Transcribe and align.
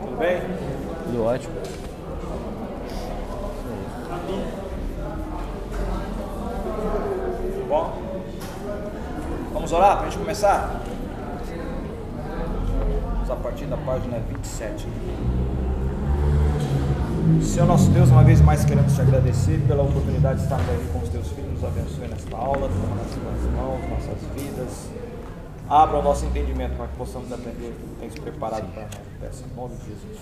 Tudo 0.00 0.16
bem? 0.18 0.40
Tudo 1.04 1.24
ótimo. 1.24 1.54
Bom? 7.68 8.02
Vamos 9.52 9.72
orar 9.72 9.96
para 9.96 10.06
a 10.06 10.10
gente 10.10 10.18
começar? 10.20 10.80
Vamos 13.14 13.30
a 13.30 13.36
partir 13.36 13.64
da 13.64 13.76
página 13.78 14.20
27. 14.20 14.86
Senhor 17.42 17.66
nosso 17.66 17.90
Deus, 17.90 18.08
uma 18.10 18.22
vez 18.22 18.40
mais 18.40 18.64
queremos 18.64 18.94
te 18.94 19.00
agradecer 19.00 19.60
pela 19.66 19.82
oportunidade 19.82 20.36
de 20.36 20.44
estarmos 20.44 20.68
aqui 20.70 20.86
com 20.92 21.00
os. 21.00 21.15
Nos 21.56 21.64
abençoe 21.64 22.06
nesta 22.08 22.36
aula, 22.36 22.68
toma 22.68 22.96
nas 22.96 23.14
tuas 23.14 23.52
mãos, 23.54 23.80
nossas 23.88 24.22
vidas. 24.34 24.90
Abra 25.66 26.00
o 26.00 26.02
nosso 26.02 26.26
entendimento 26.26 26.76
para 26.76 26.86
que 26.86 26.96
possamos 26.96 27.32
aprender 27.32 27.68
o 27.68 27.72
que 27.72 27.96
tens 27.98 28.14
preparado 28.14 28.70
para 28.74 28.82
nós. 28.82 28.90
Peço 29.18 29.42
em 29.42 29.56
nome 29.56 29.74
de 29.76 29.86
Jesus. 29.86 30.18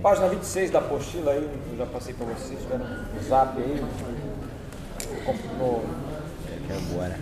Página 0.00 0.28
26 0.28 0.70
da 0.70 0.78
apostila 0.78 1.32
aí, 1.32 1.50
eu 1.72 1.76
já 1.76 1.86
passei 1.86 2.14
para 2.14 2.26
vocês, 2.26 2.60
tiveram 2.60 2.84
no 2.86 3.22
zap 3.28 3.60
aí. 3.60 3.84
No, 5.58 5.82
Que 6.64 6.72
agora. 6.72 7.18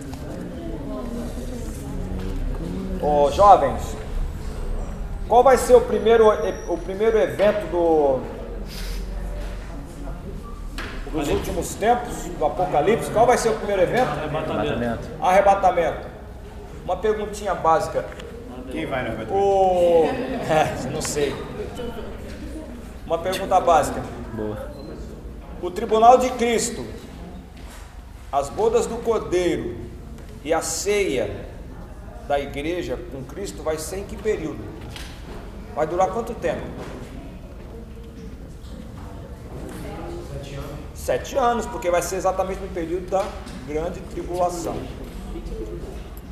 Ô, 3.01 3.31
jovens, 3.31 3.97
qual 5.27 5.43
vai 5.43 5.57
ser 5.57 5.73
o 5.73 5.81
primeiro, 5.81 6.27
o 6.71 6.77
primeiro 6.77 7.17
evento 7.17 7.71
do, 7.71 8.34
dos 11.15 11.29
últimos 11.29 11.75
tempos, 11.75 12.25
do 12.37 12.45
Apocalipse? 12.45 13.09
Qual 13.11 13.25
vai 13.25 13.37
ser 13.37 13.49
o 13.49 13.55
primeiro 13.55 13.81
evento? 13.81 14.09
Arrebatamento. 14.09 15.07
Arrebatamento. 15.21 16.07
Uma 16.83 16.97
perguntinha 16.97 17.55
básica. 17.55 18.05
Quem 18.71 18.85
vai 18.85 19.03
no 19.03 19.07
arrebatamento? 19.09 19.33
O. 19.33 20.05
É, 20.45 20.89
não 20.91 21.01
sei. 21.01 21.35
Uma 23.05 23.17
pergunta 23.17 23.59
básica. 23.59 24.01
Boa. 24.33 24.69
O 25.61 25.71
tribunal 25.71 26.17
de 26.17 26.29
Cristo, 26.31 26.85
as 28.31 28.49
bodas 28.49 28.85
do 28.85 28.97
Cordeiro 28.97 29.77
e 30.43 30.53
a 30.53 30.61
ceia 30.61 31.45
da 32.27 32.39
igreja 32.39 32.99
com 33.11 33.23
Cristo 33.23 33.63
vai 33.63 33.77
ser 33.77 33.99
em 33.99 34.03
que 34.03 34.15
período? 34.15 34.63
Vai 35.73 35.87
durar 35.87 36.09
quanto 36.09 36.33
tempo? 36.33 36.61
Sete 41.05 41.37
anos, 41.37 41.67
porque 41.67 41.91
vai 41.91 42.01
ser 42.01 42.15
exatamente 42.15 42.59
no 42.61 42.67
período 42.69 43.11
da 43.11 43.23
grande 43.67 43.99
tribulação. 43.99 44.75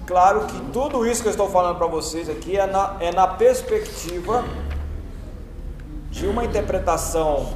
Claro 0.08 0.48
que 0.48 0.60
tudo 0.72 1.06
isso 1.06 1.22
que 1.22 1.28
eu 1.28 1.32
estou 1.32 1.48
falando 1.48 1.78
para 1.78 1.86
vocês 1.86 2.28
aqui 2.28 2.58
é 2.58 2.66
na, 2.66 2.98
é 3.00 3.12
na 3.12 3.28
perspectiva 3.28 4.44
de 6.10 6.26
uma 6.26 6.44
interpretação 6.44 7.54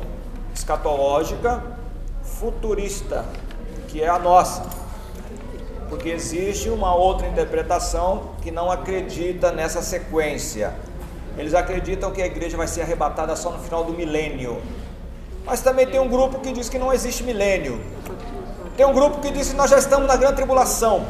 escatológica 0.54 1.64
futurista, 2.22 3.26
que 3.88 4.00
é 4.00 4.08
a 4.08 4.20
nossa. 4.20 4.70
Porque 5.90 6.10
existe 6.10 6.70
uma 6.70 6.94
outra 6.94 7.28
interpretação 7.28 8.36
que 8.44 8.52
não 8.52 8.70
acredita 8.70 9.52
nessa 9.52 9.82
sequência. 9.82 10.72
Eles 11.36 11.56
acreditam 11.56 12.12
que 12.12 12.22
a 12.22 12.28
igreja 12.28 12.56
vai 12.56 12.68
ser 12.68 12.84
arrebatada 12.84 13.36
só 13.36 13.50
no 13.50 13.58
final 13.58 13.84
do 13.84 13.94
milênio. 13.94 14.62
Mas 15.48 15.62
também 15.62 15.88
tem 15.88 15.98
um 15.98 16.10
grupo 16.10 16.40
que 16.42 16.52
diz 16.52 16.68
que 16.68 16.78
não 16.78 16.94
existe 16.94 17.24
milênio. 17.24 17.80
Tem 18.76 18.86
um 18.86 18.94
grupo 18.94 19.22
que 19.22 19.32
diz 19.32 19.50
que 19.50 19.56
nós 19.56 19.72
já 19.72 19.78
estamos 19.78 20.06
na 20.06 20.18
grande 20.18 20.36
tribulação. 20.36 21.06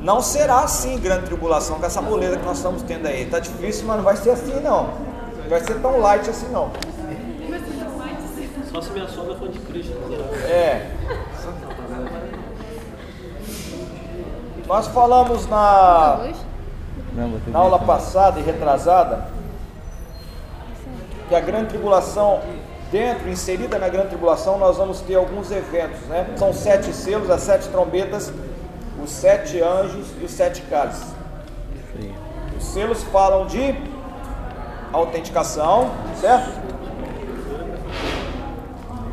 Não 0.00 0.22
será 0.22 0.60
assim 0.60 0.98
grande 1.00 1.26
tribulação 1.26 1.80
com 1.80 1.84
essa 1.84 2.00
moleza 2.00 2.36
que 2.36 2.44
nós 2.46 2.58
estamos 2.58 2.82
tendo 2.82 3.06
aí. 3.06 3.26
Tá 3.26 3.40
difícil, 3.40 3.86
mas 3.86 3.96
não 3.96 4.04
vai 4.04 4.16
ser 4.16 4.30
assim 4.30 4.60
não. 4.60 4.84
Não 5.42 5.50
vai 5.50 5.60
ser 5.60 5.80
tão 5.80 5.98
light 5.98 6.30
assim 6.30 6.48
não. 6.50 6.70
Só 8.72 8.80
se 8.80 8.90
minha 8.90 9.08
sogra 9.08 9.34
for 9.34 9.48
de 9.48 9.58
Cristo. 9.58 9.94
né? 9.94 10.16
É. 10.48 10.90
Nós 14.66 14.86
falamos 14.88 15.46
na, 15.48 16.30
na 17.48 17.58
aula 17.58 17.78
passada 17.80 18.38
e 18.38 18.42
retrasada 18.42 19.35
que 21.28 21.34
a 21.34 21.40
grande 21.40 21.68
tribulação, 21.68 22.40
dentro, 22.90 23.28
inserida 23.28 23.78
na 23.78 23.88
grande 23.88 24.08
tribulação, 24.08 24.58
nós 24.58 24.76
vamos 24.76 25.00
ter 25.00 25.14
alguns 25.16 25.50
eventos, 25.50 26.00
né? 26.08 26.26
São 26.36 26.52
sete 26.52 26.92
selos, 26.92 27.30
as 27.30 27.40
sete 27.42 27.68
trombetas, 27.68 28.32
os 29.02 29.10
sete 29.10 29.60
anjos 29.60 30.06
e 30.20 30.24
os 30.24 30.30
sete 30.30 30.62
cálices. 30.62 31.14
Os 32.58 32.64
selos 32.64 33.02
falam 33.04 33.46
de 33.46 33.74
autenticação, 34.92 35.90
certo? 36.20 36.50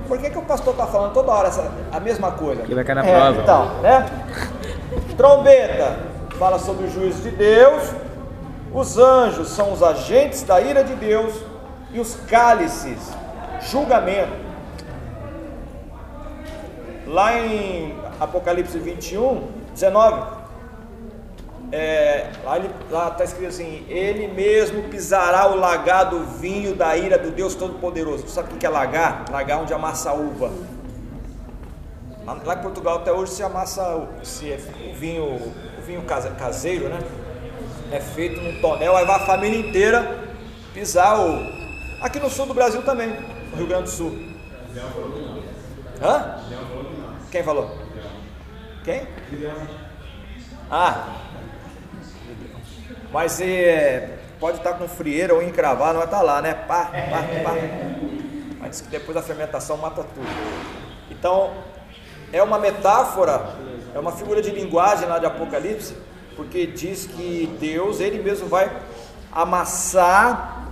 Por 0.07 0.17
que, 0.17 0.29
que 0.29 0.37
o 0.37 0.41
pastor 0.43 0.73
está 0.73 0.85
falando 0.85 1.13
toda 1.13 1.31
hora 1.31 1.47
essa, 1.47 1.71
a 1.91 1.99
mesma 1.99 2.31
coisa? 2.31 2.61
Porque 2.61 2.75
vai 2.75 2.83
cair 2.83 2.95
na 2.95 3.05
É, 3.05 3.15
prova. 3.15 3.41
Então, 3.41 3.65
né? 3.81 4.05
Trombeta 5.17 5.97
fala 6.37 6.59
sobre 6.59 6.85
o 6.85 6.91
juízo 6.91 7.21
de 7.21 7.31
Deus. 7.31 7.83
Os 8.73 8.97
anjos 8.97 9.49
são 9.49 9.71
os 9.71 9.81
agentes 9.81 10.43
da 10.43 10.59
ira 10.61 10.83
de 10.83 10.93
Deus. 10.95 11.33
E 11.93 11.99
os 11.99 12.15
cálices, 12.27 12.97
julgamento. 13.61 14.31
Lá 17.07 17.37
em 17.39 17.95
Apocalipse 18.19 18.79
21, 18.79 19.47
19, 19.73 20.43
é, 21.71 22.29
lá 22.89 23.09
está 23.09 23.23
escrito 23.23 23.49
assim: 23.49 23.85
Ele 23.87 24.27
mesmo 24.27 24.83
pisará 24.83 25.47
o 25.47 25.55
lagar 25.57 26.05
do 26.09 26.23
vinho 26.25 26.75
da 26.75 26.95
ira 26.97 27.17
do 27.17 27.31
Deus 27.31 27.55
Todo-Poderoso. 27.55 28.27
Sabe 28.27 28.53
o 28.53 28.57
que 28.57 28.65
é 28.65 28.69
lagar? 28.69 29.25
Lagar 29.31 29.59
onde 29.61 29.73
amassa 29.73 30.11
a 30.11 30.13
uva. 30.13 30.51
Lá 32.25 32.55
em 32.55 32.61
Portugal 32.61 32.97
até 32.99 33.11
hoje 33.11 33.33
se 33.33 33.43
amassa 33.43 34.07
se 34.23 34.49
é 34.51 34.57
o 34.89 34.93
vinho, 34.95 35.25
o 35.25 35.81
vinho 35.85 36.01
case- 36.03 36.29
caseiro, 36.31 36.87
né? 36.87 36.99
É 37.91 37.99
feito 37.99 38.39
num 38.41 38.61
tonel, 38.61 38.95
aí 38.95 39.05
vai 39.05 39.17
a 39.17 39.25
família 39.25 39.59
inteira 39.59 40.19
pisar 40.73 41.19
o. 41.19 41.62
Aqui 42.03 42.19
no 42.19 42.29
sul 42.29 42.45
do 42.45 42.53
Brasil 42.53 42.81
também, 42.81 43.15
no 43.49 43.55
Rio 43.55 43.65
Grande 43.65 43.83
do 43.83 43.89
Sul. 43.89 44.13
Hã? 46.01 46.37
Quem 47.31 47.41
falou? 47.41 47.77
Quem? 48.83 49.07
Ah, 50.69 51.07
mas 53.09 53.39
é, 53.39 54.17
pode 54.37 54.57
estar 54.57 54.73
com 54.73 54.85
frieira 54.85 55.33
ou 55.33 55.41
encravado, 55.41 55.97
vai 55.97 56.05
estar 56.05 56.21
lá, 56.21 56.41
né? 56.41 56.53
Pá, 56.53 56.87
pá, 56.87 57.23
pá. 57.41 57.51
Mas 58.59 58.71
diz 58.71 58.81
que 58.81 58.89
depois 58.89 59.15
a 59.15 59.21
fermentação 59.21 59.77
mata 59.77 60.03
tudo. 60.03 60.27
Então, 61.09 61.53
é 62.33 62.43
uma 62.43 62.59
metáfora, 62.59 63.55
é 63.95 63.99
uma 63.99 64.11
figura 64.11 64.41
de 64.41 64.51
linguagem 64.51 65.07
lá 65.07 65.19
de 65.19 65.25
Apocalipse, 65.25 65.95
porque 66.35 66.65
diz 66.65 67.05
que 67.05 67.55
Deus, 67.61 68.01
Ele 68.01 68.21
mesmo 68.21 68.49
vai 68.49 68.69
amassar 69.31 70.62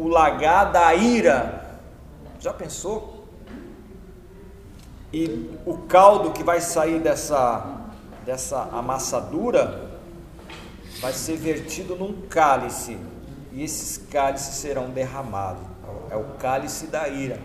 o 0.00 0.08
lagar 0.08 0.72
da 0.72 0.94
ira. 0.94 1.78
Já 2.40 2.54
pensou? 2.54 3.26
E 5.12 5.58
o 5.66 5.76
caldo 5.76 6.30
que 6.30 6.42
vai 6.42 6.60
sair 6.60 7.00
dessa, 7.00 7.66
dessa 8.24 8.62
amassadura 8.72 9.90
vai 11.00 11.12
ser 11.12 11.36
vertido 11.36 11.96
num 11.96 12.22
cálice, 12.28 12.96
e 13.52 13.62
esses 13.62 13.98
cálices 13.98 14.54
serão 14.54 14.88
derramados. 14.88 15.62
É 16.10 16.16
o 16.16 16.24
cálice 16.38 16.86
da 16.86 17.06
ira. 17.08 17.38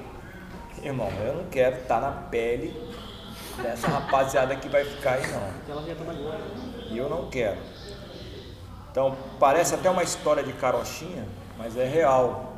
Irmão, 0.81 1.09
eu 1.25 1.35
não 1.35 1.45
quero 1.45 1.77
estar 1.77 1.99
na 1.99 2.11
pele 2.11 2.73
dessa 3.61 3.87
rapaziada 3.87 4.55
que 4.55 4.69
vai 4.69 4.85
ficar 4.85 5.13
aí, 5.13 5.27
não. 5.27 5.49
E 6.89 6.97
eu 6.97 7.09
não 7.09 7.29
quero. 7.29 7.59
Então, 8.91 9.15
parece 9.39 9.75
até 9.75 9.89
uma 9.89 10.03
história 10.03 10.43
de 10.43 10.53
carochinha, 10.53 11.25
mas 11.57 11.77
é 11.77 11.85
real. 11.85 12.53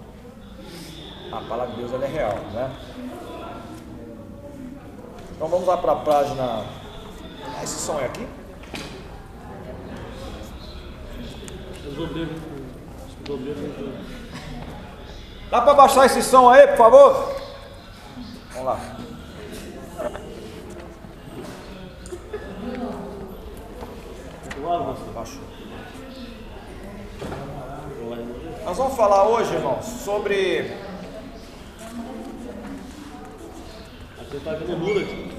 A 1.31 1.41
palavra 1.41 1.75
de 1.75 1.81
Deus 1.81 2.01
é 2.01 2.07
real, 2.07 2.35
né? 2.53 2.71
Então 5.35 5.47
vamos 5.47 5.67
lá 5.67 5.77
para 5.77 5.91
a 5.91 5.95
página. 5.97 6.43
Ah, 6.43 7.63
esse 7.63 7.79
som 7.79 7.99
é 7.99 8.05
aqui? 8.05 8.27
Os 11.87 11.99
obreiros, 11.99 12.37
os 13.23 13.29
obreiros, 13.29 14.17
Dá 15.49 15.61
para 15.61 15.73
baixar 15.73 16.05
esse 16.05 16.21
som 16.23 16.49
aí, 16.49 16.67
por 16.67 16.77
favor? 16.77 17.35
Vamos 18.51 18.65
lá. 18.65 18.97
Baixou. 25.13 25.56
Nós 28.67 28.75
vamos 28.75 28.97
falar 28.97 29.23
hoje, 29.29 29.53
irmãos, 29.53 29.85
sobre 29.85 30.75
Você 34.19 34.39
tá 34.43 34.55
vendo 34.55 34.75
Lula 34.75 34.99
aqui. 35.07 35.31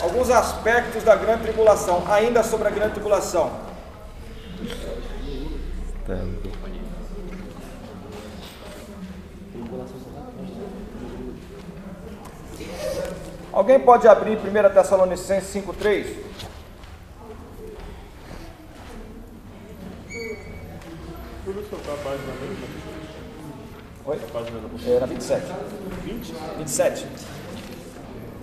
Alguns 0.00 0.30
aspectos 0.30 1.02
da 1.04 1.14
grande 1.14 1.42
tribulação, 1.42 2.02
ainda 2.10 2.42
sobre 2.42 2.66
a 2.66 2.70
grande 2.70 2.94
tribulação. 2.94 3.50
Alguém 13.52 13.80
pode 13.80 14.08
abrir 14.08 14.38
1 14.38 14.72
Tessalonicenses 14.72 15.62
5,3? 15.62 16.16
Professor, 21.58 21.80
tá 21.80 21.92
a 21.92 21.96
página 21.96 22.32
mesmo? 22.40 22.66
Oi? 24.06 24.16
A 24.16 24.32
página 24.32 24.60
da 24.60 24.90
Era 24.90 25.06
27. 25.06 25.46
20? 26.04 26.34
27. 26.58 27.06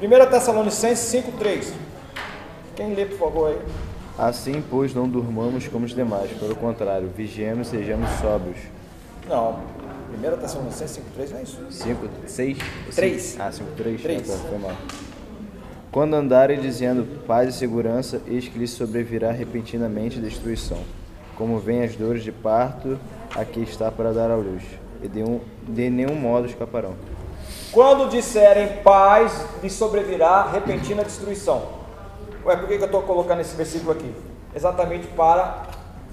1 0.02 0.30
Tessalonicenses 0.30 1.24
5,3. 1.24 1.72
Quem 2.76 2.94
lê, 2.94 3.06
por 3.06 3.18
favor, 3.18 3.50
aí? 3.52 3.60
Assim, 4.18 4.62
pois, 4.70 4.94
não 4.94 5.08
durmamos 5.08 5.66
como 5.70 5.86
os 5.86 5.96
demais. 5.96 6.30
Pelo 6.32 6.56
contrário, 6.58 7.10
vigiemos 7.16 7.70
e 7.70 7.72
sejamos 7.72 8.10
sóbrios. 8.20 8.58
Não. 9.30 9.60
1 10.14 10.38
Tessalonicenses 10.38 11.02
5,3 11.18 11.30
não 11.32 11.40
é 11.40 11.44
isso. 11.44 11.66
5, 11.70 12.10
6? 12.26 12.58
Três. 12.94 13.40
Ah, 13.40 13.52
5, 13.52 13.72
3? 13.78 14.02
Três. 14.02 14.30
Ah, 14.30 14.34
tá, 14.34 14.50
foi 14.50 14.58
mal. 14.58 14.76
Quando 15.90 16.16
andarem 16.16 16.60
dizendo 16.60 17.26
paz 17.26 17.56
e 17.56 17.58
segurança, 17.58 18.22
eis 18.28 18.50
que 18.50 18.60
lhes 18.60 18.72
sobrevirá 18.72 19.32
repentinamente 19.32 20.20
destruição. 20.20 20.84
Como 21.36 21.60
vêm 21.60 21.84
as 21.84 21.96
dores 21.96 22.24
de 22.24 22.32
parto, 22.32 22.98
aqui 23.36 23.62
está 23.62 23.92
para 23.92 24.12
dar 24.14 24.32
à 24.32 24.36
luz. 24.36 24.64
E 25.02 25.08
de, 25.08 25.22
um, 25.22 25.42
de 25.68 25.90
nenhum 25.90 26.16
modo 26.16 26.48
escaparão. 26.48 26.94
Quando 27.72 28.10
disserem 28.10 28.78
paz, 28.84 29.46
lhe 29.62 29.70
sobrevirá 29.70 30.44
repentina 30.50 31.04
destruição. 31.04 31.64
Ué, 32.46 32.56
por 32.56 32.68
que 32.68 32.78
que 32.78 32.84
eu 32.84 32.86
estou 32.86 33.02
colocando 33.02 33.42
esse 33.42 33.56
versículo 33.56 33.92
aqui? 33.92 34.14
Exatamente 34.56 35.08
para 35.08 35.64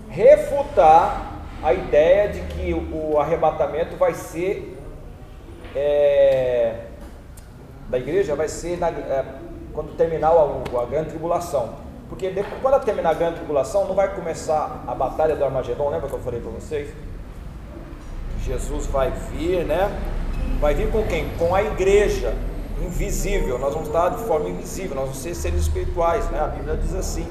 refutar 0.09 1.31
a 1.63 1.73
ideia 1.73 2.29
de 2.29 2.41
que 2.41 2.75
o, 2.75 3.13
o 3.13 3.21
arrebatamento 3.21 3.97
vai 3.97 4.15
ser 4.15 4.77
é, 5.77 6.75
da 7.89 7.99
igreja, 7.99 8.35
vai 8.35 8.49
ser 8.49 8.77
na- 8.79 8.89
é, 8.89 9.25
quando 9.73 9.97
terminar 9.97 10.31
a, 10.33 10.81
a 10.83 10.87
grande 10.87 11.11
tribulação. 11.11 11.75
Porque 12.13 12.29
depois, 12.29 12.61
quando 12.61 12.85
terminar 12.85 13.11
a 13.11 13.15
grande 13.15 13.37
tribulação, 13.37 13.87
não 13.87 13.95
vai 13.95 14.15
começar 14.15 14.85
a 14.87 14.95
batalha 14.95 15.35
do 15.35 15.43
Armagedon, 15.43 15.89
lembra 15.89 16.11
que 16.11 16.15
eu 16.15 16.21
falei 16.21 16.41
para 16.41 16.51
vocês? 16.51 16.91
Jesus 18.45 18.85
vai 18.87 19.11
vir, 19.31 19.65
né? 19.65 19.91
Vai 20.61 20.75
vir 20.75 20.91
com 20.91 21.03
quem? 21.05 21.31
Com 21.39 21.55
a 21.55 21.63
igreja 21.63 22.35
invisível. 22.85 23.59
Nós 23.59 23.73
vamos 23.73 23.89
estar 23.89 24.11
de 24.11 24.25
forma 24.25 24.51
invisível, 24.51 24.95
nós 24.95 25.07
vamos 25.07 25.23
ser 25.23 25.35
seres 25.35 25.63
espirituais, 25.63 26.29
né? 26.31 26.39
A 26.41 26.49
Bíblia 26.49 26.77
diz 26.77 26.95
assim. 26.95 27.27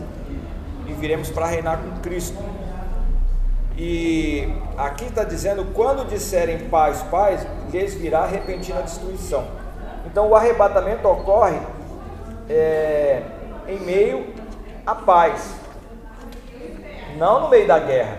E 0.87 0.93
viremos 0.93 1.29
para 1.29 1.45
reinar 1.45 1.77
com 1.77 2.01
Cristo. 2.01 2.43
E 3.77 4.51
aqui 4.75 5.05
está 5.05 5.23
dizendo: 5.23 5.63
quando 5.75 6.09
disserem 6.09 6.57
paz, 6.69 7.03
paz, 7.03 7.45
lhes 7.71 7.93
virá 7.93 8.25
repentina 8.25 8.81
destruição. 8.81 9.45
Então 10.07 10.27
o 10.27 10.35
arrebatamento 10.35 11.07
ocorre 11.07 11.59
é, 12.49 13.21
em 13.67 13.79
meio 13.79 14.40
à 14.85 14.95
paz, 14.95 15.53
não 17.17 17.41
no 17.41 17.49
meio 17.49 17.67
da 17.67 17.79
guerra. 17.79 18.17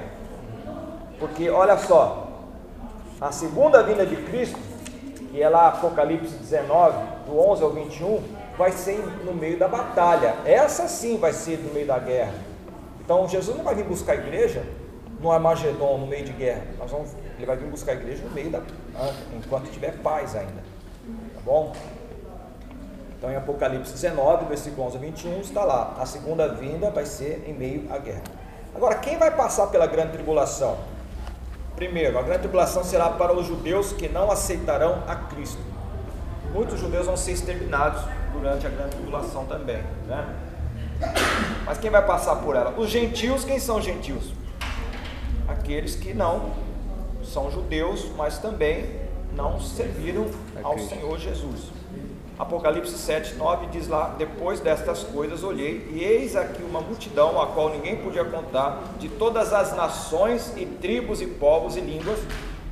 Porque 1.19 1.49
olha 1.49 1.76
só, 1.76 2.29
a 3.20 3.31
segunda 3.31 3.82
vinda 3.82 4.05
de 4.05 4.17
Cristo, 4.17 4.59
que 5.31 5.41
é 5.41 5.49
lá 5.49 5.69
Apocalipse 5.69 6.35
19, 6.37 6.99
do 7.26 7.38
11 7.38 7.62
ao 7.62 7.70
21, 7.70 8.23
vai 8.59 8.73
ser 8.73 8.99
no 9.25 9.32
meio 9.32 9.59
da 9.59 9.69
batalha. 9.69 10.35
Essa 10.44 10.88
sim 10.88 11.17
vai 11.19 11.32
ser 11.32 11.59
no 11.59 11.73
meio 11.73 11.87
da 11.87 11.99
guerra. 11.99 12.35
Então 13.00 13.29
Jesus 13.29 13.56
não 13.56 13.64
vai 13.64 13.75
vir 13.75 13.85
buscar 13.85 14.12
a 14.12 14.17
igreja 14.17 14.62
no 15.20 15.31
Armagedon, 15.31 15.99
no 15.99 16.06
meio 16.06 16.25
de 16.25 16.32
guerra. 16.32 16.62
Nós 16.79 16.91
vamos, 16.91 17.11
ele 17.37 17.47
vai 17.47 17.56
vir 17.56 17.69
buscar 17.69 17.93
a 17.93 17.94
igreja 17.94 18.23
no 18.25 18.31
meio 18.31 18.50
da. 18.50 18.61
enquanto 19.37 19.70
tiver 19.70 19.93
paz 20.03 20.35
ainda. 20.35 20.62
Tá 21.35 21.41
bom? 21.44 21.73
Então 23.22 23.30
em 23.30 23.36
Apocalipse 23.36 23.92
19, 23.92 24.46
versículo 24.46 24.84
11 24.88 24.96
a 24.96 25.00
21, 25.00 25.40
está 25.42 25.62
lá. 25.62 25.94
A 25.96 26.04
segunda 26.04 26.48
vinda 26.48 26.90
vai 26.90 27.06
ser 27.06 27.44
em 27.46 27.52
meio 27.52 27.86
à 27.88 27.96
guerra. 27.96 28.24
Agora, 28.74 28.96
quem 28.96 29.16
vai 29.16 29.30
passar 29.30 29.69
pela 29.69 29.86
grande 29.86 30.10
tribulação? 30.14 30.76
Primeiro, 31.76 32.19
a 32.19 32.22
grande 32.22 32.40
tribulação 32.40 32.82
será 32.82 33.10
para 33.10 33.32
os 33.32 33.46
judeus 33.46 33.92
que 33.92 34.08
não 34.08 34.28
aceitarão 34.28 35.04
a 35.06 35.14
Cristo. 35.14 35.60
Muitos 36.52 36.80
judeus 36.80 37.06
vão 37.06 37.16
ser 37.16 37.30
exterminados 37.30 38.02
durante 38.32 38.66
a 38.66 38.70
grande 38.70 38.96
tribulação 38.96 39.46
também, 39.46 39.80
né? 40.08 40.34
Mas 41.64 41.78
quem 41.78 41.92
vai 41.92 42.04
passar 42.04 42.34
por 42.34 42.56
ela? 42.56 42.75
Os 42.76 42.90
gentios, 42.90 43.44
quem 43.44 43.60
são 43.60 43.76
os 43.76 43.84
gentios? 43.84 44.32
Aqueles 45.46 45.94
que 45.94 46.12
não 46.12 46.54
são 47.22 47.52
judeus, 47.52 48.10
mas 48.16 48.38
também 48.38 49.00
não 49.32 49.60
serviram 49.60 50.26
ao. 50.64 50.76
Senhor 50.76 51.16
Jesus. 51.20 51.81
Apocalipse 52.42 52.98
7, 52.98 53.36
9 53.36 53.66
diz 53.66 53.86
lá: 53.86 54.16
Depois 54.18 54.58
destas 54.58 55.04
coisas 55.04 55.44
olhei, 55.44 55.88
e 55.92 56.02
eis 56.02 56.34
aqui 56.34 56.60
uma 56.60 56.80
multidão, 56.80 57.40
a 57.40 57.46
qual 57.46 57.70
ninguém 57.70 57.96
podia 57.96 58.24
contar, 58.24 58.82
de 58.98 59.08
todas 59.08 59.52
as 59.52 59.76
nações 59.76 60.52
e 60.56 60.66
tribos 60.66 61.22
e 61.22 61.26
povos 61.28 61.76
e 61.76 61.80
línguas, 61.80 62.18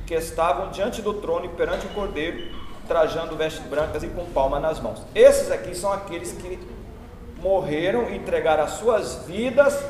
que 0.05 0.13
estavam 0.13 0.71
diante 0.71 1.01
do 1.01 1.13
trono 1.13 1.45
e 1.45 1.49
perante 1.49 1.85
o 1.85 1.89
cordeiro, 1.91 2.53
trajando 2.85 3.37
vestes 3.37 3.65
brancas 3.65 4.03
e 4.03 4.07
com 4.07 4.25
palma 4.25 4.59
nas 4.59 4.77
mãos. 4.81 5.01
Esses 5.15 5.49
aqui 5.49 5.73
são 5.73 5.93
aqueles 5.93 6.33
que 6.33 6.59
morreram 7.41 8.09
e 8.09 8.17
entregaram 8.17 8.65
as 8.65 8.71
suas 8.71 9.23
vidas, 9.25 9.81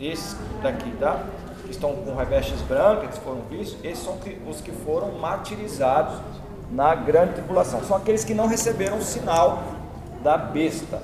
esses 0.00 0.36
daqui, 0.60 0.90
tá? 0.98 1.24
Que 1.64 1.70
estão 1.70 1.94
com 1.94 2.12
vestes 2.24 2.60
brancas, 2.62 3.16
que 3.16 3.24
foram 3.24 3.42
vistos, 3.42 3.78
esses 3.84 4.02
são 4.02 4.18
os 4.48 4.60
que 4.60 4.72
foram 4.72 5.12
martirizados 5.12 6.18
na 6.70 6.94
grande 6.94 7.34
tribulação. 7.34 7.82
São 7.84 7.96
aqueles 7.96 8.24
que 8.24 8.34
não 8.34 8.46
receberam 8.46 8.98
o 8.98 9.02
sinal 9.02 9.62
da 10.22 10.36
besta. 10.36 11.02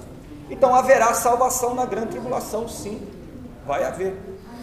Então 0.50 0.74
haverá 0.74 1.14
salvação 1.14 1.74
na 1.74 1.86
grande 1.86 2.08
tribulação, 2.08 2.68
sim, 2.68 3.06
vai 3.66 3.84
haver. 3.84 4.14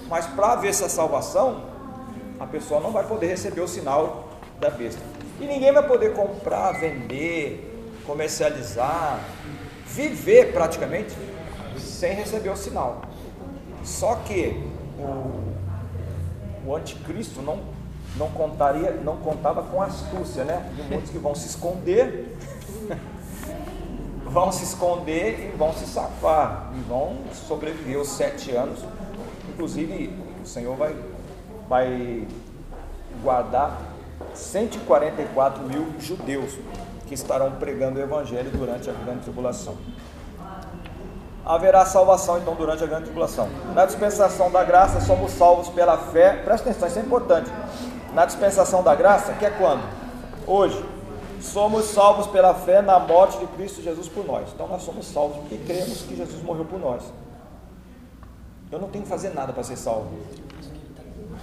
Mas 0.08 0.26
para 0.28 0.54
haver 0.54 0.70
essa 0.70 0.88
salvação, 0.88 1.64
a 2.40 2.46
pessoa 2.46 2.80
não 2.80 2.92
vai 2.92 3.06
poder 3.06 3.28
receber 3.28 3.62
o 3.62 3.68
sinal 3.68 4.30
da 4.60 4.70
besta. 4.70 5.02
E 5.40 5.46
ninguém 5.46 5.72
vai 5.72 5.88
poder 5.88 6.14
comprar, 6.14 6.74
vender, 6.74 8.00
comercializar, 8.06 9.20
viver 9.86 10.54
praticamente 10.54 11.16
sem 11.78 12.14
receber 12.14 12.50
o 12.50 12.58
sinal. 12.58 13.02
Só 13.84 14.16
que 14.16 14.64
o, 15.00 16.70
o 16.70 16.76
anticristo 16.76 17.42
não, 17.42 17.60
não 18.16 18.30
contaria, 18.30 18.92
não 19.04 19.18
contava 19.18 19.64
com 19.64 19.82
astúcia, 19.82 20.44
né? 20.44 20.72
De 20.76 20.84
muitos 20.84 21.12
que 21.12 21.18
vão 21.18 21.34
se 21.34 21.48
esconder, 21.48 22.38
vão 24.26 24.52
se 24.52 24.64
esconder 24.64 25.52
e 25.54 25.58
vão 25.58 25.74
se 25.74 25.86
safar, 25.86 26.72
e 26.76 26.80
vão 26.82 27.18
sobreviver 27.48 28.00
os 28.00 28.10
sete 28.10 28.52
anos. 28.52 28.80
Inclusive, 29.50 30.18
o 30.44 30.48
Senhor 30.48 30.76
vai, 30.76 30.96
vai 31.68 32.28
guardar 33.24 33.80
144 34.34 35.64
mil 35.64 35.88
judeus 36.00 36.58
que 37.08 37.14
estarão 37.14 37.52
pregando 37.54 38.00
o 38.00 38.02
Evangelho 38.02 38.52
durante 38.52 38.90
a 38.90 38.94
grande 38.94 39.22
tribulação 39.22 39.76
haverá 41.46 41.86
salvação 41.86 42.38
então 42.38 42.56
durante 42.56 42.84
a 42.84 42.88
grande 42.88 43.06
tribulação. 43.06 43.50
Na 43.74 43.86
dispensação 43.86 44.52
da 44.52 44.64
graça 44.64 45.02
somos 45.02 45.32
salvos 45.32 45.70
pela 45.70 45.98
fé. 45.98 46.42
Presta 46.44 46.70
atenção, 46.70 46.88
isso 46.88 47.00
é 47.00 47.02
importante. 47.02 47.52
Na 48.14 48.26
dispensação 48.26 48.84
da 48.84 48.94
graça, 48.94 49.34
que 49.34 49.46
é 49.46 49.50
quando? 49.50 49.84
Hoje. 50.46 50.84
Somos 51.42 51.86
salvos 51.86 52.28
pela 52.28 52.54
fé 52.54 52.84
na 52.84 53.00
morte 53.00 53.40
de 53.40 53.48
Cristo 53.48 53.82
Jesus 53.82 54.08
por 54.08 54.24
nós. 54.24 54.50
Então 54.54 54.68
nós 54.68 54.84
somos 54.84 55.08
salvos 55.08 55.38
porque 55.38 55.58
cremos 55.58 56.04
que 56.04 56.16
Jesus 56.16 56.44
morreu 56.44 56.66
por 56.66 56.80
nós. 56.80 57.02
Eu 58.72 58.80
não 58.80 58.88
tenho 58.90 59.04
que 59.04 59.10
fazer 59.10 59.34
nada 59.34 59.52
para 59.52 59.64
ser 59.64 59.76
salvo. 59.76 60.12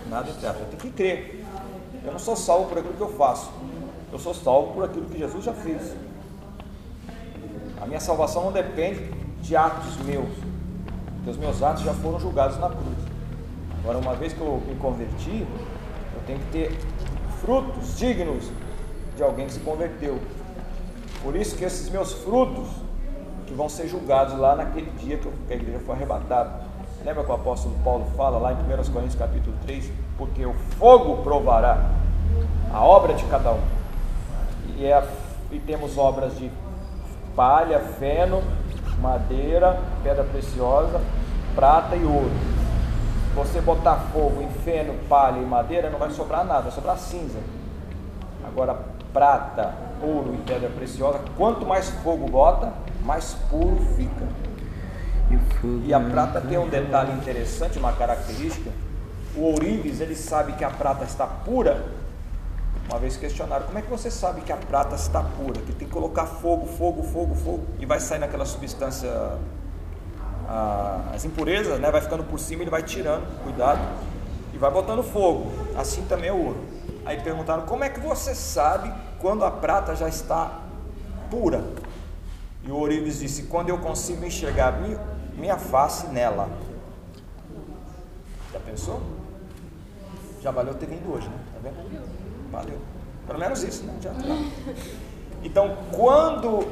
Nada 0.09 0.31
aspas. 0.31 0.45
Eu 0.45 0.67
tenho 0.67 0.83
que 0.83 0.91
crer. 0.91 1.45
Eu 2.05 2.13
não 2.13 2.19
sou 2.19 2.37
salvo 2.37 2.69
por 2.69 2.79
aquilo 2.79 2.95
que 2.95 3.01
eu 3.01 3.13
faço. 3.13 3.51
Eu 4.13 4.19
sou 4.19 4.33
salvo 4.33 4.73
por 4.73 4.85
aquilo 4.85 5.07
que 5.07 5.19
Jesus 5.19 5.45
já 5.45 5.53
fez. 5.53 5.93
A 7.81 7.87
minha 7.87 8.01
salvação 8.01 8.45
não 8.45 8.53
depende 8.53 9.11
de 9.41 9.57
atos 9.57 9.97
meus, 10.05 10.29
porque 11.17 11.31
os 11.31 11.37
meus 11.37 11.63
atos 11.63 11.83
já 11.83 11.93
foram 11.95 12.19
julgados 12.19 12.59
na 12.59 12.69
cruz. 12.69 12.99
Agora, 13.81 13.99
uma 13.99 14.15
vez 14.15 14.33
que 14.33 14.41
eu 14.41 14.63
me 14.67 14.75
converti, 14.77 15.47
tenho 16.29 16.39
que 16.41 16.47
ter 16.53 16.79
frutos 17.41 17.97
dignos 17.97 18.45
de 19.17 19.23
alguém 19.23 19.47
que 19.47 19.55
se 19.55 19.61
converteu. 19.61 20.21
Por 21.23 21.35
isso 21.35 21.57
que 21.57 21.65
esses 21.65 21.89
meus 21.89 22.13
frutos 22.13 22.69
que 23.47 23.55
vão 23.55 23.69
ser 23.69 23.89
julgados 23.89 24.39
lá 24.39 24.55
naquele 24.55 24.91
dia 24.99 25.17
que 25.17 25.53
a 25.53 25.57
igreja 25.57 25.81
foi 25.81 25.95
arrebatada. 25.95 26.69
Lembra 27.03 27.25
que 27.25 27.31
o 27.31 27.35
apóstolo 27.35 27.75
Paulo 27.83 28.07
fala 28.15 28.39
lá 28.39 28.53
em 28.53 28.57
1 28.57 28.93
Coríntios 28.93 29.15
capítulo 29.15 29.57
3? 29.63 29.91
Porque 30.19 30.45
o 30.45 30.53
fogo 30.79 31.23
provará 31.23 31.91
a 32.73 32.85
obra 32.85 33.15
de 33.15 33.25
cada 33.25 33.53
um. 33.53 33.61
E 34.77 34.85
é 34.85 35.03
e 35.51 35.59
temos 35.59 35.97
obras 35.97 36.37
de 36.37 36.51
palha, 37.35 37.81
feno, 37.99 38.43
madeira, 39.01 39.81
pedra 40.03 40.25
preciosa, 40.25 41.01
prata 41.55 41.97
e 41.97 42.05
ouro. 42.05 42.58
Você 43.35 43.61
botar 43.61 43.97
fogo 44.13 44.43
em 44.43 44.51
feno, 44.65 44.95
palha 45.09 45.39
e 45.39 45.45
madeira, 45.45 45.91
não 45.91 45.99
vai 45.99 46.11
sobrar 46.11 46.45
nada, 46.45 46.63
vai 46.63 46.73
sobrar 46.73 46.99
cinza. 46.99 47.39
Agora, 48.47 48.77
prata, 49.13 49.75
ouro 50.03 50.35
e 50.35 50.39
pedra 50.39 50.69
preciosa, 50.71 51.21
quanto 51.37 51.65
mais 51.65 51.89
fogo 52.03 52.27
bota, 52.29 52.73
mais 53.05 53.35
puro 53.49 53.79
fica. 53.97 54.27
E 55.85 55.93
a 55.93 56.01
prata 56.01 56.41
tem 56.41 56.59
um 56.59 56.69
detalhe 56.69 57.13
interessante, 57.13 57.79
uma 57.79 57.93
característica. 57.93 58.71
O 59.37 59.43
ourives, 59.43 60.01
ele 60.01 60.15
sabe 60.15 60.53
que 60.53 60.65
a 60.65 60.71
prata 60.71 61.05
está 61.05 61.27
pura. 61.27 61.85
Uma 62.89 62.99
vez 62.99 63.17
questionaram, 63.17 63.67
como 63.67 63.79
é 63.79 63.83
que 63.83 63.91
você 63.91 64.11
sabe 64.11 64.41
que 64.41 64.51
a 64.51 64.57
prata 64.57 64.95
está 64.95 65.23
pura? 65.23 65.61
Que 65.61 65.73
tem 65.73 65.87
que 65.87 65.93
colocar 65.93 66.25
fogo, 66.25 66.67
fogo, 66.67 67.03
fogo, 67.03 67.35
fogo, 67.35 67.67
e 67.79 67.85
vai 67.85 68.01
sair 68.01 68.19
naquela 68.19 68.47
substância, 68.47 69.11
as 71.12 71.25
impurezas, 71.25 71.78
né? 71.78 71.90
vai 71.90 72.00
ficando 72.00 72.25
por 72.25 72.38
cima, 72.40 72.62
ele 72.62 72.71
vai 72.71 72.83
tirando, 72.83 73.26
cuidado, 73.43 73.81
e 74.55 74.59
vai 74.59 74.71
botando 74.71 75.02
fogo. 75.02 75.52
Assim 75.76 76.02
também 76.07 76.31
é 76.31 76.33
o 76.33 76.47
ouro. 76.47 76.64
Aí 77.05 77.21
perguntaram, 77.21 77.67
como 77.67 77.85
é 77.85 77.88
que 77.88 78.00
você 78.00 78.35
sabe 78.35 78.93
quando 79.21 79.45
a 79.45 79.50
prata 79.50 79.95
já 79.95 80.09
está 80.09 80.61
pura? 81.31 81.64
E 82.64 82.71
o 82.71 82.76
ourives 82.76 83.21
disse, 83.21 83.45
quando 83.45 83.69
eu 83.69 83.78
consigo 83.78 84.25
enxergar 84.25 84.81
minha, 84.81 84.99
minha 85.35 85.57
face 85.57 86.07
nela. 86.09 86.49
Já 88.52 88.61
pensou? 88.61 89.00
Já 90.43 90.50
valeu 90.50 90.75
ter 90.75 90.87
vindo 90.87 91.12
hoje, 91.12 91.28
né? 91.28 91.38
Tá 91.52 91.61
vendo? 91.62 92.50
Valeu. 92.50 92.78
Pelo 93.26 93.38
menos 93.38 93.62
isso, 93.62 93.85
né? 93.85 93.95
Já 94.00 94.11
tá. 94.11 94.23
Então, 95.43 95.76
quando 95.93 96.67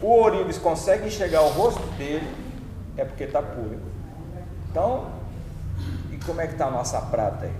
o 0.00 0.06
ourives 0.06 0.58
consegue 0.58 1.06
enxergar 1.08 1.42
o 1.42 1.48
rosto 1.48 1.82
dele, 1.96 2.28
é 2.98 3.04
porque 3.04 3.24
está 3.24 3.40
puro. 3.40 3.80
Então, 4.70 5.10
e 6.12 6.16
como 6.24 6.40
é 6.40 6.46
que 6.46 6.52
está 6.52 6.66
a 6.66 6.70
nossa 6.70 7.00
prata 7.00 7.46
aí? 7.46 7.52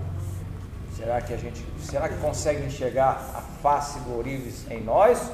Será 0.95 1.21
que 1.21 1.33
a 1.33 1.37
gente, 1.37 1.65
será 1.79 2.09
que 2.09 2.17
consegue 2.17 2.65
enxergar 2.65 3.11
a 3.33 3.41
face 3.61 3.99
do 4.01 4.15
ourives 4.15 4.69
em 4.69 4.83
nós? 4.83 5.31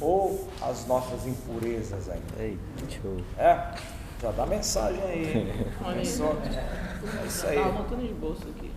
Ou 0.00 0.48
as 0.60 0.86
nossas 0.86 1.26
impurezas 1.26 2.08
aí? 2.08 2.22
Ei, 2.38 2.58
show. 2.88 3.16
É? 3.38 3.72
Já 4.20 4.32
dá 4.32 4.44
mensagem 4.44 5.02
aí. 5.02 5.66
Olha? 5.82 5.98
É 5.98 6.02
isso 6.02 7.46
aí. 7.46 7.56
Tava 7.56 7.72
montando 7.72 8.06
de 8.06 8.14
bolsa 8.14 8.44
aqui. 8.48 8.70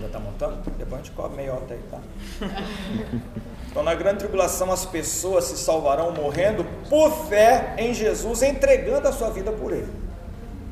Já 0.00 0.06
está 0.06 0.18
montando? 0.18 0.70
Depois 0.76 1.00
a 1.00 1.04
gente 1.04 1.12
come 1.12 1.36
meiota 1.36 1.74
aí, 1.74 1.82
tá? 1.90 2.00
Então, 3.72 3.82
na 3.82 3.94
grande 3.94 4.18
tribulação, 4.18 4.70
as 4.70 4.84
pessoas 4.84 5.44
se 5.44 5.56
salvarão 5.56 6.12
morrendo 6.12 6.62
por 6.90 7.10
fé 7.26 7.74
em 7.78 7.94
Jesus, 7.94 8.42
entregando 8.42 9.08
a 9.08 9.12
sua 9.12 9.30
vida 9.30 9.50
por 9.50 9.72
Ele. 9.72 9.90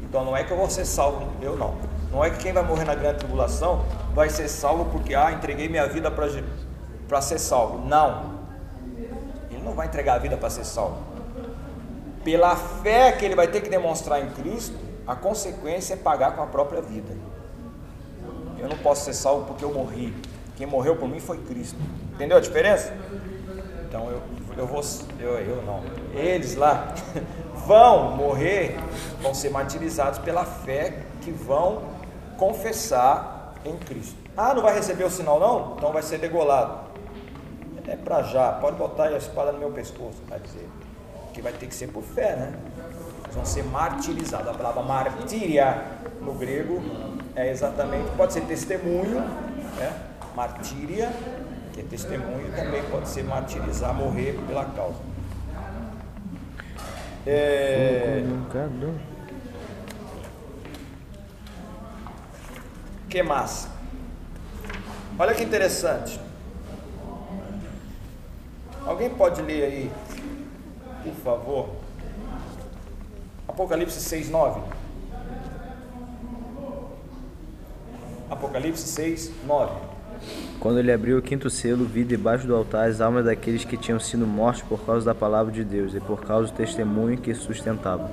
Então, 0.03 0.23
não 0.23 0.37
é 0.37 0.45
que 0.45 0.51
eu 0.51 0.57
vou 0.59 0.69
ser 0.69 0.85
salvo, 0.85 1.27
eu 1.41 1.57
não. 1.57 1.77
Não 2.13 2.23
é 2.23 2.29
que 2.29 2.37
quem 2.37 2.53
vai 2.53 2.63
morrer 2.63 2.85
na 2.85 2.95
grande 2.95 3.21
tribulação 3.21 3.87
vai 4.13 4.29
ser 4.29 4.49
salvo 4.49 4.85
porque, 4.93 5.15
ah, 5.15 5.33
entreguei 5.33 5.67
minha 5.67 5.87
vida 5.87 6.11
para 6.11 7.23
ser 7.23 7.39
salvo. 7.39 7.79
Não. 7.89 8.39
Ele 9.51 9.63
não 9.63 9.73
vai 9.73 9.87
entregar 9.87 10.17
a 10.17 10.19
vida 10.19 10.37
para 10.37 10.51
ser 10.51 10.67
salvo. 10.67 10.99
Pela 12.23 12.55
fé 12.55 13.13
que 13.13 13.25
ele 13.25 13.35
vai 13.35 13.49
ter 13.49 13.63
que 13.63 13.71
demonstrar 13.71 14.23
em 14.23 14.29
Cristo, 14.29 14.77
a 15.07 15.17
consequência 15.17 15.95
é 15.95 15.97
pagar 15.97 16.37
com 16.37 16.43
a 16.43 16.47
própria 16.47 16.83
vida. 16.83 17.17
Eu 18.59 18.69
não 18.69 18.77
posso 18.77 19.07
ser 19.07 19.15
salvo 19.15 19.47
porque 19.47 19.65
eu 19.65 19.73
morri. 19.73 20.15
Quem 20.61 20.67
morreu 20.67 20.95
por 20.95 21.09
mim 21.09 21.21
foi 21.21 21.39
Cristo. 21.39 21.79
Entendeu 22.13 22.37
a 22.37 22.41
diferença? 22.41 22.93
Então 23.89 24.11
eu, 24.11 24.21
eu 24.59 24.67
vou, 24.67 24.83
eu, 25.19 25.39
eu 25.39 25.63
não. 25.63 25.83
Eles 26.13 26.55
lá 26.55 26.95
vão 27.67 28.15
morrer, 28.15 28.79
vão 29.23 29.33
ser 29.33 29.49
martirizados 29.49 30.19
pela 30.19 30.45
fé 30.45 30.99
que 31.23 31.31
vão 31.31 31.81
confessar 32.37 33.55
em 33.65 33.75
Cristo. 33.79 34.15
Ah, 34.37 34.53
não 34.53 34.61
vai 34.61 34.75
receber 34.75 35.05
o 35.05 35.11
sinal 35.11 35.41
não? 35.41 35.77
Então 35.79 35.95
vai 35.95 36.03
ser 36.03 36.19
degolado. 36.19 36.91
É 37.89 37.97
para 37.97 38.23
já, 38.25 38.53
pode 38.53 38.77
botar 38.77 39.05
a 39.05 39.17
espada 39.17 39.53
no 39.53 39.59
meu 39.59 39.71
pescoço, 39.71 40.19
vai 40.29 40.41
dizer. 40.41 40.69
Que 41.33 41.41
vai 41.41 41.55
ter 41.55 41.69
que 41.69 41.75
ser 41.75 41.87
por 41.87 42.03
fé, 42.03 42.37
né? 42.37 42.53
Eles 43.25 43.35
vão 43.35 43.47
ser 43.47 43.65
martirizados. 43.65 44.49
A 44.49 44.53
palavra 44.53 44.83
martíria 44.83 45.83
no 46.21 46.35
grego 46.35 46.83
é 47.35 47.51
exatamente, 47.51 48.11
pode 48.15 48.35
ser 48.35 48.43
testemunho, 48.43 49.21
né? 49.79 50.11
Martíria, 50.35 51.11
que 51.73 51.81
é 51.81 51.85
testemunho, 51.85 52.53
também 52.55 52.83
pode 52.91 53.09
ser 53.09 53.25
martirizar, 53.25 53.95
morrer 53.95 54.39
pela 54.47 54.65
causa. 54.67 54.99
É, 57.27 58.25
que 63.09 63.23
mais? 63.23 63.69
Olha 65.19 65.35
que 65.35 65.43
interessante. 65.43 66.19
Alguém 68.87 69.11
pode 69.11 69.43
ler 69.43 69.65
aí, 69.65 69.93
por 71.05 71.15
favor? 71.23 71.69
Apocalipse 73.47 74.01
6, 74.01 74.31
9. 74.31 74.61
Apocalipse 78.31 78.89
6, 78.89 79.33
9. 79.45 79.90
Quando 80.61 80.79
ele 80.79 80.93
abriu 80.93 81.19
o 81.19 81.23
quinto 81.23 81.49
selo, 81.49 81.85
vi 81.85 82.05
debaixo 82.05 82.47
do 82.47 82.55
altar 82.55 82.89
as 82.89 83.01
almas 83.01 83.25
daqueles 83.25 83.65
que 83.65 83.77
tinham 83.77 83.99
sido 83.99 84.27
mortos 84.27 84.63
por 84.63 84.85
causa 84.85 85.07
da 85.07 85.15
palavra 85.15 85.51
de 85.51 85.65
Deus 85.65 85.95
e 85.95 86.01
por 86.01 86.21
causa 86.21 86.49
do 86.49 86.55
testemunho 86.55 87.17
que 87.17 87.35
sustentavam. 87.35 88.11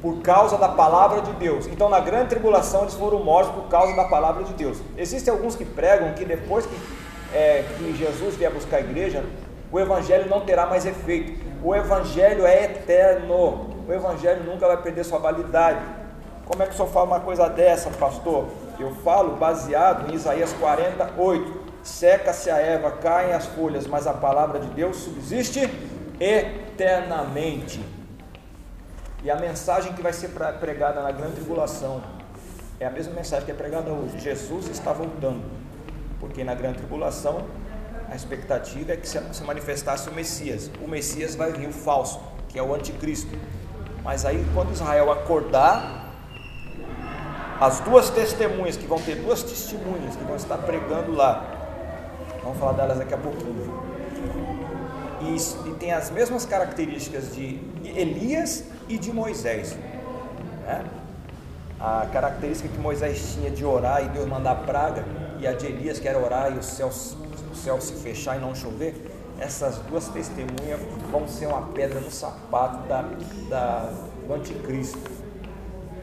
Por 0.00 0.20
causa 0.22 0.56
da 0.56 0.68
palavra 0.68 1.20
de 1.22 1.32
Deus. 1.32 1.66
Então, 1.66 1.88
na 1.88 1.98
grande 1.98 2.28
tribulação, 2.28 2.82
eles 2.82 2.94
foram 2.94 3.24
mortos 3.24 3.52
por 3.52 3.68
causa 3.68 3.96
da 3.96 4.04
palavra 4.04 4.44
de 4.44 4.52
Deus. 4.52 4.78
Existem 4.96 5.32
alguns 5.32 5.56
que 5.56 5.64
pregam 5.64 6.12
que 6.12 6.24
depois 6.24 6.64
que, 6.64 6.76
é, 7.34 7.64
que 7.76 7.96
Jesus 7.96 8.36
vier 8.36 8.52
buscar 8.52 8.76
a 8.76 8.80
igreja, 8.80 9.24
o 9.72 9.80
evangelho 9.80 10.30
não 10.30 10.42
terá 10.42 10.66
mais 10.66 10.86
efeito. 10.86 11.44
O 11.64 11.74
evangelho 11.74 12.46
é 12.46 12.66
eterno. 12.66 13.66
O 13.88 13.92
evangelho 13.92 14.44
nunca 14.44 14.68
vai 14.68 14.76
perder 14.76 15.04
sua 15.04 15.18
validade. 15.18 15.80
Como 16.46 16.62
é 16.62 16.66
que 16.66 16.72
o 16.72 16.76
senhor 16.76 16.88
fala 16.88 17.06
uma 17.06 17.20
coisa 17.20 17.48
dessa, 17.48 17.90
pastor? 17.90 18.46
Eu 18.78 18.94
falo 18.96 19.36
baseado 19.36 20.10
em 20.10 20.14
Isaías 20.14 20.52
48. 20.52 21.68
Seca-se 21.82 22.50
a 22.50 22.58
erva, 22.58 22.92
caem 22.92 23.32
as 23.32 23.46
folhas, 23.46 23.86
mas 23.86 24.06
a 24.06 24.12
palavra 24.12 24.60
de 24.60 24.68
Deus 24.68 24.96
subsiste 24.96 25.68
eternamente. 26.20 27.80
E 29.22 29.30
a 29.30 29.36
mensagem 29.36 29.92
que 29.94 30.02
vai 30.02 30.12
ser 30.12 30.28
pregada 30.60 31.02
na 31.02 31.10
grande 31.10 31.36
tribulação 31.36 32.02
é 32.78 32.86
a 32.86 32.90
mesma 32.90 33.14
mensagem 33.14 33.44
que 33.44 33.50
é 33.50 33.54
pregada 33.54 33.90
hoje. 33.90 34.20
Jesus 34.20 34.68
está 34.68 34.92
voltando. 34.92 35.42
Porque 36.20 36.44
na 36.44 36.54
grande 36.54 36.78
tribulação 36.78 37.44
a 38.08 38.14
expectativa 38.14 38.92
é 38.92 38.96
que 38.96 39.08
se 39.08 39.44
manifestasse 39.44 40.08
o 40.08 40.14
Messias. 40.14 40.70
O 40.82 40.88
Messias 40.88 41.34
vai 41.34 41.52
vir 41.52 41.68
o 41.68 41.72
falso, 41.72 42.20
que 42.48 42.58
é 42.58 42.62
o 42.62 42.72
anticristo. 42.74 43.36
Mas 44.04 44.24
aí 44.24 44.44
quando 44.54 44.72
Israel 44.72 45.10
acordar, 45.10 46.07
as 47.60 47.80
duas 47.80 48.08
testemunhas, 48.10 48.76
que 48.76 48.86
vão 48.86 49.00
ter 49.00 49.16
duas 49.16 49.42
testemunhas 49.42 50.14
que 50.14 50.24
vão 50.24 50.36
estar 50.36 50.58
pregando 50.58 51.12
lá. 51.12 51.44
Vamos 52.42 52.58
falar 52.58 52.72
delas 52.72 52.98
daqui 52.98 53.14
a 53.14 53.18
pouquinho. 53.18 53.88
E, 55.20 55.68
e 55.68 55.74
tem 55.74 55.92
as 55.92 56.10
mesmas 56.10 56.44
características 56.44 57.34
de 57.34 57.60
Elias 57.84 58.64
e 58.88 58.96
de 58.96 59.12
Moisés. 59.12 59.76
Né? 60.64 60.84
A 61.80 62.06
característica 62.12 62.68
que 62.68 62.78
Moisés 62.78 63.34
tinha 63.34 63.50
de 63.50 63.64
orar 63.64 64.04
e 64.04 64.08
Deus 64.08 64.28
mandar 64.28 64.54
praga, 64.64 65.04
e 65.40 65.46
a 65.46 65.52
de 65.52 65.66
Elias 65.66 65.98
que 65.98 66.06
era 66.06 66.18
orar 66.18 66.52
e 66.52 66.58
o 66.58 66.62
céu, 66.62 66.88
o 66.88 67.56
céu 67.56 67.80
se 67.80 67.94
fechar 67.94 68.36
e 68.36 68.40
não 68.40 68.54
chover. 68.54 68.94
Essas 69.40 69.78
duas 69.78 70.08
testemunhas 70.08 70.80
vão 71.10 71.26
ser 71.26 71.46
uma 71.46 71.62
pedra 71.62 72.00
no 72.00 72.10
sapato 72.10 72.88
da, 72.88 73.04
da, 73.48 73.92
do 74.26 74.34
anticristo. 74.34 75.17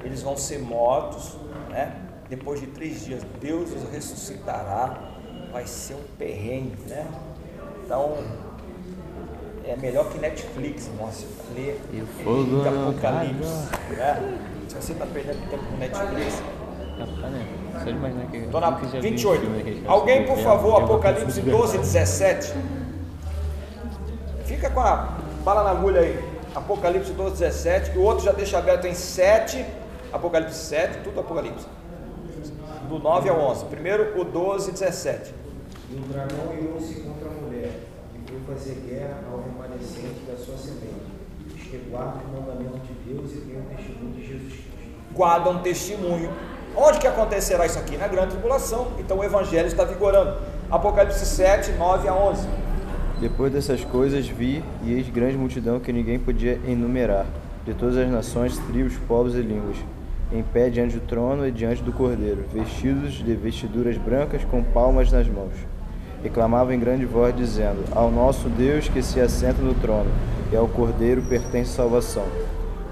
Eles 0.06 0.22
vão 0.22 0.38
ser 0.38 0.60
mortos, 0.60 1.36
né? 1.70 1.96
Depois 2.30 2.60
de 2.60 2.68
três 2.68 3.04
dias, 3.04 3.24
Deus 3.42 3.72
os 3.74 3.92
ressuscitará. 3.92 4.98
Vai 5.52 5.66
ser 5.66 5.96
um 5.96 6.04
perrengue, 6.18 6.76
né? 6.88 7.08
Então, 7.84 8.18
é 9.66 9.76
melhor 9.78 10.10
que 10.10 10.20
Netflix, 10.20 10.88
o 10.88 12.06
fogo 12.24 12.62
de 12.62 12.68
Apocalipse. 12.68 13.50
né? 13.92 14.38
Se 14.68 14.76
você 14.76 14.92
está 14.92 15.06
perdendo 15.06 15.50
tempo 15.50 15.64
com 15.66 15.78
Netflix, 15.78 16.44
Só 17.74 17.84
de 17.84 17.90
imaginar 17.92 18.26
que 18.28 18.38
Estou 18.38 18.62
na 18.62 18.72
nunca 18.72 18.86
já 18.86 18.92
vi 18.92 18.98
um 18.98 19.02
28. 19.12 19.42
filme 19.42 19.58
daquele. 19.58 19.88
Alguém, 19.88 20.26
por 20.26 20.38
favor, 20.38 20.84
Apocalipse 20.84 21.26
conseguir. 21.26 21.52
12, 21.52 21.78
17. 21.80 22.54
Fica 24.46 24.70
com 24.70 24.80
a 24.82 25.18
bala 25.44 25.64
na 25.64 25.72
agulha 25.72 26.02
aí. 26.02 26.20
Apocalipse 26.54 27.12
12, 27.14 27.40
17. 27.40 27.98
O 27.98 28.02
outro 28.04 28.24
já 28.26 28.32
deixa 28.32 28.58
aberto 28.58 28.86
em 28.86 28.94
7. 28.94 29.66
Apocalipse 30.16 30.56
7, 30.56 31.00
tudo 31.04 31.20
Apocalipse. 31.20 31.66
Do 32.88 33.00
9 33.00 33.30
ao 33.30 33.38
11. 33.52 33.66
Primeiro 33.66 34.18
o 34.18 34.24
12, 34.24 34.72
17. 34.72 35.34
E 35.92 35.96
o 35.96 36.00
dragão 36.04 36.54
irou-se 36.58 37.02
contra 37.02 37.28
a 37.28 37.34
mulher, 37.34 37.82
e 38.16 38.32
foi 38.32 38.56
fazer 38.56 38.76
guerra 38.88 39.20
ao 39.30 39.42
remanescente 39.42 40.22
da 40.26 40.38
sua 40.38 40.56
semente, 40.56 41.12
os 41.54 41.62
que 41.62 41.78
guardam 41.90 42.22
o 42.30 42.42
mandamento 42.42 42.80
de 42.88 43.14
Deus 43.14 43.32
e 43.34 43.42
têm 43.42 43.60
o 43.60 43.64
testemunho 43.64 44.14
de 44.14 44.26
Jesus 44.26 44.54
Cristo. 44.54 44.72
Guardam 45.14 45.62
testemunho. 45.62 46.32
Onde 46.78 47.00
que 47.00 47.08
acontecerá 47.08 47.66
isso 47.66 47.78
aqui? 47.80 47.98
Na 47.98 48.08
grande 48.08 48.32
tribulação. 48.32 48.88
Então 48.98 49.18
o 49.20 49.24
evangelho 49.24 49.68
está 49.68 49.84
vigorando. 49.84 50.38
Apocalipse 50.72 51.26
7, 51.26 51.74
9 51.74 52.08
a 52.08 52.16
11. 52.16 52.48
Depois 53.20 53.52
dessas 53.52 53.84
coisas 53.84 54.26
vi, 54.28 54.64
e 54.82 54.94
eis 54.94 55.10
grande 55.10 55.38
multidão 55.38 55.80
que 55.80 55.92
ninguém 55.92 56.18
podia 56.18 56.60
enumerar, 56.66 57.26
de 57.66 57.74
todas 57.74 57.98
as 57.98 58.10
nações, 58.10 58.58
tribos, 58.60 58.96
povos 59.08 59.36
e 59.36 59.42
línguas, 59.42 59.78
em 60.36 60.44
pé 60.44 60.70
diante 60.70 60.96
do 60.96 61.06
trono 61.06 61.48
e 61.48 61.52
diante 61.52 61.82
do 61.82 61.92
cordeiro, 61.92 62.46
vestidos 62.54 63.14
de 63.14 63.34
vestiduras 63.36 63.98
brancas 63.98 64.44
com 64.44 64.64
palmas 64.64 65.12
nas 65.12 65.28
mãos. 65.28 65.54
E 66.24 66.30
clamavam 66.30 66.74
em 66.74 66.80
grande 66.80 67.06
voz, 67.06 67.36
dizendo: 67.36 67.84
Ao 67.92 68.12
nosso 68.12 68.50
Deus 68.50 68.90
que 68.90 69.02
se 69.02 69.20
assenta 69.20 69.62
no 69.62 69.74
trono, 69.76 70.10
e 70.52 70.56
ao 70.56 70.68
cordeiro 70.68 71.22
pertence 71.24 71.72
salvação. 71.72 72.26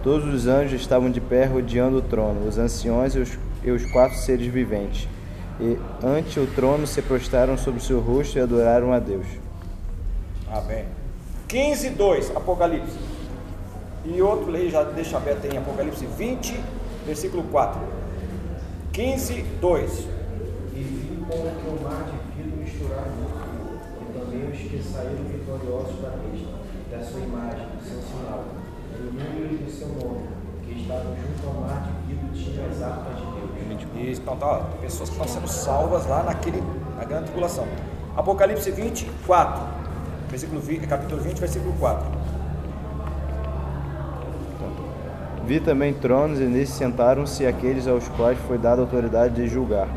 Todos 0.04 0.34
os 0.34 0.48
anjos 0.48 0.82
estavam 0.82 1.10
de 1.10 1.22
pé 1.22 1.46
rodeando 1.46 1.98
o 1.98 2.02
trono, 2.02 2.48
os 2.48 2.58
anciões 2.58 3.16
e 3.16 3.20
os, 3.20 3.38
e 3.64 3.72
os 3.72 3.86
quatro 3.92 4.18
seres 4.18 4.48
viventes. 4.48 5.08
E 5.60 5.78
ante 6.04 6.40
o 6.40 6.48
trono 6.48 6.86
se 6.86 7.02
prostraram 7.02 7.58
sobre 7.58 7.80
o 7.80 7.84
seu 7.84 8.00
rosto 8.00 8.38
e 8.38 8.42
adoraram 8.42 8.92
a 8.92 9.00
Deus. 9.00 9.26
Amém. 10.52 10.86
15, 11.48 11.92
2, 11.92 12.36
Apocalipse. 12.36 12.98
E 14.06 14.22
outro 14.22 14.52
lei 14.52 14.70
já 14.70 14.84
deixa 14.84 15.16
aberto 15.16 15.46
em 15.46 15.58
Apocalipse 15.58 16.06
20, 16.06 16.60
versículo 17.06 17.44
4. 17.44 17.82
15, 18.92 19.42
2. 19.60 20.08
E 20.76 20.80
vi 20.80 21.26
como 21.28 21.50
que 21.50 21.70
o 21.70 21.84
mar 21.84 22.06
de 22.06 22.18
vidro 22.36 22.58
misturado 22.58 23.10
no 23.20 23.28
rio, 23.28 23.80
e 24.02 24.20
também 24.20 24.52
os 24.52 24.58
que 24.58 24.82
saíram 24.84 25.24
vitoriosos 25.24 26.02
da 26.02 26.10
besta, 26.10 26.54
da 26.92 27.04
sua 27.04 27.20
imagem, 27.22 27.68
do 27.68 27.84
seu 27.84 28.02
sinal, 28.02 28.46
do 28.98 29.06
número 29.14 29.58
do 29.64 29.72
seu 29.72 29.88
nome, 29.88 30.28
que 30.64 30.82
estavam 30.82 31.16
junto 31.16 31.48
ao 31.48 31.54
mar 31.62 31.92
de 32.08 32.14
vidro 32.14 32.30
tinham 32.34 32.70
as 32.70 32.82
armas 32.82 33.18
de 33.18 33.24
Deus. 33.24 33.44
Isso, 33.96 34.22
então 34.22 34.36
tá, 34.36 34.46
ó, 34.46 34.60
pessoas 34.82 35.10
que 35.10 35.16
estão 35.16 35.28
sendo 35.28 35.48
salvas 35.48 36.06
lá 36.08 36.24
naquele, 36.24 36.62
na 36.98 37.06
grande 37.06 37.26
tribulação. 37.26 37.66
Apocalipse 38.16 38.70
20, 38.70 39.10
4. 39.26 39.64
Versículo 40.30 40.60
20, 40.62 40.88
capítulo 40.88 41.22
20, 41.22 41.40
versículo 41.40 41.74
4. 41.80 42.06
Vi 45.46 45.60
também 45.60 45.94
tronos, 45.94 46.40
e 46.40 46.46
nesses 46.46 46.76
sentaram-se 46.76 47.46
aqueles 47.46 47.86
aos 47.86 48.08
quais 48.10 48.40
foi 48.48 48.58
dada 48.58 48.82
a 48.82 48.86
autoridade 48.86 49.36
de 49.36 49.48
julgar. 49.48 49.88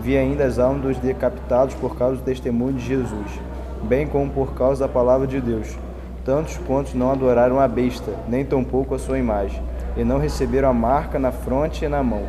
Vi 0.00 0.16
ainda 0.16 0.44
as 0.44 0.58
almas 0.58 0.82
dos 0.82 0.98
decapitados 0.98 1.74
por 1.74 1.96
causa 1.96 2.16
do 2.16 2.22
testemunho 2.22 2.72
de 2.74 2.84
Jesus, 2.84 3.40
bem 3.82 4.06
como 4.06 4.30
por 4.30 4.54
causa 4.54 4.86
da 4.86 4.92
palavra 4.92 5.26
de 5.26 5.40
Deus. 5.40 5.76
Tantos 6.24 6.56
quantos 6.66 6.94
não 6.94 7.10
adoraram 7.10 7.60
a 7.60 7.68
besta, 7.68 8.12
nem 8.26 8.46
tampouco 8.46 8.94
a 8.94 8.98
sua 8.98 9.18
imagem, 9.18 9.62
e 9.94 10.02
não 10.02 10.18
receberam 10.18 10.70
a 10.70 10.72
marca 10.72 11.18
na 11.18 11.30
fronte 11.30 11.84
e 11.84 11.88
na 11.88 12.02
mão, 12.02 12.22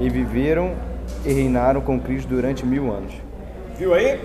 e 0.00 0.08
viveram 0.08 0.72
e 1.26 1.32
reinaram 1.32 1.82
com 1.82 2.00
Cristo 2.00 2.28
durante 2.28 2.64
mil 2.64 2.90
anos. 2.90 3.12
Viu 3.76 3.92
aí? 3.92 4.18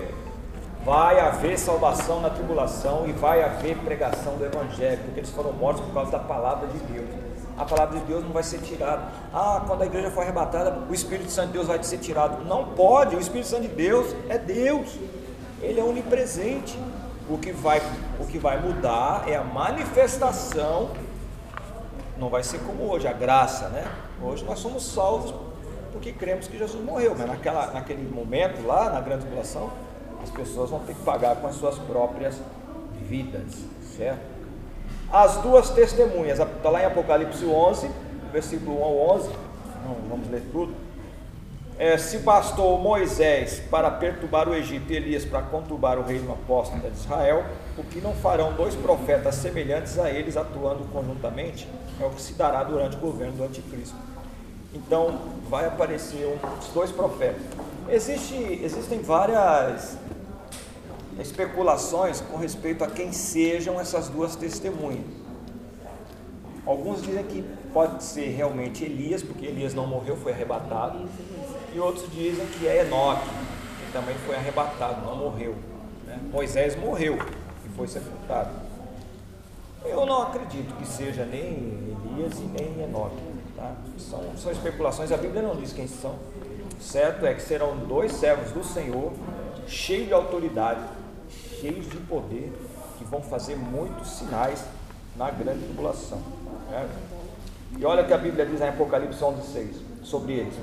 Vai 0.82 1.20
haver 1.20 1.58
salvação 1.58 2.22
na 2.22 2.30
tribulação 2.30 3.04
e 3.06 3.12
vai 3.12 3.42
haver 3.42 3.76
pregação 3.78 4.36
do 4.36 4.46
Evangelho, 4.46 4.98
porque 5.04 5.20
eles 5.20 5.30
foram 5.30 5.52
mortos 5.52 5.84
por 5.84 5.92
causa 5.92 6.12
da 6.12 6.18
palavra 6.18 6.66
de 6.68 6.78
Deus. 6.92 7.27
A 7.58 7.64
palavra 7.64 7.98
de 7.98 8.04
Deus 8.06 8.22
não 8.22 8.30
vai 8.30 8.42
ser 8.42 8.58
tirada. 8.60 9.08
Ah, 9.34 9.64
quando 9.66 9.82
a 9.82 9.86
igreja 9.86 10.10
for 10.10 10.22
arrebatada, 10.22 10.78
o 10.88 10.94
Espírito 10.94 11.30
Santo 11.30 11.48
de 11.48 11.52
Deus 11.54 11.66
vai 11.66 11.82
ser 11.82 11.98
tirado. 11.98 12.44
Não 12.44 12.66
pode, 12.66 13.16
o 13.16 13.20
Espírito 13.20 13.48
Santo 13.48 13.62
de 13.62 13.68
Deus 13.68 14.14
é 14.28 14.38
Deus, 14.38 14.96
ele 15.60 15.80
é 15.80 15.82
onipresente. 15.84 16.78
O 17.28 17.36
que 17.36 17.52
vai, 17.52 17.82
o 18.18 18.26
que 18.26 18.38
vai 18.38 18.58
mudar 18.58 19.28
é 19.28 19.36
a 19.36 19.44
manifestação, 19.44 20.90
não 22.16 22.30
vai 22.30 22.42
ser 22.42 22.58
como 22.60 22.84
hoje, 22.90 23.06
a 23.06 23.12
graça, 23.12 23.68
né? 23.68 23.84
Hoje 24.22 24.44
nós 24.44 24.58
somos 24.60 24.86
salvos 24.86 25.34
porque 25.92 26.12
cremos 26.12 26.46
que 26.46 26.56
Jesus 26.56 26.82
morreu, 26.82 27.14
mas 27.18 27.26
naquela, 27.26 27.66
naquele 27.72 28.08
momento 28.08 28.64
lá, 28.66 28.90
na 28.90 29.00
grande 29.00 29.22
tribulação, 29.22 29.70
as 30.22 30.30
pessoas 30.30 30.70
vão 30.70 30.80
ter 30.80 30.94
que 30.94 31.02
pagar 31.02 31.36
com 31.36 31.46
as 31.46 31.56
suas 31.56 31.78
próprias 31.78 32.40
vidas, 33.02 33.56
certo? 33.96 34.37
As 35.12 35.36
duas 35.38 35.70
testemunhas, 35.70 36.38
está 36.38 36.68
lá 36.68 36.82
em 36.82 36.86
Apocalipse 36.86 37.44
11, 37.44 37.90
versículo 38.30 38.80
1 38.80 38.84
ao 38.84 38.96
11, 39.16 39.30
não 39.84 39.96
vamos 40.08 40.30
ler 40.30 40.42
tudo. 40.52 40.74
É, 41.78 41.96
se 41.96 42.18
bastou 42.18 42.76
Moisés 42.76 43.62
para 43.70 43.90
perturbar 43.90 44.48
o 44.48 44.54
Egito 44.54 44.92
e 44.92 44.96
Elias 44.96 45.24
para 45.24 45.42
conturbar 45.42 45.96
o 45.96 46.02
reino 46.02 46.32
apóstolo 46.32 46.82
de 46.82 46.88
Israel, 46.88 47.44
o 47.78 47.84
que 47.84 48.00
não 48.00 48.12
farão 48.14 48.52
dois 48.52 48.74
profetas 48.74 49.36
semelhantes 49.36 49.98
a 49.98 50.10
eles 50.10 50.36
atuando 50.36 50.84
conjuntamente 50.92 51.68
é 52.00 52.04
o 52.04 52.10
que 52.10 52.20
se 52.20 52.34
dará 52.34 52.64
durante 52.64 52.96
o 52.96 53.00
governo 53.00 53.34
do 53.34 53.44
anticristo. 53.44 53.96
Então 54.74 55.20
vai 55.48 55.66
aparecer 55.66 56.26
um, 56.26 56.58
os 56.58 56.66
dois 56.74 56.90
profetas. 56.90 57.40
Existe, 57.88 58.60
existem 58.62 59.00
várias 59.00 59.96
especulações 61.22 62.20
com 62.20 62.36
respeito 62.36 62.84
a 62.84 62.86
quem 62.86 63.12
sejam 63.12 63.80
essas 63.80 64.08
duas 64.08 64.36
testemunhas. 64.36 65.04
Alguns 66.64 67.02
dizem 67.02 67.24
que 67.24 67.42
pode 67.72 68.04
ser 68.04 68.28
realmente 68.28 68.84
Elias, 68.84 69.22
porque 69.22 69.46
Elias 69.46 69.72
não 69.72 69.86
morreu, 69.86 70.16
foi 70.16 70.32
arrebatado. 70.32 71.08
E 71.74 71.80
outros 71.80 72.10
dizem 72.12 72.46
que 72.46 72.66
é 72.66 72.82
Enoque, 72.82 73.26
que 73.26 73.92
também 73.92 74.14
foi 74.26 74.36
arrebatado, 74.36 75.04
não 75.06 75.16
morreu. 75.16 75.54
né? 76.06 76.18
Moisés 76.30 76.76
morreu 76.76 77.18
e 77.64 77.68
foi 77.76 77.88
sepultado. 77.88 78.50
Eu 79.84 80.04
não 80.04 80.22
acredito 80.22 80.74
que 80.76 80.86
seja 80.86 81.24
nem 81.24 81.96
Elias 82.12 82.38
e 82.38 82.42
nem 82.42 82.84
Enoque. 82.84 83.16
Tá? 83.56 83.72
São, 83.98 84.22
são 84.36 84.52
especulações, 84.52 85.10
a 85.10 85.16
Bíblia 85.16 85.42
não 85.42 85.56
diz 85.56 85.72
quem 85.72 85.88
são. 85.88 86.16
Certo 86.78 87.26
é 87.26 87.34
que 87.34 87.42
serão 87.42 87.76
dois 87.76 88.12
servos 88.12 88.52
do 88.52 88.62
Senhor, 88.62 89.12
cheios 89.66 90.06
de 90.06 90.14
autoridade, 90.14 90.80
cheios 91.60 91.88
de 91.88 91.96
poder, 91.98 92.52
que 92.98 93.04
vão 93.04 93.22
fazer 93.22 93.56
muitos 93.56 94.08
sinais 94.08 94.64
na 95.16 95.30
grande 95.30 95.64
tribulação. 95.64 96.18
né? 96.70 96.88
E 97.78 97.84
olha 97.84 98.02
o 98.02 98.06
que 98.06 98.12
a 98.12 98.18
Bíblia 98.18 98.46
diz 98.46 98.60
em 98.60 98.68
Apocalipse 98.68 99.20
11,6 99.20 99.68
sobre 100.02 100.32
eles: 100.34 100.54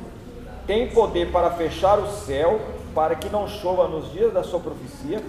Tem 0.66 0.90
poder 0.90 1.32
para 1.32 1.52
fechar 1.52 2.00
o 2.00 2.08
céu, 2.08 2.60
para 2.94 3.16
que 3.16 3.30
não 3.30 3.48
chova 3.48 3.88
nos 3.88 4.12
dias 4.12 4.34
da 4.34 4.44
sua 4.44 4.60
profecia, 4.60 5.22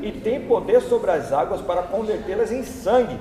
e 0.00 0.12
tem 0.12 0.46
poder 0.46 0.80
sobre 0.82 1.10
as 1.10 1.32
águas 1.32 1.60
para 1.60 1.82
convertê-las 1.82 2.52
em 2.52 2.62
sangue, 2.62 3.18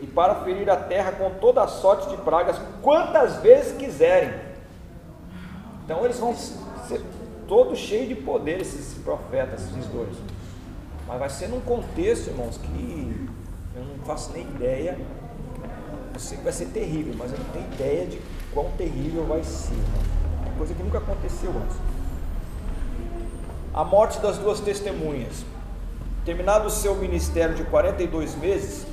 e 0.00 0.06
para 0.06 0.36
ferir 0.36 0.70
a 0.70 0.76
terra 0.76 1.12
com 1.12 1.30
toda 1.40 1.62
a 1.62 1.68
sorte 1.68 2.08
de 2.08 2.16
pragas, 2.18 2.56
quantas 2.82 3.36
vezes 3.36 3.76
quiserem. 3.76 4.32
Então 5.84 6.04
eles 6.04 6.18
vão 6.18 6.34
ser 6.34 7.02
todos 7.48 7.78
cheios 7.78 8.08
de 8.08 8.14
poder, 8.14 8.60
esses 8.60 8.94
profetas, 9.02 9.62
esses 9.62 9.86
dois. 9.86 10.16
Mas 11.10 11.18
vai 11.18 11.28
ser 11.28 11.48
num 11.48 11.60
contexto, 11.60 12.28
irmãos, 12.28 12.56
que 12.56 13.28
eu 13.74 13.84
não 13.84 13.96
faço 14.04 14.30
nem 14.32 14.42
ideia. 14.42 14.96
Eu 16.14 16.20
sei 16.20 16.38
que 16.38 16.44
vai 16.44 16.52
ser 16.52 16.66
terrível, 16.66 17.14
mas 17.18 17.32
eu 17.32 17.38
não 17.38 17.46
tenho 17.46 17.66
ideia 17.72 18.06
de 18.06 18.20
quão 18.54 18.70
terrível 18.78 19.26
vai 19.26 19.42
ser. 19.42 19.74
Uma 20.46 20.56
coisa 20.56 20.72
que 20.72 20.80
nunca 20.80 20.98
aconteceu 20.98 21.50
antes. 21.50 21.76
A 23.74 23.82
morte 23.82 24.20
das 24.20 24.38
duas 24.38 24.60
testemunhas. 24.60 25.44
Terminado 26.24 26.68
o 26.68 26.70
seu 26.70 26.94
ministério 26.94 27.56
de 27.56 27.64
42 27.64 28.36
meses, 28.36 28.86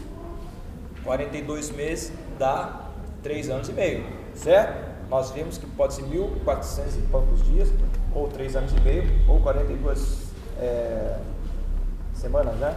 42 1.04 1.70
meses 1.70 2.12
dá 2.40 2.88
3 3.22 3.52
anos 3.52 3.70
e 3.70 3.74
meio, 3.74 4.04
certo? 4.34 4.88
Nós 5.08 5.30
vimos 5.30 5.60
que 5.60 5.68
pode 5.68 5.94
ser 5.94 6.04
1.400 6.04 6.98
e 6.98 7.02
poucos 7.12 7.44
dias, 7.44 7.72
ou 8.16 8.28
3 8.28 8.56
anos 8.56 8.72
e 8.72 8.80
meio, 8.80 9.04
ou 9.28 9.40
42 9.40 10.32
é, 10.60 11.20
semanas, 12.18 12.56
né? 12.56 12.76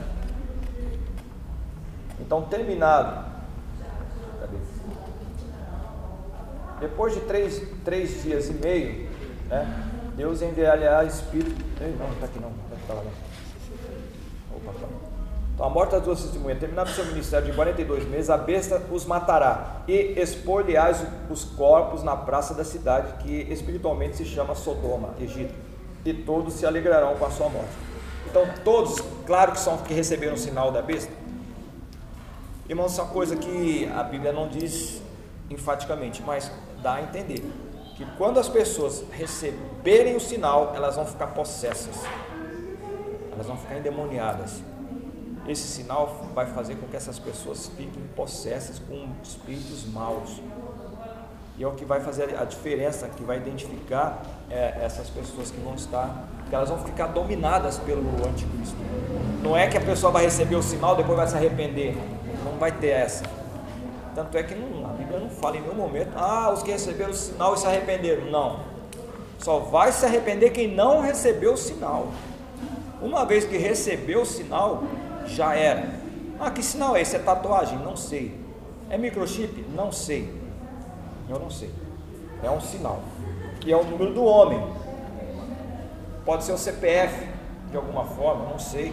Então, 2.21 2.43
terminado. 2.43 3.31
Depois 6.79 7.13
de 7.15 7.21
três, 7.21 7.63
três 7.85 8.23
dias 8.23 8.49
e 8.49 8.55
meio, 8.55 9.11
né? 9.49 9.91
Deus 10.17 10.41
enviará 10.43 11.05
Espírito. 11.05 11.65
Ei, 11.81 11.95
não, 11.99 12.07
não 12.07 12.15
está 12.15 12.27
aqui 12.27 12.39
não, 12.39 12.53
está 12.81 12.95
lá 12.95 13.03
não. 13.03 14.57
Opa, 14.57 14.79
tá. 14.81 14.87
Então, 15.55 15.67
a 15.67 15.71
morte 15.71 15.91
das 15.91 16.03
duas 16.03 16.23
testemunhas, 16.23 16.59
terminado 16.59 16.89
seu 16.91 17.05
ministério 17.05 17.47
de 17.47 17.53
42 17.53 18.09
meses, 18.09 18.31
a 18.31 18.39
besta 18.39 18.81
os 18.91 19.05
matará 19.05 19.83
e 19.87 20.19
expor-lhe-ás 20.19 21.05
os 21.29 21.45
corpos 21.45 22.03
na 22.03 22.17
praça 22.17 22.55
da 22.55 22.65
cidade, 22.65 23.23
que 23.23 23.43
espiritualmente 23.53 24.17
se 24.17 24.25
chama 24.25 24.55
Sodoma, 24.55 25.11
Egito, 25.21 25.55
e 26.03 26.15
todos 26.15 26.55
se 26.55 26.65
alegrarão 26.65 27.15
com 27.17 27.27
a 27.27 27.31
sua 27.31 27.51
morte. 27.51 27.90
Então, 28.31 28.47
todos, 28.63 29.03
claro 29.27 29.51
que 29.51 29.59
são 29.59 29.77
que 29.79 29.93
receberam 29.93 30.35
o 30.35 30.39
sinal 30.39 30.71
da 30.71 30.81
besta. 30.81 31.13
Irmãos, 32.69 32.97
é 32.97 33.03
uma 33.03 33.11
coisa 33.11 33.35
que 33.35 33.91
a 33.93 34.05
Bíblia 34.05 34.33
não 34.33 34.47
diz 34.47 35.03
enfaticamente, 35.51 36.23
mas 36.23 36.49
dá 36.81 36.95
a 36.95 37.03
entender 37.03 37.43
que 37.97 38.07
quando 38.17 38.39
as 38.39 38.49
pessoas 38.49 39.03
receberem 39.11 40.15
o 40.15 40.21
sinal, 40.21 40.73
elas 40.77 40.95
vão 40.95 41.05
ficar 41.05 41.27
possessas, 41.29 41.97
elas 43.33 43.49
vão 43.49 43.57
ficar 43.57 43.77
endemoniadas. 43.77 44.63
esse 45.49 45.67
sinal 45.67 46.29
vai 46.33 46.47
fazer 46.47 46.77
com 46.77 46.87
que 46.87 46.95
essas 46.95 47.19
pessoas 47.19 47.67
fiquem 47.77 48.03
possessas 48.15 48.79
com 48.79 49.09
espíritos 49.25 49.85
maus. 49.87 50.41
E 51.59 51.65
é 51.65 51.67
o 51.67 51.73
que 51.73 51.85
vai 51.85 52.01
fazer 52.01 52.39
a 52.39 52.45
diferença, 52.45 53.09
que 53.09 53.25
vai 53.25 53.39
identificar 53.39 54.23
é, 54.49 54.79
essas 54.83 55.11
pessoas 55.11 55.51
que 55.51 55.61
vão 55.61 55.75
estar, 55.75 56.29
que 56.51 56.55
elas 56.57 56.69
vão 56.69 56.79
ficar 56.79 57.07
dominadas 57.07 57.79
pelo 57.79 58.03
anticristo. 58.29 58.77
Não 59.41 59.57
é 59.57 59.69
que 59.69 59.79
a 59.79 59.81
pessoa 59.81 60.13
vai 60.13 60.25
receber 60.25 60.57
o 60.57 60.63
sinal, 60.63 60.97
depois 60.97 61.17
vai 61.17 61.29
se 61.29 61.37
arrepender. 61.37 61.97
Não 62.45 62.59
vai 62.59 62.73
ter 62.73 62.89
essa. 62.89 63.25
Tanto 64.17 64.37
é 64.37 64.43
que 64.43 64.57
não, 64.57 64.85
a 64.85 64.93
Bíblia 64.93 65.21
não 65.21 65.31
fala 65.31 65.57
em 65.57 65.61
nenhum 65.61 65.77
momento, 65.77 66.11
ah, 66.17 66.51
os 66.53 66.63
que 66.63 66.73
receberam 66.73 67.13
o 67.13 67.15
sinal 67.15 67.55
e 67.55 67.59
se 67.59 67.67
arrependeram. 67.67 68.31
Não. 68.31 68.61
Só 69.39 69.61
vai 69.61 69.93
se 69.93 70.05
arrepender 70.05 70.51
quem 70.51 70.75
não 70.75 71.01
recebeu 71.01 71.55
o 71.55 71.57
sinal. 71.57 72.09
Uma 73.01 73.25
vez 73.25 73.45
que 73.45 73.57
recebeu 73.57 74.23
o 74.23 74.27
sinal, 74.27 74.83
já 75.27 75.55
era. 75.55 75.89
Ah, 76.39 76.51
que 76.51 76.63
sinal 76.63 76.97
é 76.97 77.01
esse? 77.01 77.15
É 77.15 77.21
tatuagem? 77.21 77.79
Não 77.79 77.97
sei. 77.97 78.39
É 78.91 78.99
microchip? 78.99 79.65
Não 79.75 79.93
sei. 79.93 80.35
Eu 81.29 81.39
não 81.39 81.49
sei. 81.49 81.71
É 82.43 82.51
um 82.51 82.61
sinal. 82.61 83.01
Que 83.61 83.73
é 83.73 83.77
o 83.77 83.85
número 83.85 84.13
do 84.13 84.25
homem. 84.25 84.61
Pode 86.25 86.45
ser 86.45 86.53
o 86.53 86.59
CPF, 86.59 87.27
de 87.71 87.77
alguma 87.77 88.05
forma, 88.05 88.51
não 88.51 88.59
sei. 88.59 88.93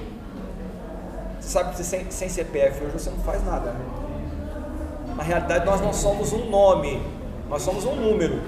Você 1.39 1.49
sabe 1.49 1.75
que 1.75 1.83
sem, 1.83 2.09
sem 2.09 2.29
CPF 2.29 2.83
hoje 2.83 2.93
você 2.93 3.09
não 3.09 3.19
faz 3.19 3.43
nada. 3.45 3.71
Né? 3.71 3.85
Na 5.15 5.23
realidade, 5.23 5.65
nós 5.65 5.81
não 5.81 5.93
somos 5.93 6.31
um 6.31 6.49
nome, 6.49 7.01
nós 7.49 7.61
somos 7.61 7.85
um 7.85 7.95
número. 7.95 8.41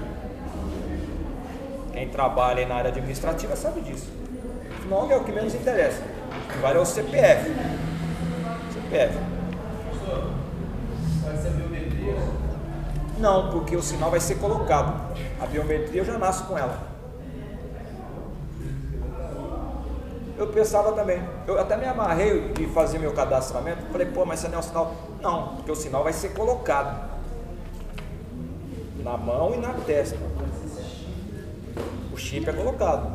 Quem 1.91 2.07
trabalha 2.09 2.65
na 2.67 2.75
área 2.75 2.91
administrativa 2.91 3.55
sabe 3.55 3.81
disso. 3.81 4.09
O 4.85 4.89
nome 4.89 5.13
é 5.13 5.17
o 5.17 5.23
que 5.23 5.31
menos 5.31 5.53
interessa. 5.53 6.01
O 6.01 6.53
que 6.53 6.57
vale 6.59 6.77
é 6.77 6.81
o 6.81 6.85
CPF. 6.85 7.51
CPF. 8.73 9.17
Vai 11.23 11.37
ser 11.37 11.49
biometria? 11.49 12.15
Não, 13.17 13.51
porque 13.51 13.75
o 13.75 13.81
sinal 13.81 14.09
vai 14.11 14.19
ser 14.19 14.35
colocado. 14.35 15.15
A 15.41 15.45
biometria 15.45 16.01
eu 16.01 16.05
já 16.05 16.17
nasço 16.17 16.45
com 16.45 16.57
ela. 16.57 16.88
Eu 20.39 20.47
pensava 20.47 20.93
também, 20.93 21.21
eu 21.45 21.59
até 21.59 21.75
me 21.75 21.85
amarrei 21.85 22.53
de 22.53 22.65
fazer 22.67 22.97
meu 22.97 23.11
cadastramento. 23.11 23.85
Falei, 23.91 24.07
pô, 24.07 24.25
mas 24.25 24.39
isso 24.39 24.47
não 24.47 24.55
é 24.55 24.59
um 24.59 24.63
sinal. 24.63 24.95
Não, 25.21 25.55
porque 25.57 25.69
o 25.69 25.75
sinal 25.75 26.01
vai 26.01 26.13
ser 26.13 26.29
colocado 26.29 27.09
na 29.03 29.17
mão 29.17 29.53
e 29.53 29.57
na 29.57 29.73
testa. 29.73 30.17
O 32.13 32.17
chip 32.17 32.49
é 32.49 32.53
colocado. 32.53 33.11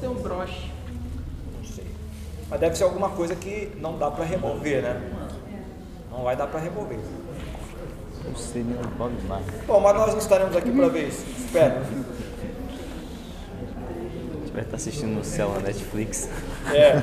Tem 0.00 0.08
um 0.08 0.14
broche. 0.14 0.70
Não 1.58 1.64
sei. 1.64 1.86
Mas 2.48 2.58
deve 2.58 2.74
ser 2.74 2.84
alguma 2.84 3.10
coisa 3.10 3.36
que 3.36 3.76
não 3.78 3.98
dá 3.98 4.10
para 4.10 4.24
remover, 4.24 4.82
né? 4.82 5.28
Não 6.10 6.22
vai 6.22 6.34
dar 6.36 6.46
para 6.46 6.58
remover. 6.58 6.98
O 8.32 8.36
seria 8.36 8.78
um 8.78 8.96
Bob 8.96 9.12
Marley. 9.28 9.46
Bom, 9.66 9.78
mas 9.78 9.94
nós 9.94 10.12
não 10.12 10.18
estaremos 10.18 10.56
aqui 10.56 10.70
para 10.70 10.88
ver 10.88 11.08
isso. 11.08 11.22
Espera. 11.38 11.82
A 11.82 11.84
gente 14.40 14.52
vai 14.54 14.62
estar 14.62 14.76
assistindo 14.76 15.10
no 15.10 15.24
céu 15.24 15.52
na 15.52 15.60
Netflix. 15.60 16.30
É. 16.70 17.02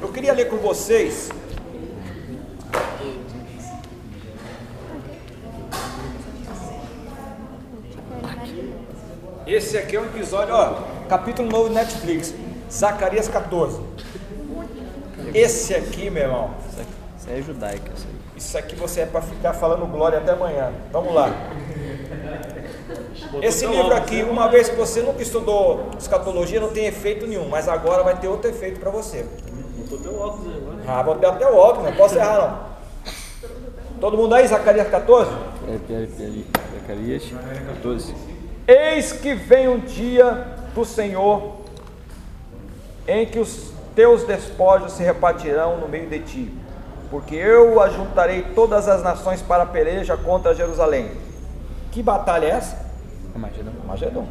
Eu 0.00 0.08
queria 0.08 0.32
ler 0.32 0.48
com 0.48 0.56
vocês. 0.56 1.30
Esse 9.46 9.76
aqui 9.76 9.96
é 9.96 10.00
um 10.00 10.04
episódio, 10.06 10.54
ó, 10.54 10.82
capítulo 11.08 11.48
novo 11.50 11.68
do 11.68 11.74
Netflix, 11.74 12.34
Zacarias 12.70 13.28
14. 13.28 13.78
Esse 15.34 15.74
aqui, 15.74 16.08
meu 16.10 16.22
irmão, 16.22 16.50
Isso 16.70 16.80
aqui- 16.80 16.90
Isso 17.18 17.28
aí 17.30 17.38
é 17.38 17.42
judaica. 17.42 17.92
Isso 17.94 18.06
aí. 18.06 18.14
isso 18.36 18.58
aqui 18.58 18.74
você 18.76 19.00
é 19.02 19.06
para 19.06 19.20
ficar 19.22 19.52
falando 19.52 19.86
glória 19.86 20.18
até 20.18 20.32
amanhã. 20.32 20.72
Vamos 20.92 21.14
lá. 21.14 21.30
Esse 23.42 23.66
livro 23.66 23.94
aqui, 23.94 24.22
uma 24.22 24.48
vez 24.48 24.68
que 24.68 24.76
você 24.76 25.02
nunca 25.02 25.22
estudou 25.22 25.90
escatologia, 25.98 26.60
não 26.60 26.68
tem 26.68 26.86
efeito 26.86 27.26
nenhum, 27.26 27.48
mas 27.48 27.68
agora 27.68 28.02
vai 28.02 28.16
ter 28.16 28.28
outro 28.28 28.50
efeito 28.50 28.80
para 28.80 28.90
você. 28.90 29.26
Botou 29.76 29.98
teu 29.98 30.18
óculos 30.18 30.46
aí 30.48 30.56
agora. 30.56 30.76
Ah, 30.86 31.02
vou 31.02 31.14
ter 31.16 31.26
até 31.26 31.50
o 31.50 31.56
óculos, 31.56 31.90
não 31.90 31.96
posso 31.96 32.16
errar 32.16 32.38
não. 32.38 32.74
Todo 34.00 34.16
mundo 34.16 34.34
aí, 34.34 34.46
Zacarias 34.46 34.88
14? 34.88 35.30
Peraí, 35.60 35.78
peraí, 35.78 36.06
peraí. 36.06 36.46
Zacarias 36.80 37.32
14. 37.76 38.14
Eis 38.66 39.12
que 39.12 39.34
vem 39.34 39.68
um 39.68 39.78
dia 39.78 40.46
do 40.74 40.84
Senhor 40.84 41.56
em 43.06 43.26
que 43.26 43.38
os 43.38 43.72
teus 43.94 44.24
despojos 44.24 44.92
se 44.92 45.02
repartirão 45.02 45.78
no 45.78 45.88
meio 45.88 46.08
de 46.08 46.18
ti, 46.20 46.54
porque 47.10 47.34
eu 47.34 47.80
ajuntarei 47.80 48.42
todas 48.54 48.88
as 48.88 49.02
nações 49.02 49.40
para 49.40 49.62
a 49.62 49.66
peleja 49.66 50.16
contra 50.16 50.54
Jerusalém. 50.54 51.10
Que 51.92 52.02
batalha 52.02 52.46
é 52.46 52.50
essa? 52.50 52.83
Armagedon. 53.34 53.70
Magedon. 53.86 54.26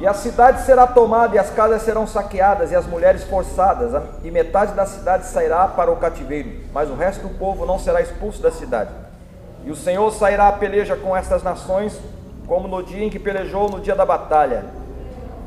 E 0.00 0.06
a 0.06 0.14
cidade 0.14 0.62
será 0.62 0.86
tomada, 0.86 1.36
e 1.36 1.38
as 1.38 1.50
casas 1.50 1.82
serão 1.82 2.06
saqueadas, 2.06 2.72
e 2.72 2.74
as 2.76 2.86
mulheres 2.86 3.22
forçadas, 3.24 4.02
e 4.24 4.30
metade 4.30 4.72
da 4.72 4.84
cidade 4.86 5.26
sairá 5.26 5.68
para 5.68 5.92
o 5.92 5.96
cativeiro, 5.96 6.50
mas 6.72 6.90
o 6.90 6.94
resto 6.94 7.22
do 7.28 7.38
povo 7.38 7.64
não 7.66 7.78
será 7.78 8.00
expulso 8.00 8.42
da 8.42 8.50
cidade. 8.50 8.90
E 9.64 9.70
o 9.70 9.76
Senhor 9.76 10.10
sairá 10.12 10.48
à 10.48 10.52
peleja 10.52 10.96
com 10.96 11.16
estas 11.16 11.42
nações, 11.42 11.96
como 12.48 12.66
no 12.66 12.82
dia 12.82 13.04
em 13.04 13.10
que 13.10 13.18
pelejou 13.18 13.68
no 13.68 13.78
dia 13.80 13.94
da 13.94 14.04
batalha. 14.04 14.64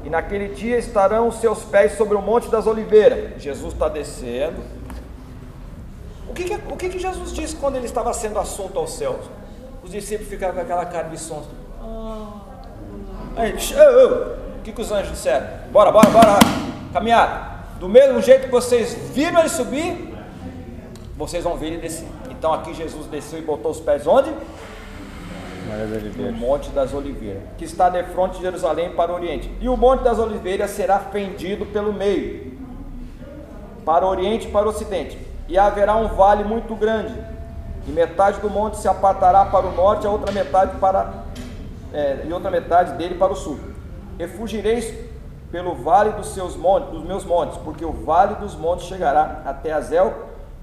E 0.05 0.10
naquele 0.10 0.49
dia 0.49 0.77
estarão 0.77 1.27
os 1.27 1.38
seus 1.41 1.63
pés 1.63 1.97
sobre 1.97 2.15
o 2.15 2.21
monte 2.21 2.47
das 2.49 2.65
oliveiras. 2.67 3.41
Jesus 3.41 3.73
está 3.73 3.89
descendo. 3.89 4.62
O 6.29 6.34
que, 6.34 6.43
que- 6.45 6.73
o 6.73 6.77
que, 6.77 6.89
que 6.89 6.99
Jesus 6.99 7.34
disse 7.34 7.55
quando 7.55 7.75
ele 7.75 7.88
estava 7.88 8.13
sendo 8.13 8.39
assunto 8.39 8.77
aos 8.79 8.93
céus? 8.93 9.25
Os 9.84 9.91
discípulos 9.91 10.29
ficaram 10.29 10.53
com 10.53 10.62
aquela 10.62 10.86
cara 10.86 11.10
de 11.10 11.19
sonso. 11.19 11.49
O 13.36 14.63
que, 14.63 14.71
que 14.71 14.82
os 14.82 14.91
anjos 14.91 15.12
disseram? 15.12 15.48
Bora, 15.71 15.91
bora, 15.91 16.10
bora, 16.10 16.39
caminhar. 16.93 17.76
Do 17.80 17.89
mesmo 17.89 18.21
jeito 18.21 18.45
que 18.45 18.52
vocês 18.52 18.93
viram 19.13 19.41
ele 19.41 19.50
subir, 19.50 20.15
vocês 21.17 21.43
vão 21.43 21.58
ver 21.58 21.67
ele 21.67 21.78
descer. 21.78 22.08
Então 22.30 22.54
aqui 22.54 22.74
Jesus 22.74 23.08
desceu 23.08 23.39
e 23.39 23.41
botou 23.41 23.71
os 23.71 23.80
pés 23.82 24.08
onde? 24.08 24.32
No. 26.15 26.32
Monte 26.32 26.69
das 26.69 26.93
Oliveiras, 26.93 27.43
que 27.58 27.65
está 27.65 27.89
de 27.89 28.02
frente 28.04 28.38
de 28.38 28.43
Jerusalém 28.43 28.91
para 28.91 29.12
o 29.12 29.15
Oriente. 29.15 29.52
E 29.60 29.67
o 29.67 29.76
Monte 29.76 30.04
das 30.04 30.19
Oliveiras 30.19 30.71
será 30.71 31.00
fendido 31.00 31.65
pelo 31.65 31.91
meio, 31.91 32.58
para 33.84 34.06
o 34.06 34.10
Oriente 34.10 34.48
e 34.48 34.52
para 34.52 34.67
o 34.67 34.69
Ocidente. 34.69 35.17
E 35.50 35.58
haverá 35.58 35.95
um 35.95 36.08
vale 36.08 36.43
muito 36.43 36.76
grande, 36.76 37.13
e 37.88 37.91
metade 37.91 38.39
do 38.39 38.50
monte 38.50 38.78
se 38.78 38.88
apartará 38.88 39.45
para 39.45 39.67
o 39.67 39.71
norte, 39.76 40.08
a 40.08 40.10
outra 40.10 40.32
metade 40.32 40.78
para 40.80 41.25
é, 41.95 42.25
e 42.27 42.34
outra 42.34 42.51
metade 42.51 42.97
dele 42.97 43.15
para 43.15 43.31
o 43.31 43.36
sul. 43.36 43.58
E 44.19 44.27
fugireis 44.27 44.93
pelo 45.51 45.73
vale 45.75 46.12
dos 46.12 46.27
seus 46.34 46.55
montes, 46.55 46.89
dos 46.89 47.03
meus 47.03 47.23
montes, 47.23 47.58
porque 47.60 47.86
o 47.86 47.93
vale 47.93 48.36
dos 48.36 48.53
montes 48.55 48.86
chegará 48.86 49.41
até 49.45 49.71
Azel, 49.71 50.13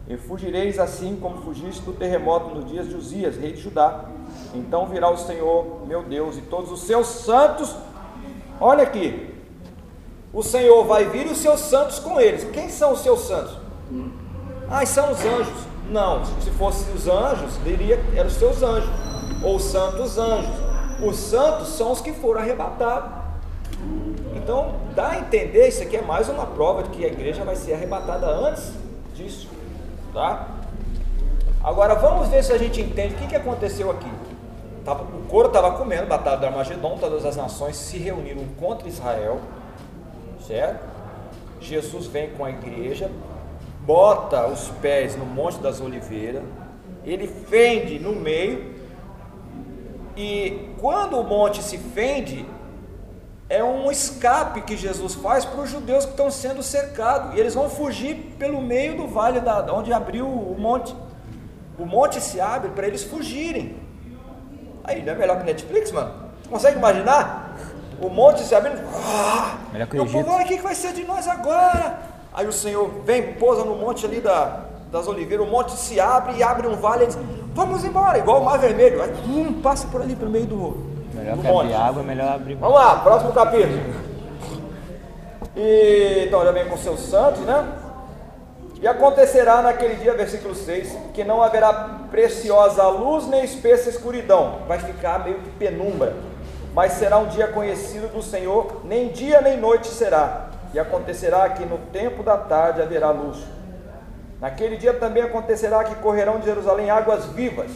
e 0.07 0.17
fugireis 0.17 0.79
assim 0.79 1.17
como 1.17 1.39
fugiste 1.39 1.81
do 1.83 1.93
terremoto 1.93 2.55
nos 2.55 2.69
dias 2.69 2.87
de 2.89 2.95
Uzias, 2.95 3.37
rei 3.39 3.53
de 3.53 3.63
Judá. 3.63 4.05
Então 4.53 4.87
virá 4.87 5.09
o 5.09 5.17
Senhor, 5.17 5.87
meu 5.87 6.03
Deus, 6.03 6.37
e 6.37 6.43
todos 6.43 6.71
os 6.71 6.83
seus 6.83 7.07
santos. 7.07 7.75
Olha 8.61 8.83
aqui. 8.83 9.33
O 10.33 10.43
Senhor 10.43 10.85
vai 10.85 11.07
vir 11.07 11.27
e 11.27 11.31
os 11.31 11.39
seus 11.39 11.61
santos 11.61 11.99
com 11.99 12.21
eles. 12.21 12.45
Quem 12.53 12.69
são 12.69 12.93
os 12.93 13.01
seus 13.01 13.21
santos? 13.21 13.57
Ah, 14.69 14.85
são 14.85 15.13
os 15.13 15.25
anjos. 15.25 15.67
Não, 15.91 16.25
se 16.25 16.51
fossem 16.53 16.93
os 16.95 17.07
anjos, 17.07 17.59
diria 17.65 17.97
que 17.97 18.19
eram 18.19 18.29
os 18.29 18.35
seus 18.35 18.63
anjos, 18.63 18.91
ou 19.43 19.57
os 19.57 19.65
santos 19.65 20.19
anjos. 20.19 20.72
Os 21.01 21.17
santos 21.17 21.69
são 21.69 21.93
os 21.93 22.01
que 22.01 22.13
foram 22.13 22.41
arrebatados. 22.41 23.23
Então, 24.35 24.75
dá 24.95 25.11
a 25.11 25.19
entender, 25.19 25.69
isso 25.69 25.83
aqui 25.83 25.97
é 25.97 26.03
mais 26.03 26.29
uma 26.29 26.47
prova 26.47 26.83
de 26.83 26.91
que 26.91 27.05
a 27.05 27.09
igreja 27.09 27.45
vai 27.45 27.55
ser 27.55 27.75
arrebatada 27.75 28.27
antes 28.27 28.73
disso, 29.15 29.49
tá? 30.13 30.49
Agora, 31.63 31.95
vamos 31.95 32.29
ver 32.29 32.43
se 32.43 32.53
a 32.53 32.59
gente 32.59 32.81
entende 32.81 33.15
o 33.15 33.19
que, 33.19 33.29
que 33.29 33.37
aconteceu 33.37 33.91
aqui. 33.91 34.11
O 34.85 35.29
couro 35.29 35.47
estava 35.47 35.73
comendo, 35.73 36.07
batalha 36.07 36.39
do 36.39 36.47
Armagedon, 36.47 36.99
todas 36.99 37.25
as 37.25 37.37
nações 37.37 37.77
se 37.77 37.99
reuniram 37.99 38.45
contra 38.59 38.89
Israel, 38.89 39.41
certo? 40.45 40.85
Jesus 41.61 42.07
vem 42.07 42.31
com 42.31 42.45
a 42.45 42.51
igreja, 42.51 43.09
bota 43.83 44.47
os 44.49 44.69
pés 44.81 45.15
no 45.17 45.25
Monte 45.25 45.59
das 45.59 45.81
Oliveiras, 45.81 46.43
ele 47.05 47.29
fende 47.29 48.01
no 48.01 48.13
meio, 48.13 48.75
e 50.17 50.71
quando 50.81 51.19
o 51.19 51.25
monte 51.25 51.63
se 51.63 51.79
fende, 51.79 52.47
é 53.49 53.63
um 53.63 53.91
escape 53.91 54.63
que 54.63 54.77
Jesus 54.77 55.15
faz 55.15 55.45
para 55.45 55.61
os 55.61 55.71
judeus 55.71 56.05
que 56.05 56.13
estão 56.13 56.31
sendo 56.31 56.63
cercados, 56.63 57.35
e 57.35 57.41
eles 57.41 57.55
vão 57.55 57.69
fugir 57.69 58.35
pelo 58.39 58.61
meio 58.61 58.97
do 58.97 59.09
vale 59.09 59.41
da, 59.41 59.73
onde 59.73 59.93
abriu 59.93 60.27
o 60.27 60.57
monte. 60.59 60.95
O 61.79 61.85
monte 61.85 62.21
se 62.21 62.41
abre 62.41 62.71
para 62.71 62.87
eles 62.87 63.03
fugirem. 63.03 63.77
Aí, 64.85 65.03
não 65.03 65.13
é 65.13 65.17
melhor 65.17 65.39
que 65.39 65.45
Netflix, 65.45 65.91
mano? 65.93 66.13
Consegue 66.49 66.77
imaginar? 66.79 67.43
o 68.03 68.09
monte 68.11 68.43
se 68.43 68.55
abrindo. 68.55 68.81
Ah, 68.95 69.57
Melhor 69.73 69.87
que 69.87 69.97
e 69.97 70.01
o 70.01 70.07
povo, 70.07 70.31
olha 70.31 70.45
o 70.45 70.49
que 70.49 70.57
que 70.57 70.63
vai 70.63 70.75
ser 70.75 70.93
de 70.93 71.05
nós 71.05 71.29
agora. 71.29 72.01
Aí 72.35 72.47
o 72.47 72.53
Senhor 72.53 72.91
vem, 73.05 73.35
pousa 73.35 73.65
no 73.65 73.77
monte 73.77 74.05
ali 74.05 74.21
da, 74.21 74.65
das 74.93 75.09
oliveiras, 75.09 75.47
o 75.47 75.51
monte 75.51 75.73
se 75.73 75.99
abre 75.99 76.37
e 76.37 76.43
abre 76.43 76.67
um 76.69 76.77
vale 76.77 77.05
e 77.05 77.07
diz, 77.07 77.19
vamos 77.55 77.83
embora, 77.83 78.19
igual 78.19 78.43
o 78.43 78.45
mar 78.45 78.59
vermelho. 78.59 79.03
Aí, 79.03 79.11
hum, 79.27 79.61
passa 79.63 79.89
por 79.89 80.03
ali, 80.03 80.15
pelo 80.15 80.31
meio 80.31 80.45
do, 80.45 80.77
Melhor 81.15 81.37
do 81.37 81.43
monte. 81.43 81.73
água, 81.73 82.03
melhor 82.03 82.29
abrir. 82.35 82.57
Vamos 82.57 82.75
lá, 82.75 82.97
próximo 82.97 83.33
capítulo. 83.33 83.81
E, 85.57 86.25
então, 86.27 86.45
já 86.45 86.53
vem 86.53 86.67
com 86.69 86.77
seus 86.77 87.01
santos, 87.01 87.41
né? 87.41 87.67
E 88.83 88.87
acontecerá 88.87 89.63
naquele 89.63 89.95
dia, 89.95 90.13
versículo 90.13 90.55
6, 90.55 90.95
que 91.15 91.25
não 91.25 91.43
haverá 91.43 91.73
preciosa 92.11 92.87
luz 92.89 93.27
nem 93.29 93.45
espessa 93.45 93.89
escuridão, 93.89 94.59
vai 94.67 94.79
ficar 94.79 95.25
meio 95.25 95.39
que 95.39 95.51
penumbra, 95.51 96.15
mas 96.75 96.93
será 96.93 97.17
um 97.17 97.29
dia 97.29 97.47
conhecido 97.47 98.09
do 98.09 98.21
Senhor, 98.21 98.81
nem 98.85 99.09
dia 99.09 99.41
nem 99.41 99.57
noite 99.57 99.87
será. 99.87 100.49
E 100.75 100.81
acontecerá 100.81 101.49
que 101.51 101.65
no 101.65 101.79
tempo 101.93 102.23
da 102.23 102.37
tarde 102.37 102.83
haverá 102.83 103.11
luz. 103.11 103.39
Naquele 104.43 104.77
dia 104.77 104.93
também 104.93 105.23
acontecerá 105.23 105.85
que 105.85 105.95
correrão 105.95 106.41
de 106.41 106.47
Jerusalém 106.47 106.91
águas 106.91 107.27
vivas. 107.27 107.71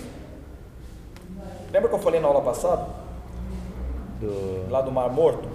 Lembra 1.72 1.88
que 1.88 1.94
eu 1.94 1.98
falei 2.00 2.18
na 2.20 2.26
aula 2.26 2.42
passada? 2.42 2.87
Do... 4.20 4.68
lá 4.68 4.81
do 4.83 4.90
Mar 4.90 5.09
Morto, 5.09 5.48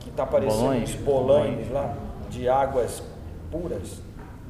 que 0.00 0.08
está 0.10 0.24
aparecendo 0.24 0.58
Bolões. 0.60 0.90
uns 0.90 0.96
bolões 0.96 1.70
lá 1.70 1.94
de 2.28 2.48
águas 2.48 3.00
puras 3.52 4.00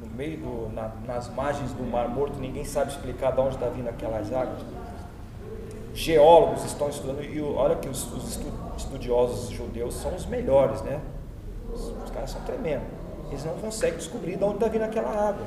no 0.01 0.07
meio 0.15 0.37
do, 0.37 0.73
na- 0.73 0.91
nas 1.05 1.29
margens 1.29 1.71
do 1.73 1.83
Mar 1.83 2.07
Morto, 2.09 2.39
ninguém 2.39 2.65
sabe 2.65 2.89
explicar 2.91 3.31
de 3.33 3.39
onde 3.39 3.53
está 3.55 3.67
vindo 3.67 3.89
aquelas 3.89 4.33
águas. 4.33 4.61
Geólogos 5.93 6.63
estão 6.65 6.89
estudando 6.89 7.23
e 7.23 7.39
olha 7.41 7.75
que 7.75 7.87
os, 7.89 8.11
os 8.11 8.29
estu- 8.29 8.51
estudiosos 8.75 9.49
judeus 9.51 9.93
são 9.93 10.15
os 10.15 10.25
melhores, 10.25 10.81
né? 10.81 10.99
Os, 11.71 11.89
os 12.03 12.09
caras 12.09 12.31
são 12.31 12.41
tremendos. 12.41 12.87
Eles 13.29 13.43
não 13.43 13.53
conseguem 13.55 13.97
descobrir 13.97 14.37
de 14.37 14.43
onde 14.43 14.55
está 14.55 14.67
vindo 14.67 14.83
aquela 14.83 15.09
água. 15.09 15.45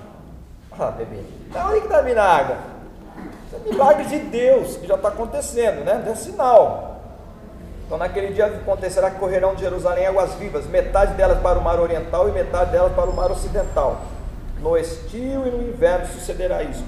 Ah, 0.79 0.91
bebê, 0.91 1.23
da 1.53 1.67
onde 1.67 1.81
que 1.81 1.87
está 1.87 2.01
vindo 2.01 2.19
a 2.19 2.25
água? 2.25 2.57
Isso 3.47 3.57
é 3.57 3.71
milagre 3.71 4.05
de 4.05 4.19
Deus 4.19 4.77
que 4.77 4.87
já 4.87 4.95
está 4.95 5.09
acontecendo, 5.09 5.85
né? 5.85 6.05
É 6.07 6.15
sinal. 6.15 7.01
Então 7.85 7.99
naquele 7.99 8.33
dia 8.33 8.47
acontecerá 8.47 9.11
que 9.11 9.19
correrão 9.19 9.55
de 9.55 9.63
Jerusalém 9.63 10.07
águas 10.07 10.35
vivas, 10.35 10.67
metade 10.67 11.15
delas 11.15 11.41
para 11.41 11.59
o 11.59 11.63
mar 11.63 11.81
oriental 11.81 12.29
e 12.29 12.33
metade 12.33 12.71
delas 12.71 12.93
para 12.93 13.11
o 13.11 13.13
mar 13.13 13.33
ocidental. 13.33 14.01
No 14.61 14.77
estio 14.77 15.47
e 15.47 15.51
no 15.51 15.63
inverno 15.69 16.07
sucederá 16.07 16.63
isso. 16.63 16.85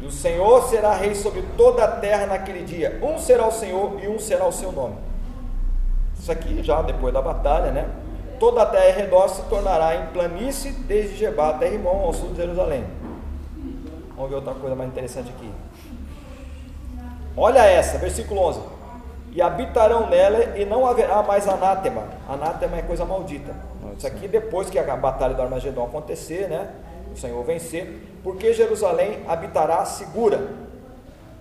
E 0.00 0.06
o 0.06 0.12
Senhor 0.12 0.68
será 0.68 0.94
rei 0.94 1.14
sobre 1.14 1.42
toda 1.56 1.82
a 1.82 1.88
terra 1.88 2.26
naquele 2.26 2.62
dia. 2.62 3.00
Um 3.02 3.18
será 3.18 3.46
o 3.48 3.50
Senhor 3.50 3.98
e 4.00 4.06
um 4.06 4.18
será 4.18 4.46
o 4.46 4.52
seu 4.52 4.70
nome. 4.70 4.96
Isso 6.18 6.30
aqui 6.30 6.62
já 6.62 6.82
depois 6.82 7.12
da 7.12 7.20
batalha, 7.20 7.72
né? 7.72 7.88
Toda 8.38 8.62
a 8.62 8.66
terra 8.66 8.86
ao 8.86 8.92
redor 8.92 9.28
se 9.28 9.42
tornará 9.42 9.96
em 9.96 10.06
planície, 10.06 10.72
desde 10.72 11.16
Jebá 11.16 11.50
até 11.50 11.68
Rimon, 11.68 12.06
ao 12.06 12.12
sul 12.12 12.30
de 12.30 12.36
Jerusalém. 12.36 12.84
Vamos 14.16 14.30
ver 14.30 14.36
outra 14.36 14.54
coisa 14.54 14.76
mais 14.76 14.90
interessante 14.90 15.30
aqui. 15.30 15.50
Olha 17.36 17.64
essa, 17.64 17.98
versículo 17.98 18.40
11. 18.40 18.60
E 19.32 19.42
habitarão 19.42 20.08
nela 20.08 20.56
e 20.56 20.64
não 20.64 20.86
haverá 20.86 21.22
mais 21.22 21.48
anátema. 21.48 22.04
Anátema 22.28 22.76
é 22.76 22.82
coisa 22.82 23.04
maldita. 23.04 23.54
Isso 23.96 24.06
aqui 24.06 24.28
depois 24.28 24.70
que 24.70 24.78
a 24.78 24.96
batalha 24.96 25.34
do 25.34 25.42
Armagedon 25.42 25.84
acontecer, 25.84 26.48
né? 26.48 26.70
O 27.12 27.18
Senhor 27.18 27.42
vencer, 27.44 28.02
porque 28.22 28.52
Jerusalém 28.52 29.20
habitará 29.28 29.84
segura. 29.84 30.48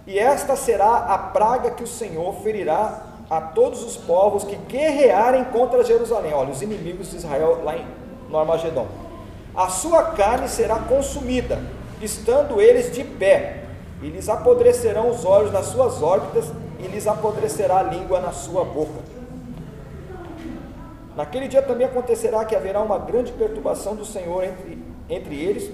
E 0.06 0.20
esta 0.20 0.56
será 0.56 0.98
a 0.98 1.18
praga 1.18 1.72
que 1.72 1.84
o 1.84 1.88
Senhor 1.88 2.34
ferirá 2.42 3.13
a 3.30 3.42
todos 3.42 3.84
os 3.84 3.98
povos 3.98 4.44
que 4.44 4.56
guerrearem 4.56 5.44
contra 5.46 5.84
Jerusalém. 5.84 6.34
Olha, 6.34 6.52
os 6.52 6.62
inimigos 6.62 7.10
de 7.10 7.18
Israel 7.18 7.62
lá 7.64 7.78
em, 7.78 7.86
no 8.30 8.38
Armagedon. 8.38 8.88
A 9.56 9.70
sua 9.70 10.04
carne 10.12 10.48
será 10.48 10.80
consumida, 10.80 11.60
estando 12.02 12.60
eles 12.60 12.92
de 12.92 13.04
pé, 13.04 13.64
e 14.02 14.10
lhes 14.10 14.28
apodrecerão 14.28 15.10
os 15.10 15.24
olhos 15.24 15.52
nas 15.52 15.68
suas 15.68 16.02
órbitas, 16.02 16.52
e 16.80 16.88
lhes 16.88 17.08
apodrecerá 17.08 17.78
a 17.78 17.84
língua 17.84 18.20
na 18.20 18.32
sua 18.32 18.66
boca. 18.66 19.14
Naquele 21.16 21.48
dia 21.48 21.62
também 21.62 21.86
acontecerá 21.86 22.44
que 22.44 22.56
haverá 22.56 22.82
uma 22.82 22.98
grande 22.98 23.32
perturbação 23.32 23.96
do 23.96 24.04
Senhor 24.04 24.44
entre, 24.44 24.84
entre 25.08 25.36
eles, 25.36 25.72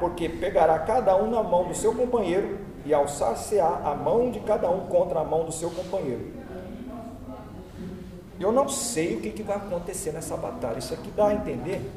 porque 0.00 0.28
pegará 0.28 0.78
cada 0.78 1.14
um 1.16 1.30
na 1.30 1.42
mão 1.42 1.64
do 1.64 1.74
seu 1.74 1.94
companheiro 1.94 2.58
e 2.86 2.94
alçar-se-á 2.94 3.82
a 3.84 3.94
mão 3.94 4.30
de 4.30 4.40
cada 4.40 4.70
um 4.70 4.86
contra 4.86 5.20
a 5.20 5.24
mão 5.24 5.44
do 5.44 5.52
seu 5.52 5.70
companheiro. 5.70 6.37
Eu 8.40 8.52
não 8.52 8.68
sei 8.68 9.16
o 9.16 9.20
que, 9.20 9.30
que 9.30 9.42
vai 9.42 9.56
acontecer 9.56 10.12
nessa 10.12 10.36
batalha. 10.36 10.78
Isso 10.78 10.94
aqui 10.94 11.10
dá 11.10 11.28
a 11.28 11.34
entender. 11.34 11.90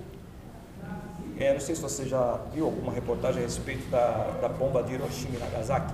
É, 1.39 1.53
não 1.53 1.59
sei 1.59 1.75
se 1.75 1.81
você 1.81 2.05
já 2.05 2.39
viu 2.53 2.65
alguma 2.65 2.91
reportagem 2.91 3.41
a 3.41 3.45
respeito 3.45 3.89
da, 3.89 4.37
da 4.41 4.49
bomba 4.49 4.83
de 4.83 4.93
Hiroshima 4.93 5.35
e 5.35 5.39
Nagasaki. 5.39 5.93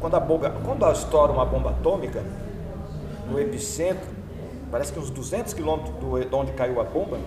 Quando, 0.00 0.14
a 0.14 0.20
bomba, 0.20 0.50
quando 0.64 0.90
estoura 0.90 1.32
uma 1.32 1.44
bomba 1.44 1.70
atômica, 1.70 2.22
no 3.30 3.38
epicentro, 3.38 4.08
parece 4.70 4.92
que 4.92 4.98
uns 4.98 5.10
200 5.10 5.54
quilômetros 5.54 5.94
de 5.98 6.34
onde 6.34 6.52
caiu 6.52 6.80
a 6.80 6.84
bomba, 6.84 7.18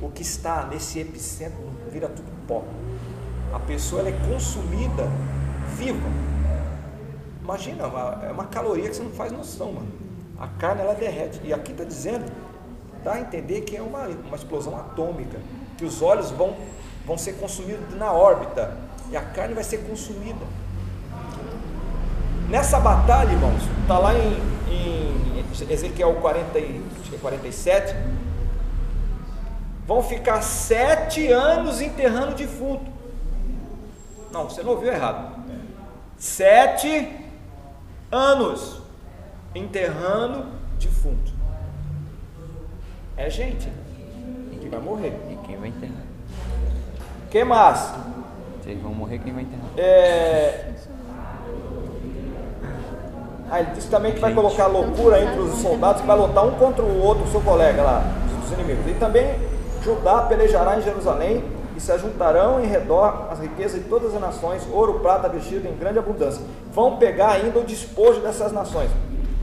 o 0.00 0.08
que 0.10 0.22
está 0.22 0.66
nesse 0.66 0.98
epicentro 0.98 1.58
vira 1.90 2.08
tudo 2.08 2.28
pó. 2.46 2.64
A 3.52 3.58
pessoa 3.58 4.06
é 4.08 4.12
consumida 4.28 5.08
viva. 5.76 6.08
Imagina, 7.50 7.82
é 8.28 8.30
uma 8.30 8.44
caloria 8.44 8.88
que 8.88 8.94
você 8.94 9.02
não 9.02 9.10
faz 9.10 9.32
noção, 9.32 9.72
mano. 9.72 9.88
A 10.38 10.46
carne 10.46 10.82
ela 10.82 10.94
derrete. 10.94 11.40
E 11.42 11.52
aqui 11.52 11.72
está 11.72 11.82
dizendo, 11.82 12.30
dá 13.02 13.14
a 13.14 13.20
entender 13.20 13.62
que 13.62 13.76
é 13.76 13.82
uma, 13.82 14.06
uma 14.06 14.36
explosão 14.36 14.76
atômica, 14.76 15.36
que 15.76 15.84
os 15.84 16.00
olhos 16.00 16.30
vão, 16.30 16.54
vão 17.04 17.18
ser 17.18 17.32
consumidos 17.32 17.92
na 17.96 18.12
órbita 18.12 18.76
e 19.10 19.16
a 19.16 19.20
carne 19.20 19.52
vai 19.52 19.64
ser 19.64 19.78
consumida. 19.78 20.46
Nessa 22.48 22.78
batalha, 22.78 23.32
irmãos, 23.32 23.62
está 23.82 23.98
lá 23.98 24.14
em, 24.14 24.38
em 24.70 25.72
Ezequiel 25.72 26.14
40, 26.20 26.56
e- 26.56 26.84
acho 27.00 27.10
que 27.10 27.16
é 27.16 27.18
47, 27.18 27.96
vão 29.88 30.04
ficar 30.04 30.40
sete 30.42 31.26
anos 31.32 31.80
enterrando 31.80 32.36
defunto. 32.36 32.84
Não, 34.30 34.44
você 34.48 34.62
não 34.62 34.70
ouviu 34.70 34.92
errado. 34.92 35.40
Sete 36.16 37.19
anos 38.10 38.80
enterrando 39.54 40.46
defunto. 40.78 41.32
É 43.16 43.28
gente 43.28 43.68
que 44.60 44.68
vai 44.68 44.80
morrer. 44.80 45.16
E 45.30 45.36
quem 45.46 45.56
vai 45.56 45.68
enterrar? 45.68 46.04
que 47.30 47.44
mais? 47.44 47.92
Vocês 48.62 48.80
vão 48.80 48.92
morrer, 48.92 49.18
quem 49.18 49.32
vai 49.32 49.42
enterrar? 49.42 49.70
É... 49.76 50.72
Ah, 53.50 53.60
ele 53.60 53.70
disse 53.72 53.88
também 53.88 54.12
que 54.12 54.20
vai 54.20 54.32
colocar 54.32 54.66
loucura 54.66 55.20
entre 55.20 55.40
os 55.40 55.60
soldados, 55.60 56.00
que 56.00 56.06
vai 56.06 56.16
lutar 56.16 56.46
um 56.46 56.52
contra 56.52 56.84
o 56.84 57.02
outro, 57.02 57.24
o 57.24 57.28
seu 57.28 57.40
colega 57.40 57.82
lá, 57.82 58.04
os 58.44 58.52
inimigos. 58.52 58.86
E 58.86 58.94
também 58.94 59.34
Judá 59.82 60.22
pelejará 60.22 60.78
em 60.78 60.82
Jerusalém 60.82 61.42
e 61.80 61.82
se 61.82 61.90
ajuntarão 61.92 62.62
em 62.62 62.66
redor 62.66 63.28
as 63.30 63.38
riquezas 63.38 63.82
de 63.82 63.88
todas 63.88 64.14
as 64.14 64.20
nações, 64.20 64.68
ouro, 64.70 65.00
prata, 65.00 65.30
vestido 65.30 65.66
em 65.66 65.74
grande 65.74 65.98
abundância. 65.98 66.44
Vão 66.72 66.98
pegar 66.98 67.30
ainda 67.30 67.58
o 67.58 67.64
despojo 67.64 68.20
dessas 68.20 68.52
nações. 68.52 68.90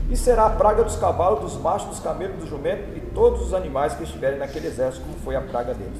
E 0.08 0.16
será 0.16 0.46
a 0.46 0.50
praga 0.50 0.84
dos 0.84 0.94
cavalos, 0.94 1.40
dos 1.40 1.60
machos, 1.60 1.88
dos 1.88 1.98
camelos, 2.00 2.38
dos 2.38 2.48
jumentos 2.48 2.96
e 2.96 3.00
todos 3.00 3.42
os 3.42 3.52
animais 3.52 3.94
que 3.94 4.04
estiverem 4.04 4.38
naquele 4.38 4.68
exército, 4.68 5.04
como 5.04 5.18
foi 5.18 5.34
a 5.34 5.40
praga 5.40 5.74
deles. 5.74 5.98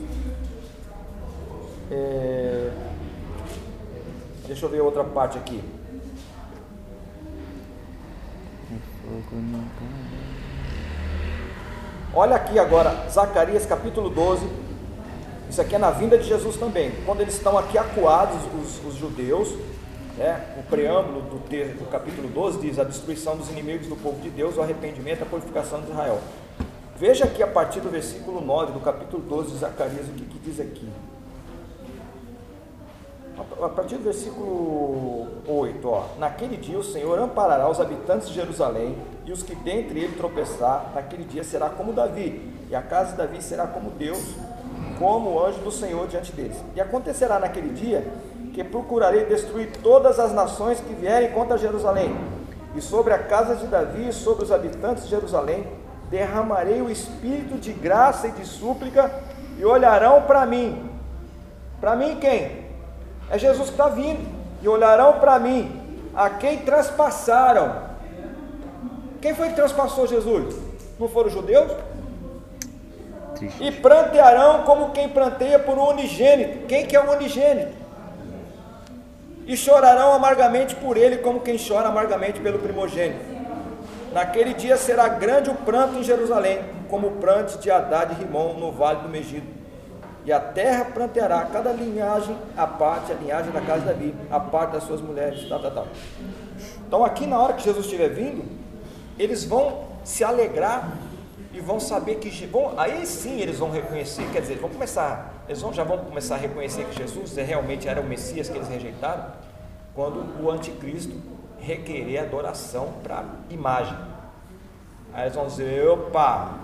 É... 1.90 2.70
Deixa 4.46 4.64
eu 4.64 4.70
ver 4.70 4.80
outra 4.80 5.02
parte 5.02 5.36
aqui. 5.36 5.62
Olha 12.14 12.36
aqui 12.36 12.58
agora, 12.58 13.08
Zacarias 13.10 13.66
capítulo 13.66 14.08
12. 14.08 14.67
Isso 15.48 15.60
aqui 15.60 15.74
é 15.74 15.78
na 15.78 15.90
vinda 15.90 16.18
de 16.18 16.24
Jesus 16.24 16.56
também. 16.56 16.92
Quando 17.06 17.20
eles 17.20 17.34
estão 17.34 17.56
aqui 17.56 17.78
acuados, 17.78 18.36
os, 18.60 18.84
os 18.84 18.94
judeus, 18.94 19.54
né, 20.16 20.44
o 20.58 20.62
preâmbulo 20.64 21.22
do, 21.22 21.38
do 21.38 21.90
capítulo 21.90 22.28
12 22.28 22.58
diz 22.58 22.78
a 22.78 22.84
destruição 22.84 23.36
dos 23.36 23.48
inimigos 23.48 23.86
do 23.86 23.96
povo 23.96 24.20
de 24.20 24.28
Deus, 24.30 24.56
o 24.56 24.62
arrependimento 24.62 25.22
a 25.22 25.26
purificação 25.26 25.80
de 25.80 25.90
Israel. 25.90 26.20
Veja 26.96 27.24
aqui 27.24 27.42
a 27.42 27.46
partir 27.46 27.80
do 27.80 27.88
versículo 27.88 28.40
9 28.40 28.72
do 28.72 28.80
capítulo 28.80 29.22
12 29.22 29.52
de 29.52 29.58
Zacarias 29.58 30.08
o 30.08 30.12
que, 30.12 30.24
que 30.24 30.38
diz 30.40 30.58
aqui. 30.58 30.88
A 33.62 33.68
partir 33.68 33.96
do 33.96 34.02
versículo 34.02 35.28
8, 35.46 35.88
ó, 35.88 36.06
naquele 36.18 36.56
dia 36.56 36.76
o 36.76 36.82
Senhor 36.82 37.16
amparará 37.20 37.70
os 37.70 37.80
habitantes 37.80 38.28
de 38.28 38.34
Jerusalém, 38.34 38.98
e 39.24 39.30
os 39.30 39.44
que 39.44 39.54
dentre 39.54 40.00
ele 40.00 40.16
tropeçar, 40.16 40.90
naquele 40.92 41.22
dia 41.22 41.44
será 41.44 41.70
como 41.70 41.92
Davi, 41.92 42.52
e 42.68 42.74
a 42.74 42.82
casa 42.82 43.12
de 43.12 43.18
Davi 43.18 43.40
será 43.40 43.68
como 43.68 43.90
Deus, 43.90 44.34
como 44.98 45.30
o 45.30 45.44
anjo 45.44 45.60
do 45.60 45.70
Senhor 45.70 46.06
diante 46.08 46.32
deles. 46.32 46.56
E 46.74 46.80
acontecerá 46.80 47.38
naquele 47.38 47.70
dia 47.70 48.06
que 48.52 48.64
procurarei 48.64 49.24
destruir 49.24 49.70
todas 49.82 50.18
as 50.18 50.32
nações 50.32 50.80
que 50.80 50.92
vierem 50.94 51.30
contra 51.30 51.56
Jerusalém, 51.56 52.16
e 52.74 52.80
sobre 52.80 53.12
a 53.12 53.18
casa 53.18 53.56
de 53.56 53.66
Davi 53.66 54.08
e 54.08 54.12
sobre 54.12 54.44
os 54.44 54.52
habitantes 54.52 55.04
de 55.04 55.10
Jerusalém 55.10 55.66
derramarei 56.10 56.80
o 56.80 56.90
espírito 56.90 57.56
de 57.56 57.72
graça 57.72 58.28
e 58.28 58.32
de 58.32 58.44
súplica 58.46 59.10
e 59.58 59.64
olharão 59.64 60.22
para 60.22 60.46
mim. 60.46 60.90
Para 61.80 61.96
mim 61.96 62.16
quem? 62.20 62.66
É 63.30 63.38
Jesus 63.38 63.68
que 63.68 63.74
está 63.74 63.88
vindo. 63.88 64.38
E 64.60 64.68
olharão 64.68 65.20
para 65.20 65.38
mim 65.38 66.10
a 66.14 66.30
quem 66.30 66.58
traspassaram. 66.58 67.88
Quem 69.20 69.34
foi 69.34 69.48
que 69.48 69.54
traspassou 69.54 70.06
Jesus? 70.06 70.56
Não 70.98 71.08
foram 71.08 71.28
os 71.28 71.34
judeus? 71.34 71.70
E 73.60 73.70
plantearão 73.70 74.62
como 74.62 74.90
quem 74.90 75.08
planteia 75.08 75.58
por 75.58 75.78
um 75.78 75.88
unigênito. 75.88 76.66
Quem 76.66 76.86
que 76.86 76.96
é 76.96 77.00
o 77.00 77.10
unigênito? 77.10 77.72
E 79.46 79.56
chorarão 79.56 80.12
amargamente 80.12 80.74
por 80.74 80.96
ele, 80.96 81.18
como 81.18 81.40
quem 81.40 81.56
chora 81.58 81.88
amargamente 81.88 82.40
pelo 82.40 82.58
primogênito. 82.58 83.24
Naquele 84.12 84.54
dia 84.54 84.76
será 84.76 85.08
grande 85.08 85.50
o 85.50 85.54
pranto 85.54 85.98
em 85.98 86.02
Jerusalém, 86.02 86.60
como 86.88 87.08
o 87.08 87.10
pranto 87.12 87.58
de 87.58 87.70
Haddad 87.70 88.12
e 88.12 88.24
Rimon 88.24 88.54
no 88.54 88.72
vale 88.72 89.00
do 89.00 89.08
Megido. 89.08 89.46
E 90.24 90.32
a 90.32 90.40
terra 90.40 90.84
planteará 90.86 91.42
cada 91.50 91.72
linhagem 91.72 92.36
à 92.56 92.66
parte, 92.66 93.12
a 93.12 93.14
linhagem 93.14 93.50
da 93.50 93.60
casa 93.60 93.80
de 93.80 93.86
Davi, 93.86 94.14
a 94.30 94.40
parte 94.40 94.72
das 94.72 94.82
suas 94.84 95.00
mulheres, 95.00 95.48
tal, 95.48 95.60
tal, 95.60 95.70
tal. 95.70 95.86
Então 96.86 97.04
aqui 97.04 97.26
na 97.26 97.38
hora 97.38 97.54
que 97.54 97.62
Jesus 97.62 97.86
estiver 97.86 98.08
vindo, 98.08 98.44
eles 99.18 99.44
vão 99.44 99.84
se 100.04 100.24
alegrar 100.24 100.90
e 101.58 101.60
vão 101.60 101.80
saber 101.80 102.16
que 102.16 102.46
vão, 102.46 102.78
aí 102.78 103.04
sim 103.04 103.40
eles 103.40 103.58
vão 103.58 103.72
reconhecer, 103.72 104.24
quer 104.32 104.40
dizer, 104.40 104.58
vão 104.58 104.70
começar, 104.70 105.42
eles 105.48 105.60
vão, 105.60 105.72
já 105.72 105.82
vão 105.82 105.98
começar 105.98 106.36
a 106.36 106.38
reconhecer 106.38 106.84
que 106.84 106.96
Jesus 106.96 107.36
é, 107.36 107.42
realmente 107.42 107.88
era 107.88 108.00
o 108.00 108.04
Messias 108.04 108.48
que 108.48 108.56
eles 108.56 108.68
rejeitaram, 108.68 109.32
quando 109.92 110.40
o 110.40 110.48
anticristo 110.48 111.20
requerer 111.58 112.22
adoração 112.22 112.92
para 113.02 113.24
imagem. 113.50 113.98
Aí 115.12 115.24
eles 115.24 115.34
vão 115.34 115.46
dizer, 115.48 115.84
opa, 115.88 116.58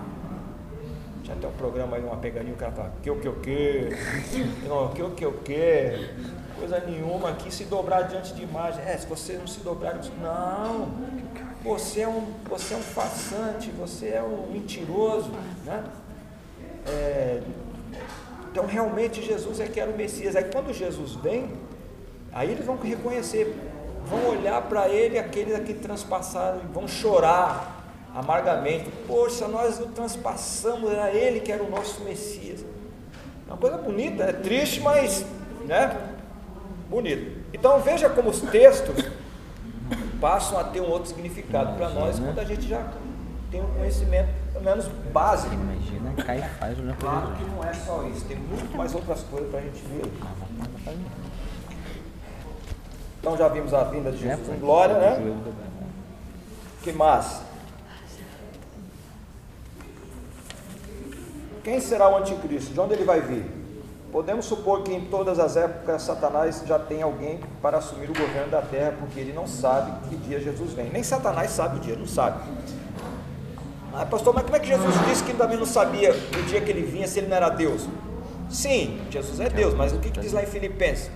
já 1.25 1.35
tem 1.35 1.49
um 1.49 1.53
programa 1.53 1.97
aí, 1.97 2.03
uma 2.03 2.15
pegadinha, 2.15 2.53
o 2.53 2.57
cara 2.57 2.71
fala, 2.71 2.93
que 3.03 3.11
o 3.11 3.19
que 3.19 3.27
o 3.27 3.35
que, 3.41 3.89
não, 4.65 4.87
que 4.93 5.03
o 5.03 5.09
que 5.09 5.25
o 5.25 5.33
que, 5.33 6.09
coisa 6.57 6.79
nenhuma 6.79 7.31
aqui, 7.31 7.53
se 7.53 7.65
dobrar 7.65 8.03
diante 8.03 8.33
de 8.33 8.43
imagem, 8.43 8.81
é, 8.85 8.95
se 8.95 9.05
você 9.07 9.33
não 9.33 9.45
se 9.45 9.59
dobrar, 9.59 9.99
não, 10.21 10.87
você 11.65 12.01
é 12.01 12.07
um, 12.07 12.23
você 12.47 12.75
é 12.75 12.77
um 12.77 12.81
farsante, 12.81 13.71
você 13.71 14.09
é 14.09 14.21
um 14.21 14.51
mentiroso, 14.51 15.31
né? 15.65 15.83
É, 16.87 17.41
então 18.51 18.67
realmente 18.67 19.21
Jesus 19.23 19.59
é 19.59 19.65
que 19.65 19.79
era 19.79 19.89
o 19.89 19.97
Messias. 19.97 20.35
Aí 20.35 20.45
quando 20.45 20.71
Jesus 20.71 21.15
vem, 21.15 21.51
aí 22.31 22.51
eles 22.51 22.63
vão 22.63 22.77
reconhecer, 22.77 23.55
vão 24.05 24.29
olhar 24.29 24.61
para 24.61 24.87
ele, 24.87 25.17
aqueles 25.17 25.57
que 25.65 25.73
transpassaram, 25.73 26.61
e 26.63 26.73
vão 26.73 26.87
chorar 26.87 27.83
amargamente. 28.13 28.89
Poxa, 29.07 29.47
nós 29.47 29.79
o 29.79 29.87
transpassamos, 29.87 30.91
era 30.91 31.11
ele 31.11 31.39
que 31.39 31.51
era 31.51 31.63
o 31.63 31.69
nosso 31.69 32.01
Messias. 32.03 32.63
É 33.47 33.51
uma 33.51 33.57
coisa 33.57 33.77
bonita, 33.77 34.23
é 34.23 34.33
triste, 34.33 34.79
mas 34.81 35.25
né? 35.65 36.13
bonito. 36.89 37.43
Então 37.51 37.79
veja 37.79 38.07
como 38.07 38.29
os 38.29 38.39
textos 38.41 39.03
passam 40.25 40.57
a 40.59 40.63
ter 40.63 40.81
um 40.81 40.89
outro 40.89 41.07
significado 41.07 41.77
para 41.77 41.87
nós 41.89 42.17
quando 42.17 42.39
a 42.39 42.43
gente 42.43 42.67
já 42.67 42.83
tem 43.51 43.61
um 43.61 43.67
conhecimento, 43.75 44.27
pelo 44.53 44.65
menos 44.65 44.87
básico. 45.13 45.53
Imagina 45.53 46.13
Caifás 46.13 46.79
olhando 46.79 46.97
pra 46.97 47.09
Claro 47.09 47.27
Jesus. 47.27 47.37
que 47.37 47.55
não 47.55 47.63
é 47.63 47.73
só 47.75 48.03
isso, 48.07 48.25
tem 48.25 48.37
muito 48.37 48.75
mais 48.75 48.95
outras 48.95 49.21
coisas 49.21 49.51
para 49.51 49.59
a 49.59 49.61
gente 49.61 49.83
ver. 49.83 50.11
Então 53.19 53.37
já 53.37 53.47
vimos 53.49 53.71
a 53.71 53.83
vinda 53.83 54.11
de 54.11 54.17
Jesus 54.17 54.49
em 54.49 54.59
glória, 54.59 54.97
né? 54.97 55.37
que 56.81 56.91
mais? 56.91 57.41
Quem 61.63 61.79
será 61.79 62.09
o 62.09 62.17
anticristo? 62.17 62.73
De 62.73 62.79
onde 62.79 62.95
ele 62.95 63.03
vai 63.03 63.21
vir? 63.21 63.64
Podemos 64.15 64.45
supor 64.45 64.81
que 64.81 64.93
em 64.93 65.01
todas 65.01 65.39
as 65.39 65.57
épocas 65.57 66.03
Satanás 66.03 66.63
já 66.65 66.79
tem 66.79 67.01
alguém 67.01 67.41
para 67.61 67.79
assumir 67.79 68.09
o 68.09 68.13
governo 68.13 68.49
da 68.49 68.61
terra, 68.61 68.93
porque 68.97 69.19
ele 69.19 69.33
não 69.33 69.45
sabe 69.45 69.91
que 70.07 70.15
dia 70.15 70.39
Jesus 70.39 70.71
vem. 70.71 70.89
Nem 70.89 71.03
Satanás 71.03 71.51
sabe 71.51 71.75
o 71.75 71.79
dia, 71.81 71.97
não 71.97 72.07
sabe. 72.07 72.41
Ah, 73.93 74.05
pastor, 74.05 74.33
mas 74.33 74.45
como 74.45 74.55
é 74.55 74.59
que 74.61 74.67
Jesus 74.67 74.95
disse 75.09 75.21
que 75.21 75.33
também 75.33 75.57
não 75.57 75.65
sabia 75.65 76.13
o 76.13 76.43
dia 76.43 76.61
que 76.61 76.71
ele 76.71 76.83
vinha 76.83 77.05
se 77.09 77.19
ele 77.19 77.27
não 77.27 77.35
era 77.35 77.49
Deus? 77.49 77.89
Sim, 78.49 79.01
Jesus 79.09 79.37
é 79.41 79.49
Deus, 79.49 79.73
mas 79.73 79.91
o 79.91 79.99
que, 79.99 80.09
que 80.09 80.21
diz 80.21 80.31
lá 80.31 80.41
em 80.41 80.47
Filipenses? 80.47 81.11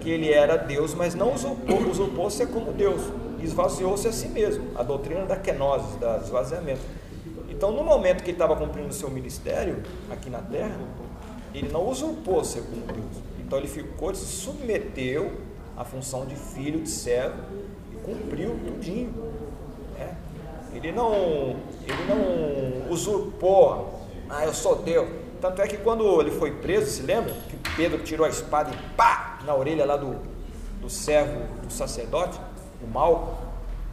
Que 0.00 0.08
ele 0.08 0.32
era 0.32 0.56
Deus, 0.56 0.94
mas 0.94 1.14
não 1.14 1.34
usurpou, 1.34 1.82
usurpou-se 1.82 2.46
como 2.46 2.72
Deus, 2.72 3.02
esvaziou-se 3.42 4.08
a 4.08 4.12
si 4.12 4.28
mesmo. 4.28 4.68
A 4.74 4.82
doutrina 4.82 5.26
da 5.26 5.36
kenosis, 5.36 5.96
da 5.96 6.16
esvaziamento. 6.16 6.80
Então, 7.50 7.70
no 7.70 7.84
momento 7.84 8.24
que 8.24 8.30
ele 8.30 8.36
estava 8.36 8.56
cumprindo 8.56 8.88
o 8.88 8.92
seu 8.94 9.10
ministério 9.10 9.82
aqui 10.10 10.30
na 10.30 10.38
terra, 10.38 10.78
ele 11.54 11.68
não 11.70 11.88
usurpou 11.88 12.44
ser 12.44 12.62
como 12.62 12.80
Deus. 12.86 13.22
Então, 13.38 13.58
ele 13.58 13.68
ficou, 13.68 14.08
ele 14.08 14.18
se 14.18 14.26
submeteu 14.26 15.32
à 15.76 15.84
função 15.84 16.24
de 16.24 16.34
filho, 16.34 16.80
de 16.80 16.88
servo, 16.88 17.36
e 17.92 17.96
cumpriu 17.96 18.58
tudinho. 18.64 19.12
né? 19.98 20.16
Ele 20.74 20.90
não, 20.90 21.12
ele 21.14 22.04
não 22.08 22.90
usurpou, 22.90 24.00
ah, 24.30 24.46
eu 24.46 24.54
sou 24.54 24.76
Deus. 24.76 25.08
Tanto 25.40 25.60
é 25.60 25.66
que 25.66 25.76
quando 25.76 26.20
ele 26.20 26.30
foi 26.30 26.52
preso, 26.52 26.90
se 26.90 27.02
lembra? 27.02 27.34
Que 27.50 27.56
Pedro 27.76 27.98
tirou 28.02 28.24
a 28.24 28.28
espada 28.28 28.70
e 28.70 28.96
pá, 28.96 29.40
na 29.44 29.54
orelha 29.54 29.84
lá 29.84 29.96
do, 29.96 30.16
do 30.80 30.88
servo, 30.88 31.40
do 31.62 31.72
sacerdote, 31.72 32.40
o 32.82 32.86
mal. 32.86 33.42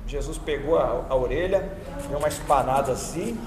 Jesus 0.07 0.37
pegou 0.37 0.77
a, 0.77 1.05
a 1.09 1.15
orelha, 1.15 1.71
deu 2.07 2.17
uma 2.17 2.27
espanada 2.27 2.91
assim, 2.91 3.37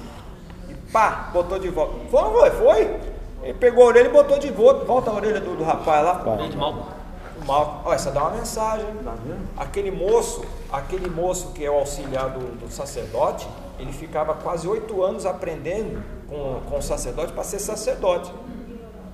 e 0.68 0.74
pá, 0.92 1.30
botou 1.32 1.58
de 1.58 1.68
volta. 1.68 1.94
Foi, 2.10 2.30
foi, 2.30 2.50
foi. 2.50 3.00
Ele 3.42 3.54
pegou 3.54 3.84
a 3.84 3.86
orelha 3.88 4.08
e 4.08 4.12
botou 4.12 4.38
de 4.38 4.50
volta, 4.50 4.84
volta 4.84 5.10
a 5.10 5.14
orelha 5.14 5.40
do, 5.40 5.56
do 5.56 5.64
rapaz 5.64 6.04
lá. 6.04 6.36
De 6.48 6.56
mal. 6.56 6.88
O 7.40 7.44
mal, 7.44 7.82
ó, 7.84 7.92
essa 7.92 8.10
dá 8.10 8.22
uma 8.22 8.36
mensagem. 8.36 8.86
Aquele 9.56 9.90
moço, 9.90 10.44
aquele 10.70 11.10
moço 11.10 11.52
que 11.52 11.64
é 11.64 11.70
o 11.70 11.74
auxiliar 11.74 12.30
do, 12.30 12.58
do 12.58 12.70
sacerdote, 12.70 13.48
ele 13.78 13.92
ficava 13.92 14.34
quase 14.34 14.68
oito 14.68 15.02
anos 15.02 15.26
aprendendo 15.26 16.02
com, 16.28 16.60
com 16.70 16.78
o 16.78 16.82
sacerdote 16.82 17.32
para 17.32 17.42
ser 17.42 17.58
sacerdote. 17.58 18.32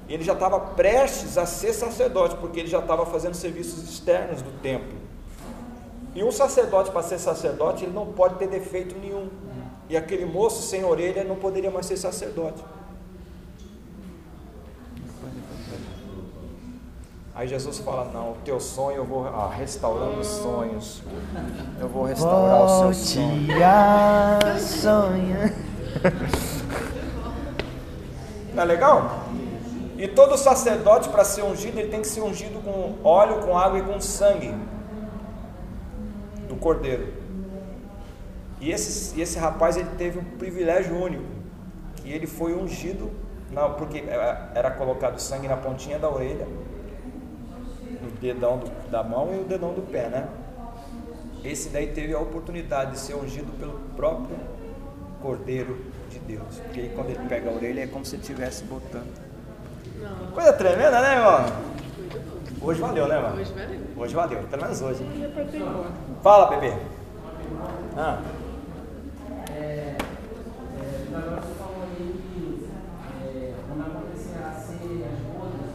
Ele 0.09 0.23
já 0.23 0.33
estava 0.33 0.59
prestes 0.61 1.37
a 1.37 1.47
ser 1.47 1.73
sacerdote, 1.73 2.37
porque 2.37 2.61
ele 2.61 2.69
já 2.69 2.79
estava 2.79 3.05
fazendo 3.07 3.35
serviços 3.35 3.83
externos 3.83 4.43
do 4.43 4.51
templo. 4.61 4.99
E 6.14 6.25
um 6.25 6.33
sacerdote, 6.33 6.91
para 6.91 7.03
ser 7.03 7.19
sacerdote, 7.19 7.85
ele 7.85 7.93
não 7.93 8.07
pode 8.07 8.37
ter 8.37 8.49
defeito 8.49 8.99
nenhum. 8.99 9.29
E 9.88 9.97
aquele 9.97 10.25
moço 10.25 10.62
sem 10.62 10.85
orelha 10.85 11.25
não 11.25 11.37
poderia 11.37 11.71
mais 11.71 11.87
ser 11.87 11.97
sacerdote. 11.97 12.62
Aí 17.38 17.46
Jesus 17.46 17.79
fala: 17.79 18.11
Não, 18.12 18.33
o 18.33 18.37
teu 18.44 18.59
sonho 18.59 18.96
eu 18.96 19.05
vou 19.05 19.24
ah, 19.24 19.48
restaurando 19.48 20.18
os 20.18 20.27
sonhos. 20.27 21.01
Eu 21.79 21.88
vou 21.88 22.05
restaurar 22.05 22.64
o 22.64 22.92
seu 22.92 22.94
sonho. 22.94 23.46
Volte 23.46 23.62
a 23.62 24.59
sonhar. 24.59 25.53
Não 28.53 28.61
é 28.61 28.66
legal? 28.66 29.22
E 29.96 30.09
todo 30.09 30.37
sacerdote, 30.37 31.09
para 31.11 31.22
ser 31.22 31.44
ungido, 31.44 31.79
ele 31.79 31.88
tem 31.88 32.01
que 32.01 32.09
ser 32.09 32.22
ungido 32.22 32.61
com 32.61 32.96
óleo, 33.07 33.40
com 33.42 33.57
água 33.57 33.79
e 33.79 33.83
com 33.83 34.01
sangue 34.01 34.53
do 36.48 36.57
cordeiro. 36.57 37.14
E 38.61 38.72
esse, 38.72 39.16
e 39.16 39.22
esse 39.22 39.38
rapaz 39.38 39.77
ele 39.77 39.90
teve 39.96 40.18
um 40.18 40.24
privilégio 40.24 41.01
único, 41.01 41.22
que 41.94 42.11
ele 42.11 42.27
foi 42.27 42.53
ungido, 42.53 43.12
na, 43.53 43.68
porque 43.68 44.03
era 44.09 44.51
era 44.57 44.72
colocado 44.72 45.20
sangue 45.20 45.46
na 45.46 45.57
pontinha 45.57 46.01
da 46.01 46.11
orelha, 46.11 46.48
dedão 48.21 48.59
do- 48.59 48.91
da 48.91 49.03
mão 49.03 49.33
e 49.35 49.41
o 49.41 49.45
dedão 49.45 49.73
do 49.73 49.83
pé, 49.83 50.09
né? 50.09 50.29
Esse 51.45 51.69
daí 51.69 51.89
teve 51.89 52.12
a 52.14 52.19
oportunidade 52.19 52.93
de 52.93 52.99
ser 52.99 53.14
ungido 53.14 53.53
pelo 53.59 53.73
próprio 53.97 54.37
Cordeiro 55.23 55.79
de 56.11 56.19
Deus. 56.21 56.59
Porque 56.64 56.81
aí 56.81 56.93
quando 56.95 57.11
ele 57.11 57.29
pega 57.29 57.51
a 57.51 57.53
orelha 57.55 57.83
é 57.83 57.87
como 57.87 58.05
se 58.05 58.16
estivesse 58.16 58.64
botando. 58.64 59.12
Coisa 60.35 60.53
tremenda, 60.53 61.01
né, 61.01 61.16
irmão? 61.16 61.45
Hoje 62.61 62.81
valeu, 62.81 63.07
né, 63.09 63.16
irmão? 63.16 63.33
Hoje 63.37 63.53
valeu. 63.53 63.81
Hoje 63.97 64.14
valeu, 64.14 64.43
pelo 64.45 64.62
menos 64.62 64.81
hoje. 64.83 65.03
Embora. 65.05 65.91
Fala, 66.23 66.47
bebê. 66.51 66.75
Ah, 67.97 68.21
Agora 71.14 71.41
você 71.41 71.55
falou 71.55 71.83
aí 71.83 72.14
que 72.33 72.69
é, 73.25 73.55
quando 73.66 73.83
acontecerá 73.83 74.53
ser 74.53 75.05
as 75.05 75.19
bodas, 75.37 75.71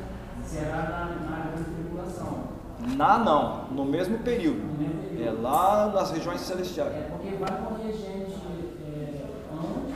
será 0.46 0.78
na, 1.22 1.52
na 2.96 3.18
não, 3.20 3.66
no 3.72 3.86
mesmo 3.86 4.18
período. 4.20 4.62
É 5.22 5.32
lá 5.32 5.88
nas 5.94 6.12
regiões 6.12 6.42
celestiais. 6.42 6.94
É 6.94 7.08
porque 7.12 7.30
vai 7.38 7.62
morrer 7.62 7.92
gente 7.94 8.36
é, 8.84 9.26
antes, 9.54 9.96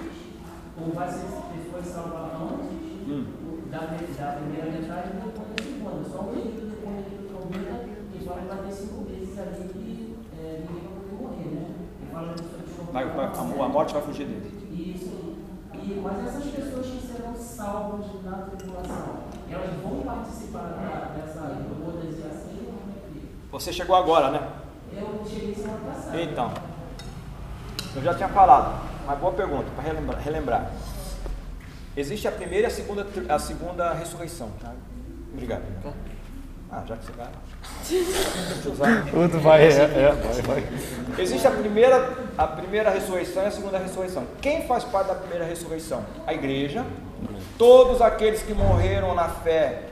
ou 0.81 0.93
vai 0.93 1.09
ser 1.11 1.25
depois 1.55 1.85
salvar 1.87 2.31
antes 2.41 2.77
Hum. 3.09 3.25
da, 3.71 3.79
da 3.79 4.31
primeira 4.33 4.69
metade 4.71 5.09
e 5.09 5.15
depois 5.15 5.47
da 5.49 5.63
segunda. 5.63 6.09
Só 6.09 6.19
o 6.21 6.27
período 6.27 6.69
depois 6.71 7.05
do 7.05 7.27
trombeta, 7.29 7.85
que 8.11 8.25
fala 8.25 8.41
que 8.41 8.47
vai 8.47 8.57
ter 8.57 8.71
cinco 8.73 9.03
vezes 9.05 9.39
ali 9.39 9.69
que 9.69 10.15
é, 10.37 10.63
ninguém 10.67 10.83
vai 10.83 10.93
poder 10.99 11.21
morrer, 11.23 11.49
né? 11.55 11.65
E 12.01 12.75
sobre 12.75 12.91
Vai- 12.93 13.05
vai- 13.09 13.25
a 13.25 13.65
a 13.65 13.69
morte 13.69 13.93
vai 13.93 14.01
fugir 14.03 14.25
dele. 14.27 14.51
Isso. 14.71 15.35
E, 15.73 16.01
mas 16.03 16.27
essas 16.27 16.43
pessoas 16.51 16.85
que 16.85 17.07
serão 17.07 17.33
salvas 17.35 18.05
na 18.25 18.37
tribulação, 18.55 19.07
elas 19.49 19.69
vão 19.81 20.01
participar 20.01 20.63
da- 20.63 21.13
dessa 21.15 21.39
e 21.39 21.43
assim? 21.43 21.65
como 21.69 21.97
é 21.97 22.01
que- 22.01 22.46
Você 23.51 23.71
chegou 23.71 23.95
agora, 23.95 24.29
né? 24.29 24.41
Eu 24.93 25.23
cheguei 25.27 25.55
semana 25.55 25.79
passada. 25.79 26.21
Então, 26.21 26.53
eu 27.95 28.01
já 28.01 28.13
tinha 28.13 28.29
falado, 28.29 28.83
mas 29.05 29.19
boa 29.19 29.31
pergunta, 29.31 29.65
para 29.73 29.83
relembrar, 29.83 30.21
relembrar. 30.21 30.71
Existe 31.95 32.27
a 32.27 32.31
primeira 32.31 32.67
e 32.67 32.69
a 32.69 32.69
segunda, 32.69 33.07
a 33.29 33.39
segunda 33.39 33.93
ressurreição. 33.93 34.51
Tá? 34.61 34.73
Obrigado. 35.33 35.63
Ah, 36.69 36.83
já 36.85 36.97
que 36.97 37.05
você 37.05 37.11
vai. 37.13 37.29
Outro 39.15 39.39
vai, 39.39 39.63
é, 39.63 39.69
é, 39.69 40.11
vai, 40.11 40.41
vai. 40.41 40.69
Existe 41.17 41.47
a 41.47 41.51
primeira, 41.51 42.17
a 42.37 42.47
primeira 42.47 42.89
ressurreição 42.89 43.43
e 43.43 43.45
a 43.45 43.51
segunda 43.51 43.77
ressurreição. 43.77 44.27
Quem 44.41 44.67
faz 44.67 44.83
parte 44.83 45.07
da 45.07 45.15
primeira 45.15 45.45
ressurreição? 45.45 46.05
A 46.25 46.33
igreja. 46.33 46.85
Todos 47.57 48.01
aqueles 48.01 48.43
que 48.43 48.53
morreram 48.53 49.15
na 49.15 49.29
fé. 49.29 49.85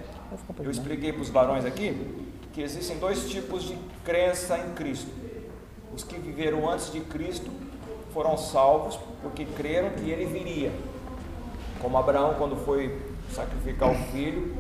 Eu 0.60 0.70
expliquei 0.70 1.14
para 1.14 1.22
os 1.22 1.30
varões 1.30 1.64
aqui 1.64 2.25
que 2.56 2.62
existem 2.62 2.98
dois 2.98 3.30
tipos 3.30 3.64
de 3.64 3.78
crença 4.06 4.58
em 4.58 4.74
Cristo. 4.74 5.12
Os 5.94 6.06
que 6.06 6.18
viveram 6.18 6.70
antes 6.70 6.90
de 6.90 7.02
Cristo 7.02 7.52
foram 8.14 8.38
salvos 8.38 8.98
porque 9.22 9.44
creram 9.44 9.90
que 9.90 10.10
ele 10.10 10.24
viria. 10.24 10.72
Como 11.82 11.98
Abraão, 11.98 12.36
quando 12.38 12.56
foi 12.56 12.98
sacrificar 13.30 13.92
o 13.92 13.96
filho, 14.14 14.56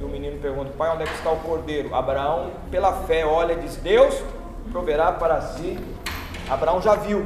e 0.00 0.02
o 0.02 0.08
menino 0.08 0.40
pergunta: 0.40 0.72
Pai, 0.76 0.92
onde 0.92 1.04
é 1.04 1.06
que 1.06 1.14
está 1.14 1.30
o 1.30 1.38
cordeiro? 1.38 1.94
Abraão, 1.94 2.50
pela 2.72 3.04
fé, 3.04 3.24
olha 3.24 3.52
e 3.52 3.60
diz: 3.60 3.76
Deus 3.76 4.20
proverá 4.72 5.12
para 5.12 5.40
si. 5.40 5.78
Abraão 6.50 6.82
já 6.82 6.96
viu. 6.96 7.24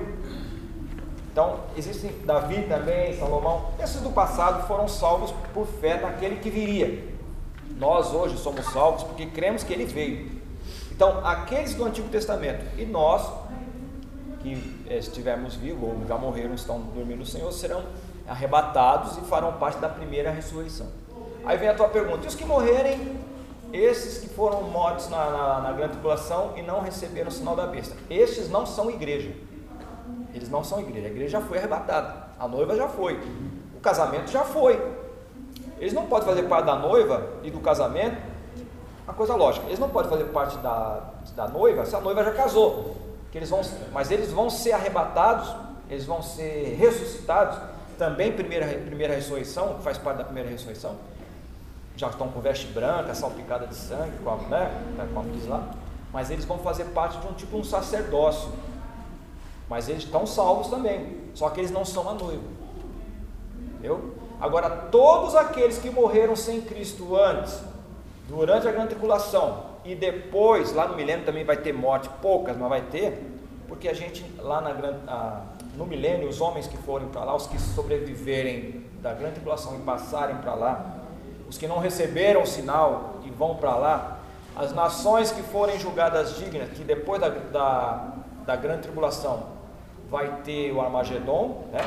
Então, 1.33 1.61
existem 1.75 2.13
Davi 2.27 2.67
também, 2.69 3.19
Salomão, 3.19 3.71
esses 3.83 4.03
do 4.03 4.11
passado 4.11 4.67
foram 4.67 4.87
salvos 4.87 5.33
por 5.55 5.67
fé 5.67 5.99
naquele 5.99 6.37
que 6.37 6.51
viria. 6.51 7.12
Nós 7.79 8.12
hoje 8.12 8.37
somos 8.39 8.64
salvos 8.66 9.03
porque 9.03 9.27
cremos 9.27 9.62
que 9.62 9.73
ele 9.73 9.85
veio. 9.85 10.43
Então, 10.91 11.25
aqueles 11.25 11.75
do 11.75 11.85
Antigo 11.85 12.09
Testamento 12.09 12.64
e 12.79 12.85
nós, 12.85 13.29
que 14.41 14.85
eh, 14.89 14.99
estivermos 14.99 15.55
vivos 15.55 15.83
ou 15.83 16.07
já 16.07 16.16
morreram, 16.16 16.55
estão 16.55 16.81
dormindo 16.81 17.20
no 17.20 17.27
Senhor, 17.27 17.51
serão 17.53 17.83
arrebatados 18.29 19.16
e 19.18 19.20
farão 19.23 19.53
parte 19.55 19.79
da 19.79 19.89
primeira 19.89 20.31
ressurreição. 20.31 20.87
Aí 21.45 21.57
vem 21.57 21.68
a 21.68 21.75
tua 21.75 21.89
pergunta: 21.89 22.25
e 22.25 22.29
os 22.29 22.35
que 22.35 22.45
morrerem, 22.45 23.16
esses 23.73 24.18
que 24.18 24.29
foram 24.29 24.62
mortos 24.62 25.09
na, 25.09 25.31
na, 25.31 25.61
na 25.61 25.73
grande 25.73 25.93
tribulação 25.95 26.53
e 26.57 26.62
não 26.62 26.81
receberam 26.81 27.29
o 27.29 27.33
sinal 27.33 27.57
da 27.57 27.66
besta? 27.66 27.97
Estes 28.09 28.49
não 28.49 28.66
são 28.66 28.91
igreja. 28.91 29.33
Eles 30.35 30.49
não 30.49 30.62
são 30.62 30.81
igreja. 30.81 31.09
A 31.09 31.11
igreja 31.11 31.41
já 31.41 31.41
foi 31.41 31.59
arrebatada. 31.59 32.29
A 32.39 32.47
noiva 32.47 32.77
já 32.77 32.89
foi. 32.89 33.18
O 33.77 33.81
casamento 33.81 34.31
já 34.31 34.45
foi. 34.45 34.81
Eles 35.83 35.93
não 35.93 36.07
podem 36.07 36.28
fazer 36.28 36.45
parte 36.45 36.64
da 36.64 36.76
noiva 36.76 37.28
e 37.43 37.51
do 37.51 37.59
casamento. 37.59 38.16
Uma 39.03 39.14
coisa 39.14 39.35
lógica. 39.35 39.66
Eles 39.66 39.80
não 39.80 39.89
podem 39.89 40.09
fazer 40.09 40.26
parte 40.26 40.57
da, 40.59 41.11
da 41.35 41.49
noiva 41.49 41.85
se 41.85 41.97
a 41.97 42.01
noiva 42.01 42.22
já 42.22 42.30
casou. 42.30 42.97
Que 43.33 43.39
eles 43.39 43.51
vão, 43.51 43.62
mas 43.93 44.12
eles 44.12 44.30
vão 44.30 44.49
ser 44.49 44.74
arrebatados. 44.74 45.53
Eles 45.91 46.05
vão 46.05 46.22
ser 46.22 46.76
ressuscitados. 46.78 47.59
Também 47.99 48.30
primeira, 48.30 48.64
primeira 48.68 49.12
ressurreição, 49.12 49.74
que 49.74 49.83
faz 49.83 49.99
parte 49.99 50.18
da 50.18 50.24
primeira 50.24 50.49
ressurreição. 50.49 50.95
Já 51.97 52.07
estão 52.07 52.28
com 52.28 52.41
veste 52.41 52.68
branca, 52.68 53.12
salpicada 53.12 53.66
de 53.66 53.74
sangue, 53.74 54.16
como, 54.22 54.49
né? 54.49 54.70
como 55.12 55.30
diz 55.30 55.49
lá. 55.49 55.68
Mas 56.12 56.30
eles 56.30 56.45
vão 56.45 56.59
fazer 56.59 56.85
parte 56.87 57.18
de 57.18 57.26
um 57.26 57.33
tipo 57.33 57.57
um 57.57 57.64
sacerdócio. 57.64 58.53
Mas 59.68 59.89
eles 59.89 60.05
estão 60.05 60.28
salvos 60.28 60.68
também. 60.68 61.22
Só 61.35 61.51
que 61.51 61.59
eles 61.59 61.72
não 61.72 61.85
são 61.85 62.09
a 62.09 62.14
noiva. 62.14 62.45
Entendeu? 63.59 64.22
Agora, 64.43 64.68
todos 64.68 65.36
aqueles 65.36 65.78
que 65.78 65.88
morreram 65.88 66.34
sem 66.34 66.61
Cristo 66.61 67.16
antes, 67.16 67.62
durante 68.28 68.66
a 68.66 68.72
grande 68.72 68.88
tribulação 68.88 69.66
e 69.84 69.95
depois, 69.95 70.72
lá 70.72 70.88
no 70.88 70.97
milênio 70.97 71.24
também 71.24 71.45
vai 71.45 71.57
ter 71.57 71.72
morte, 71.72 72.09
poucas, 72.20 72.57
mas 72.57 72.68
vai 72.68 72.80
ter, 72.80 73.22
porque 73.68 73.88
a 73.88 73.95
gente 73.95 74.24
lá 74.40 74.61
na 74.61 75.43
no 75.76 75.86
milênio, 75.86 76.28
os 76.28 76.40
homens 76.40 76.66
que 76.66 76.76
forem 76.76 77.07
para 77.09 77.22
lá, 77.22 77.36
os 77.36 77.47
que 77.47 77.57
sobreviverem 77.57 78.84
da 79.01 79.14
grande 79.14 79.34
tribulação 79.34 79.76
e 79.76 79.78
passarem 79.78 80.36
para 80.38 80.55
lá, 80.55 80.97
os 81.49 81.57
que 81.57 81.68
não 81.68 81.78
receberam 81.78 82.43
o 82.43 82.47
sinal 82.47 83.20
e 83.24 83.30
vão 83.30 83.55
para 83.55 83.76
lá, 83.76 84.18
as 84.57 84.74
nações 84.74 85.30
que 85.30 85.40
forem 85.40 85.78
julgadas 85.78 86.36
dignas, 86.36 86.68
que 86.70 86.82
depois 86.82 87.20
da, 87.20 87.28
da, 87.28 88.12
da 88.45 88.57
grande 88.57 88.82
tribulação 88.82 89.45
vai 90.11 90.43
ter 90.43 90.72
o 90.72 90.80
Armagedon, 90.80 91.68
né? 91.72 91.80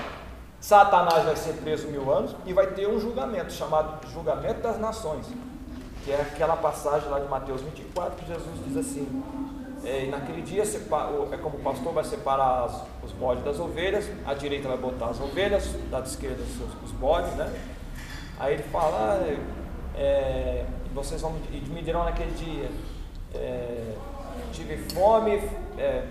Satanás 0.66 1.24
vai 1.24 1.36
ser 1.36 1.54
preso 1.58 1.88
mil 1.90 2.12
anos 2.12 2.36
e 2.44 2.52
vai 2.52 2.66
ter 2.66 2.90
um 2.90 3.00
julgamento 3.00 3.54
chamado 3.54 4.04
julgamento 4.10 4.62
das 4.62 4.80
nações, 4.80 5.28
que 6.04 6.12
é 6.12 6.20
aquela 6.20 6.58
passagem 6.58 7.08
lá 7.08 7.20
de 7.20 7.28
Mateus 7.28 7.62
24 7.62 8.16
que 8.16 8.26
Jesus 8.26 8.66
diz 8.66 8.78
assim: 8.78 9.24
é, 9.84 10.06
e 10.06 10.10
naquele 10.10 10.42
dia 10.42 10.64
é 10.64 11.38
como 11.38 11.58
o 11.58 11.62
pastor 11.62 11.94
vai 11.94 12.04
separar 12.04 12.64
as, 12.64 12.82
os 13.04 13.12
bodes 13.12 13.44
das 13.44 13.60
ovelhas, 13.60 14.10
a 14.26 14.34
direita 14.34 14.68
vai 14.68 14.78
botar 14.78 15.10
as 15.10 15.22
ovelhas, 15.22 15.72
da 15.92 16.00
esquerda 16.00 16.42
os, 16.42 16.84
os 16.84 16.92
bodes, 16.94 17.32
né? 17.34 17.54
Aí 18.40 18.56
ele 18.56 18.64
fala: 18.64 19.20
ah, 19.22 19.38
é, 19.96 20.66
vocês 20.96 21.22
vão 21.22 21.32
me 21.32 21.82
dirão 21.84 22.04
naquele 22.06 22.32
dia: 22.32 22.72
é, 23.36 23.94
tive 24.52 24.78
fome, 24.96 25.48
é, 25.78 26.08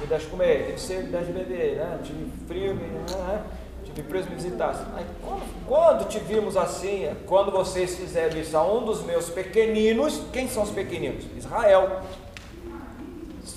me 0.00 0.06
deixe 0.06 0.26
comer, 0.26 0.66
tive 0.66 0.80
sede, 0.80 1.04
me 1.04 1.12
deixe 1.12 1.32
beber, 1.32 1.76
né? 1.76 1.98
tive 2.02 2.30
frio, 2.46 2.74
né? 2.74 3.42
tive 3.84 4.02
preso, 4.02 4.28
me 4.28 4.34
visitasse. 4.34 4.82
Aí, 4.96 5.04
quando, 5.22 5.66
quando 5.66 6.08
te 6.08 6.18
vimos 6.18 6.56
assim, 6.56 7.08
quando 7.26 7.50
vocês 7.50 7.96
fizeram 7.96 8.38
isso 8.38 8.56
a 8.56 8.62
um 8.62 8.84
dos 8.84 9.02
meus 9.02 9.28
pequeninos, 9.30 10.22
quem 10.32 10.48
são 10.48 10.62
os 10.62 10.70
pequeninos? 10.70 11.24
Israel. 11.36 12.02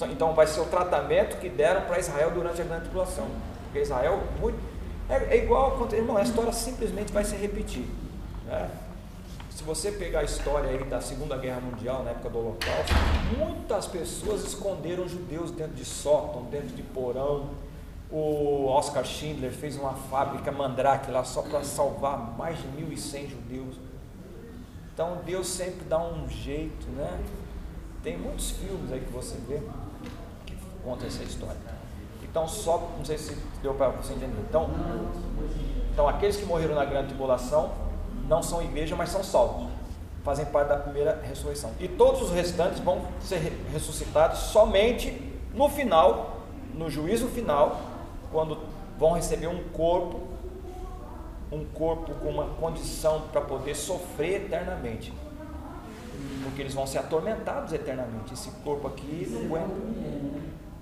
Então 0.10 0.34
vai 0.34 0.48
ser 0.48 0.62
o 0.62 0.66
tratamento 0.66 1.38
que 1.38 1.48
deram 1.48 1.82
para 1.82 2.00
Israel 2.00 2.32
durante 2.32 2.60
a 2.60 2.64
grande 2.64 2.84
tribulação. 2.84 3.28
Porque 3.66 3.80
Israel, 3.80 4.20
muito, 4.40 4.58
é, 5.08 5.36
é 5.36 5.44
igual, 5.44 5.88
irmão, 5.92 6.18
a 6.18 6.24
história 6.24 6.52
simplesmente 6.52 7.12
vai 7.12 7.24
se 7.24 7.36
repetir. 7.36 7.86
Né? 8.48 8.70
Se 9.62 9.68
você 9.68 9.92
pegar 9.92 10.22
a 10.22 10.24
história 10.24 10.72
aí 10.72 10.84
da 10.86 11.00
Segunda 11.00 11.38
Guerra 11.38 11.62
Mundial, 11.62 12.02
na 12.04 12.10
época 12.10 12.32
do 12.32 12.40
Holocausto, 12.40 12.96
muitas 13.38 13.86
pessoas 13.86 14.44
esconderam 14.44 15.08
judeus 15.08 15.52
dentro 15.52 15.76
de 15.76 15.86
sótão, 15.86 16.46
dentro 16.46 16.70
de 16.70 16.82
porão. 16.82 17.52
O 18.10 18.66
Oscar 18.66 19.06
Schindler 19.06 19.52
fez 19.52 19.76
uma 19.76 19.94
fábrica 19.94 20.52
mandrake 20.52 21.12
lá 21.12 21.24
só 21.24 21.44
para 21.44 21.64
salvar 21.64 22.36
mais 22.36 22.58
de 22.58 22.68
1.100 22.70 23.30
judeus. 23.30 23.76
Então 24.96 25.20
Deus 25.24 25.46
sempre 25.46 25.86
dá 25.86 26.00
um 26.00 26.28
jeito, 26.28 26.88
né? 26.96 27.24
Tem 28.02 28.18
muitos 28.18 28.50
filmes 28.50 28.92
aí 28.92 29.02
que 29.02 29.12
você 29.12 29.36
vê 29.48 29.62
que 30.44 30.58
contam 30.84 31.06
essa 31.06 31.22
história. 31.22 31.62
Então, 32.24 32.48
só, 32.48 32.90
não 32.98 33.06
sei 33.06 33.20
se 33.20 33.38
deu 33.62 33.76
para 33.76 33.90
você 33.90 34.14
entender. 34.14 34.42
Então, 34.50 34.72
então, 35.94 36.08
aqueles 36.08 36.38
que 36.38 36.46
morreram 36.46 36.74
na 36.74 36.86
grande 36.86 37.10
tribulação 37.10 37.81
não 38.32 38.42
são 38.42 38.62
igreja, 38.62 38.96
mas 38.96 39.10
são 39.10 39.22
salvos. 39.22 39.68
Fazem 40.24 40.46
parte 40.46 40.70
da 40.70 40.78
primeira 40.78 41.22
ressurreição. 41.22 41.72
E 41.82 41.88
todos 41.90 42.22
os 42.22 42.32
restantes 42.32 42.80
vão 42.80 43.02
ser 43.20 43.40
ressuscitados 43.74 44.40
somente 44.40 45.22
no 45.54 45.68
final, 45.68 46.38
no 46.74 46.90
juízo 46.90 47.28
final, 47.28 47.82
quando 48.32 48.58
vão 48.98 49.12
receber 49.12 49.48
um 49.48 49.62
corpo, 49.74 50.22
um 51.52 51.66
corpo 51.66 52.14
com 52.22 52.30
uma 52.30 52.46
condição 52.46 53.24
para 53.34 53.42
poder 53.42 53.76
sofrer 53.76 54.46
eternamente. 54.46 55.12
Porque 56.44 56.62
eles 56.62 56.74
vão 56.74 56.88
ser 56.88 57.00
atormentados 57.00 57.74
eternamente. 57.74 58.34
Esse 58.34 58.50
corpo 58.64 58.88
aqui 58.88 59.28
não 59.30 59.42
aguenta. 59.42 59.74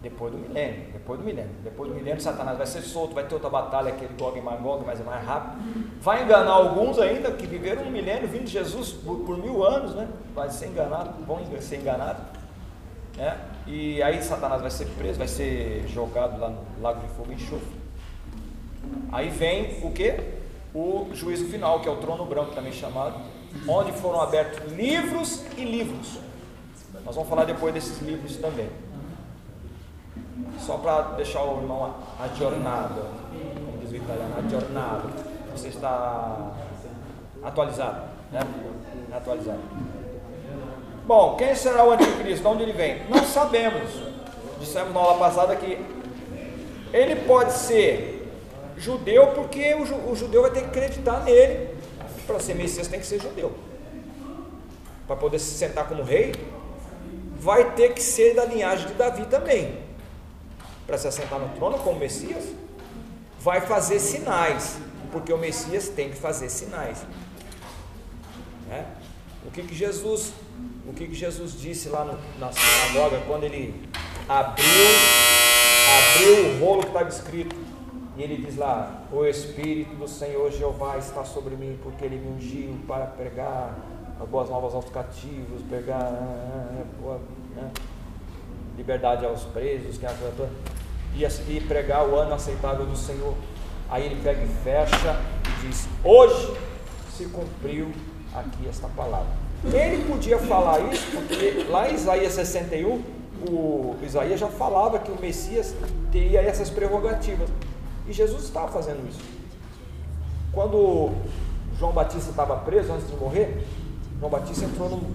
Depois 0.01 0.31
do 0.31 0.37
milênio, 0.37 0.93
depois 0.93 1.19
do 1.19 1.25
milênio. 1.25 1.51
Depois 1.61 1.89
do 1.89 1.95
milênio, 1.95 2.21
Satanás 2.21 2.57
vai 2.57 2.65
ser 2.65 2.81
solto, 2.81 3.13
vai 3.13 3.25
ter 3.25 3.33
outra 3.33 3.49
batalha, 3.49 3.89
aquele 3.89 4.13
Gog 4.17 4.37
e 4.37 4.41
Magog, 4.41 4.83
mas 4.85 5.01
é 5.01 5.03
mais 5.03 5.25
rápido. 5.25 5.61
Vai 6.01 6.23
enganar 6.23 6.51
alguns 6.51 6.97
ainda 6.99 7.31
que 7.31 7.45
viveram 7.45 7.83
um 7.83 7.91
milênio 7.91 8.27
vindo 8.27 8.45
de 8.45 8.51
Jesus 8.51 8.93
por, 8.93 9.19
por 9.25 9.37
mil 9.37 9.65
anos, 9.65 9.93
né? 9.95 10.07
Vai 10.33 10.49
ser 10.49 10.67
enganado, 10.67 11.25
vão 11.25 11.41
ser 11.59 11.77
enganados. 11.77 12.23
Né? 13.17 13.37
E 13.67 14.01
aí 14.01 14.23
Satanás 14.23 14.61
vai 14.61 14.71
ser 14.71 14.85
preso, 14.97 15.19
vai 15.19 15.27
ser 15.27 15.85
jogado 15.89 16.39
lá 16.39 16.49
no 16.49 16.81
lago 16.81 17.01
de 17.01 17.13
fogo 17.15 17.31
e 17.31 17.35
enxofre. 17.35 17.79
Aí 19.11 19.29
vem 19.29 19.79
o 19.83 19.91
que? 19.91 20.17
O 20.73 21.09
juízo 21.13 21.45
final, 21.45 21.81
que 21.81 21.89
é 21.89 21.91
o 21.91 21.97
trono 21.97 22.25
branco 22.25 22.55
também 22.55 22.71
chamado, 22.71 23.19
onde 23.67 23.91
foram 23.91 24.21
abertos 24.21 24.71
livros 24.71 25.43
e 25.57 25.65
livros. 25.65 26.19
Nós 27.03 27.15
vamos 27.15 27.29
falar 27.29 27.43
depois 27.43 27.73
desses 27.73 28.01
livros 28.01 28.37
também. 28.37 28.69
Só 30.59 30.77
para 30.77 31.01
deixar 31.15 31.43
o 31.43 31.61
irmão 31.61 31.95
adornado, 32.19 33.01
como 33.65 33.77
diz 33.79 33.91
o 33.91 33.95
italiano, 33.95 34.35
adornado. 34.37 35.09
Você 35.51 35.69
está 35.69 36.51
atualizado, 37.43 38.03
né? 38.31 38.41
Atualizado. 39.11 39.59
Bom, 41.05 41.35
quem 41.37 41.55
será 41.55 41.83
o 41.83 41.91
anticristo? 41.91 42.41
De 42.41 42.47
onde 42.47 42.63
ele 42.63 42.73
vem? 42.73 43.09
Não 43.09 43.23
sabemos. 43.23 43.89
dissemos 44.59 44.93
na 44.93 44.99
aula 44.99 45.17
passada 45.17 45.55
que 45.55 45.83
ele 46.93 47.15
pode 47.27 47.53
ser 47.53 48.31
judeu 48.77 49.27
porque 49.27 49.75
o 49.75 50.15
judeu 50.15 50.43
vai 50.43 50.51
ter 50.51 50.61
que 50.61 50.67
acreditar 50.67 51.23
nele. 51.23 51.75
Para 52.27 52.39
ser 52.39 52.53
Messias 52.53 52.87
tem 52.87 52.99
que 52.99 53.07
ser 53.07 53.19
judeu. 53.19 53.51
Para 55.07 55.15
poder 55.15 55.39
se 55.39 55.57
sentar 55.57 55.87
como 55.87 56.03
rei, 56.03 56.31
vai 57.39 57.71
ter 57.71 57.93
que 57.93 58.03
ser 58.03 58.35
da 58.35 58.45
linhagem 58.45 58.87
de 58.87 58.93
Davi 58.93 59.25
também. 59.25 59.88
Para 60.89 60.97
se 60.97 61.07
assentar 61.07 61.37
no 61.37 61.49
trono 61.49 61.77
como 61.77 61.99
Messias, 61.99 62.45
vai 63.39 63.61
fazer 63.61 63.99
sinais, 63.99 64.79
porque 65.11 65.31
o 65.31 65.37
Messias 65.37 65.87
tem 65.87 66.09
que 66.09 66.15
fazer 66.15 66.49
sinais. 66.49 66.97
né? 68.67 68.85
O 69.45 69.51
que, 69.51 69.61
que 69.61 69.75
Jesus, 69.75 70.33
o 70.87 70.91
que, 70.93 71.05
que 71.07 71.13
Jesus 71.13 71.53
disse 71.53 71.89
lá 71.89 72.03
no- 72.03 72.17
na 72.39 72.51
sinagoga 72.51 73.21
quando 73.27 73.43
ele 73.43 73.87
abriu, 74.27 74.65
abriu 75.99 76.55
o 76.55 76.59
rolo 76.65 76.81
que 76.81 76.87
estava 76.87 77.07
escrito 77.09 77.55
e 78.17 78.23
ele 78.23 78.43
diz 78.43 78.57
lá: 78.57 79.03
O 79.11 79.23
Espírito 79.25 79.93
do 79.95 80.07
Senhor 80.07 80.51
Jeová 80.51 80.97
está 80.97 81.23
sobre 81.23 81.55
mim, 81.55 81.79
porque 81.83 82.03
ele 82.05 82.17
me 82.17 82.31
ungiu 82.35 82.79
para 82.87 83.05
pregar 83.05 83.77
as 84.19 84.27
boas 84.27 84.49
novas 84.49 84.73
aos 84.73 84.89
cativos, 84.89 85.61
pregar 85.69 86.01
ah, 86.01 86.83
boa, 86.99 87.21
né, 87.55 87.69
liberdade 88.79 89.25
aos 89.25 89.43
presos, 89.43 89.97
que 89.97 90.05
e, 91.13 91.59
pregar 91.59 92.07
o 92.07 92.15
ano 92.15 92.33
aceitável 92.33 92.85
do 92.85 92.95
Senhor. 92.95 93.35
Aí 93.89 94.05
ele 94.05 94.21
pega 94.23 94.41
e 94.41 94.47
fecha 94.63 95.19
e 95.45 95.67
diz: 95.67 95.87
Hoje 96.03 96.53
se 97.15 97.25
cumpriu 97.25 97.91
aqui 98.33 98.67
esta 98.69 98.87
palavra. 98.87 99.27
Ele 99.65 100.05
podia 100.05 100.37
falar 100.37 100.79
isso 100.93 101.05
porque 101.11 101.65
lá 101.69 101.89
em 101.89 101.95
Isaías 101.95 102.31
61, 102.33 103.03
o 103.49 103.97
Isaías 104.01 104.39
já 104.39 104.47
falava 104.47 104.99
que 104.99 105.11
o 105.11 105.19
Messias 105.19 105.75
teria 106.11 106.41
essas 106.41 106.69
prerrogativas. 106.69 107.49
E 108.07 108.13
Jesus 108.13 108.43
estava 108.43 108.71
fazendo 108.71 109.05
isso. 109.09 109.19
Quando 110.53 111.11
João 111.77 111.91
Batista 111.91 112.29
estava 112.29 112.55
preso 112.57 112.93
antes 112.93 113.07
de 113.09 113.15
morrer, 113.17 113.65
João 114.19 114.31
Batista 114.31 114.65
entrou 114.65 114.89
num, 114.89 115.11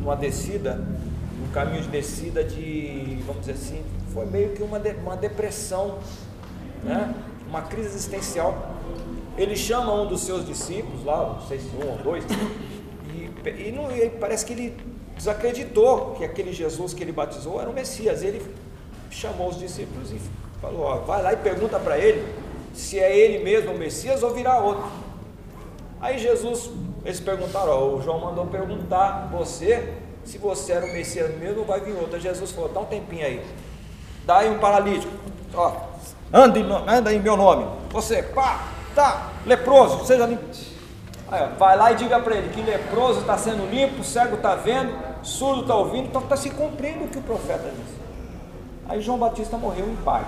numa 0.00 0.14
descida, 0.14 0.80
caminho 1.52 1.82
de 1.82 1.88
descida 1.88 2.42
de, 2.44 3.18
vamos 3.26 3.40
dizer 3.46 3.52
assim, 3.52 3.82
foi 4.12 4.26
meio 4.26 4.50
que 4.50 4.62
uma, 4.62 4.78
de- 4.78 4.96
uma 4.96 5.16
depressão, 5.16 5.98
né? 6.82 7.14
uma 7.48 7.62
crise 7.62 7.88
existencial. 7.88 8.74
Ele 9.36 9.54
chama 9.56 9.92
um 9.94 10.06
dos 10.06 10.22
seus 10.22 10.44
discípulos, 10.46 11.04
lá, 11.04 11.34
não 11.40 11.46
sei 11.46 11.58
se 11.58 11.68
um 11.76 11.90
ou 11.90 11.98
dois, 11.98 12.24
e, 13.14 13.48
e 13.68 13.72
não- 13.72 13.90
e 13.94 14.10
parece 14.10 14.44
que 14.44 14.52
ele 14.52 14.76
desacreditou 15.16 16.12
que 16.16 16.24
aquele 16.24 16.52
Jesus 16.52 16.92
que 16.94 17.02
ele 17.02 17.12
batizou 17.12 17.60
era 17.60 17.68
o 17.70 17.72
Messias. 17.72 18.22
Ele 18.22 18.42
chamou 19.10 19.48
os 19.48 19.58
discípulos 19.58 20.10
e 20.12 20.20
falou: 20.60 20.82
ó, 20.82 20.96
vai 20.98 21.22
lá 21.22 21.32
e 21.32 21.36
pergunta 21.36 21.78
para 21.78 21.98
ele 21.98 22.24
se 22.74 22.98
é 22.98 23.16
ele 23.16 23.42
mesmo 23.42 23.72
o 23.72 23.78
Messias 23.78 24.22
ou 24.22 24.32
virá 24.34 24.58
outro. 24.60 24.86
Aí 26.00 26.18
Jesus, 26.18 26.70
eles 27.04 27.18
perguntaram, 27.18 27.72
ó, 27.72 27.96
o 27.96 28.02
João 28.02 28.20
mandou 28.20 28.46
perguntar 28.46 29.28
você 29.32 29.94
se 30.28 30.36
você 30.36 30.72
era 30.72 30.84
o 30.84 30.92
Messias 30.92 31.34
mesmo 31.38 31.60
ou 31.60 31.64
vai 31.64 31.80
vir 31.80 31.94
outro. 31.94 32.16
Aí 32.16 32.20
Jesus 32.20 32.52
falou, 32.52 32.68
dá 32.68 32.80
um 32.80 32.84
tempinho 32.84 33.24
aí. 33.24 33.42
Dá 34.26 34.38
aí 34.38 34.50
um 34.50 34.58
paralítico. 34.58 35.10
Ó, 35.54 35.72
anda 36.30 36.58
em, 36.58 36.70
anda 36.86 37.14
em 37.14 37.18
meu 37.18 37.34
nome. 37.34 37.66
Você, 37.90 38.22
pá, 38.22 38.68
tá, 38.94 39.30
leproso, 39.46 40.04
seja 40.04 40.26
limpo. 40.26 40.44
Aí, 41.30 41.42
ó, 41.42 41.58
vai 41.58 41.78
lá 41.78 41.92
e 41.92 41.96
diga 41.96 42.20
para 42.20 42.36
ele 42.36 42.50
que 42.50 42.60
leproso 42.60 43.20
está 43.20 43.38
sendo 43.38 43.70
limpo, 43.70 44.04
cego 44.04 44.36
está 44.36 44.54
vendo, 44.54 44.94
surdo 45.22 45.62
está 45.62 45.74
ouvindo, 45.74 46.08
então 46.08 46.20
está 46.20 46.36
se 46.36 46.50
cumprindo 46.50 47.04
o 47.04 47.08
que 47.08 47.18
o 47.18 47.22
profeta 47.22 47.70
disse. 47.70 47.96
Aí 48.86 49.00
João 49.00 49.18
Batista 49.18 49.56
morreu 49.56 49.88
em 49.88 49.96
paz. 49.96 50.26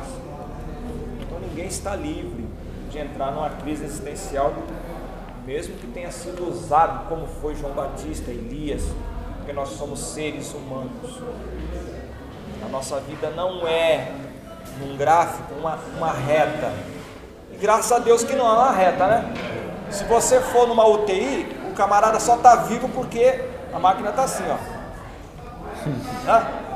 Então 1.21 1.39
ninguém 1.41 1.67
está 1.67 1.95
livre 1.95 2.49
de 2.91 2.99
entrar 2.99 3.33
numa 3.33 3.51
crise 3.51 3.85
existencial, 3.85 4.55
mesmo 5.45 5.77
que 5.77 5.87
tenha 5.89 6.11
sido 6.11 6.49
usado 6.49 7.07
como 7.07 7.27
foi 7.27 7.55
João 7.55 7.75
Batista, 7.75 8.31
Elias, 8.31 8.83
porque 9.41 9.53
nós 9.53 9.70
somos 9.70 9.99
seres 9.99 10.55
humanos. 10.55 11.20
A 12.64 12.68
nossa 12.68 13.01
vida 13.01 13.30
não 13.30 13.66
é 13.66 14.12
num 14.78 14.97
gráfico, 14.97 15.55
uma, 15.59 15.78
uma 15.97 16.12
reta. 16.12 16.70
E 17.53 17.57
graças 17.57 17.91
a 17.91 17.99
Deus 17.99 18.22
que 18.22 18.36
não 18.36 18.47
é 18.47 18.53
uma 18.53 18.70
reta, 18.70 19.07
né? 19.07 19.32
Se 19.91 20.05
você 20.05 20.41
for 20.41 20.68
numa 20.68 20.86
UTI, 20.86 21.57
o 21.70 21.74
camarada 21.74 22.20
só 22.20 22.36
está 22.36 22.55
vivo 22.57 22.88
porque 22.91 23.45
a 23.72 23.78
máquina 23.78 24.11
está 24.11 24.24
assim, 24.24 24.45
ó. 24.49 24.57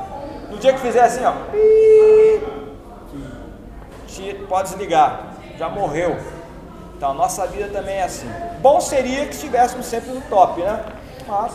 No 0.49 0.57
dia 0.57 0.73
que 0.73 0.79
fizer 0.79 1.03
assim, 1.03 1.21
ó. 1.25 1.33
Pode 4.47 4.69
desligar. 4.69 5.33
Já 5.57 5.67
morreu. 5.69 6.17
Então, 6.95 7.13
nossa 7.13 7.45
vida 7.47 7.67
também 7.69 7.95
é 7.97 8.03
assim. 8.03 8.29
Bom 8.61 8.79
seria 8.79 9.25
que 9.25 9.33
estivéssemos 9.33 9.85
sempre 9.85 10.11
no 10.11 10.21
top, 10.21 10.61
né? 10.61 10.85
Mas 11.27 11.51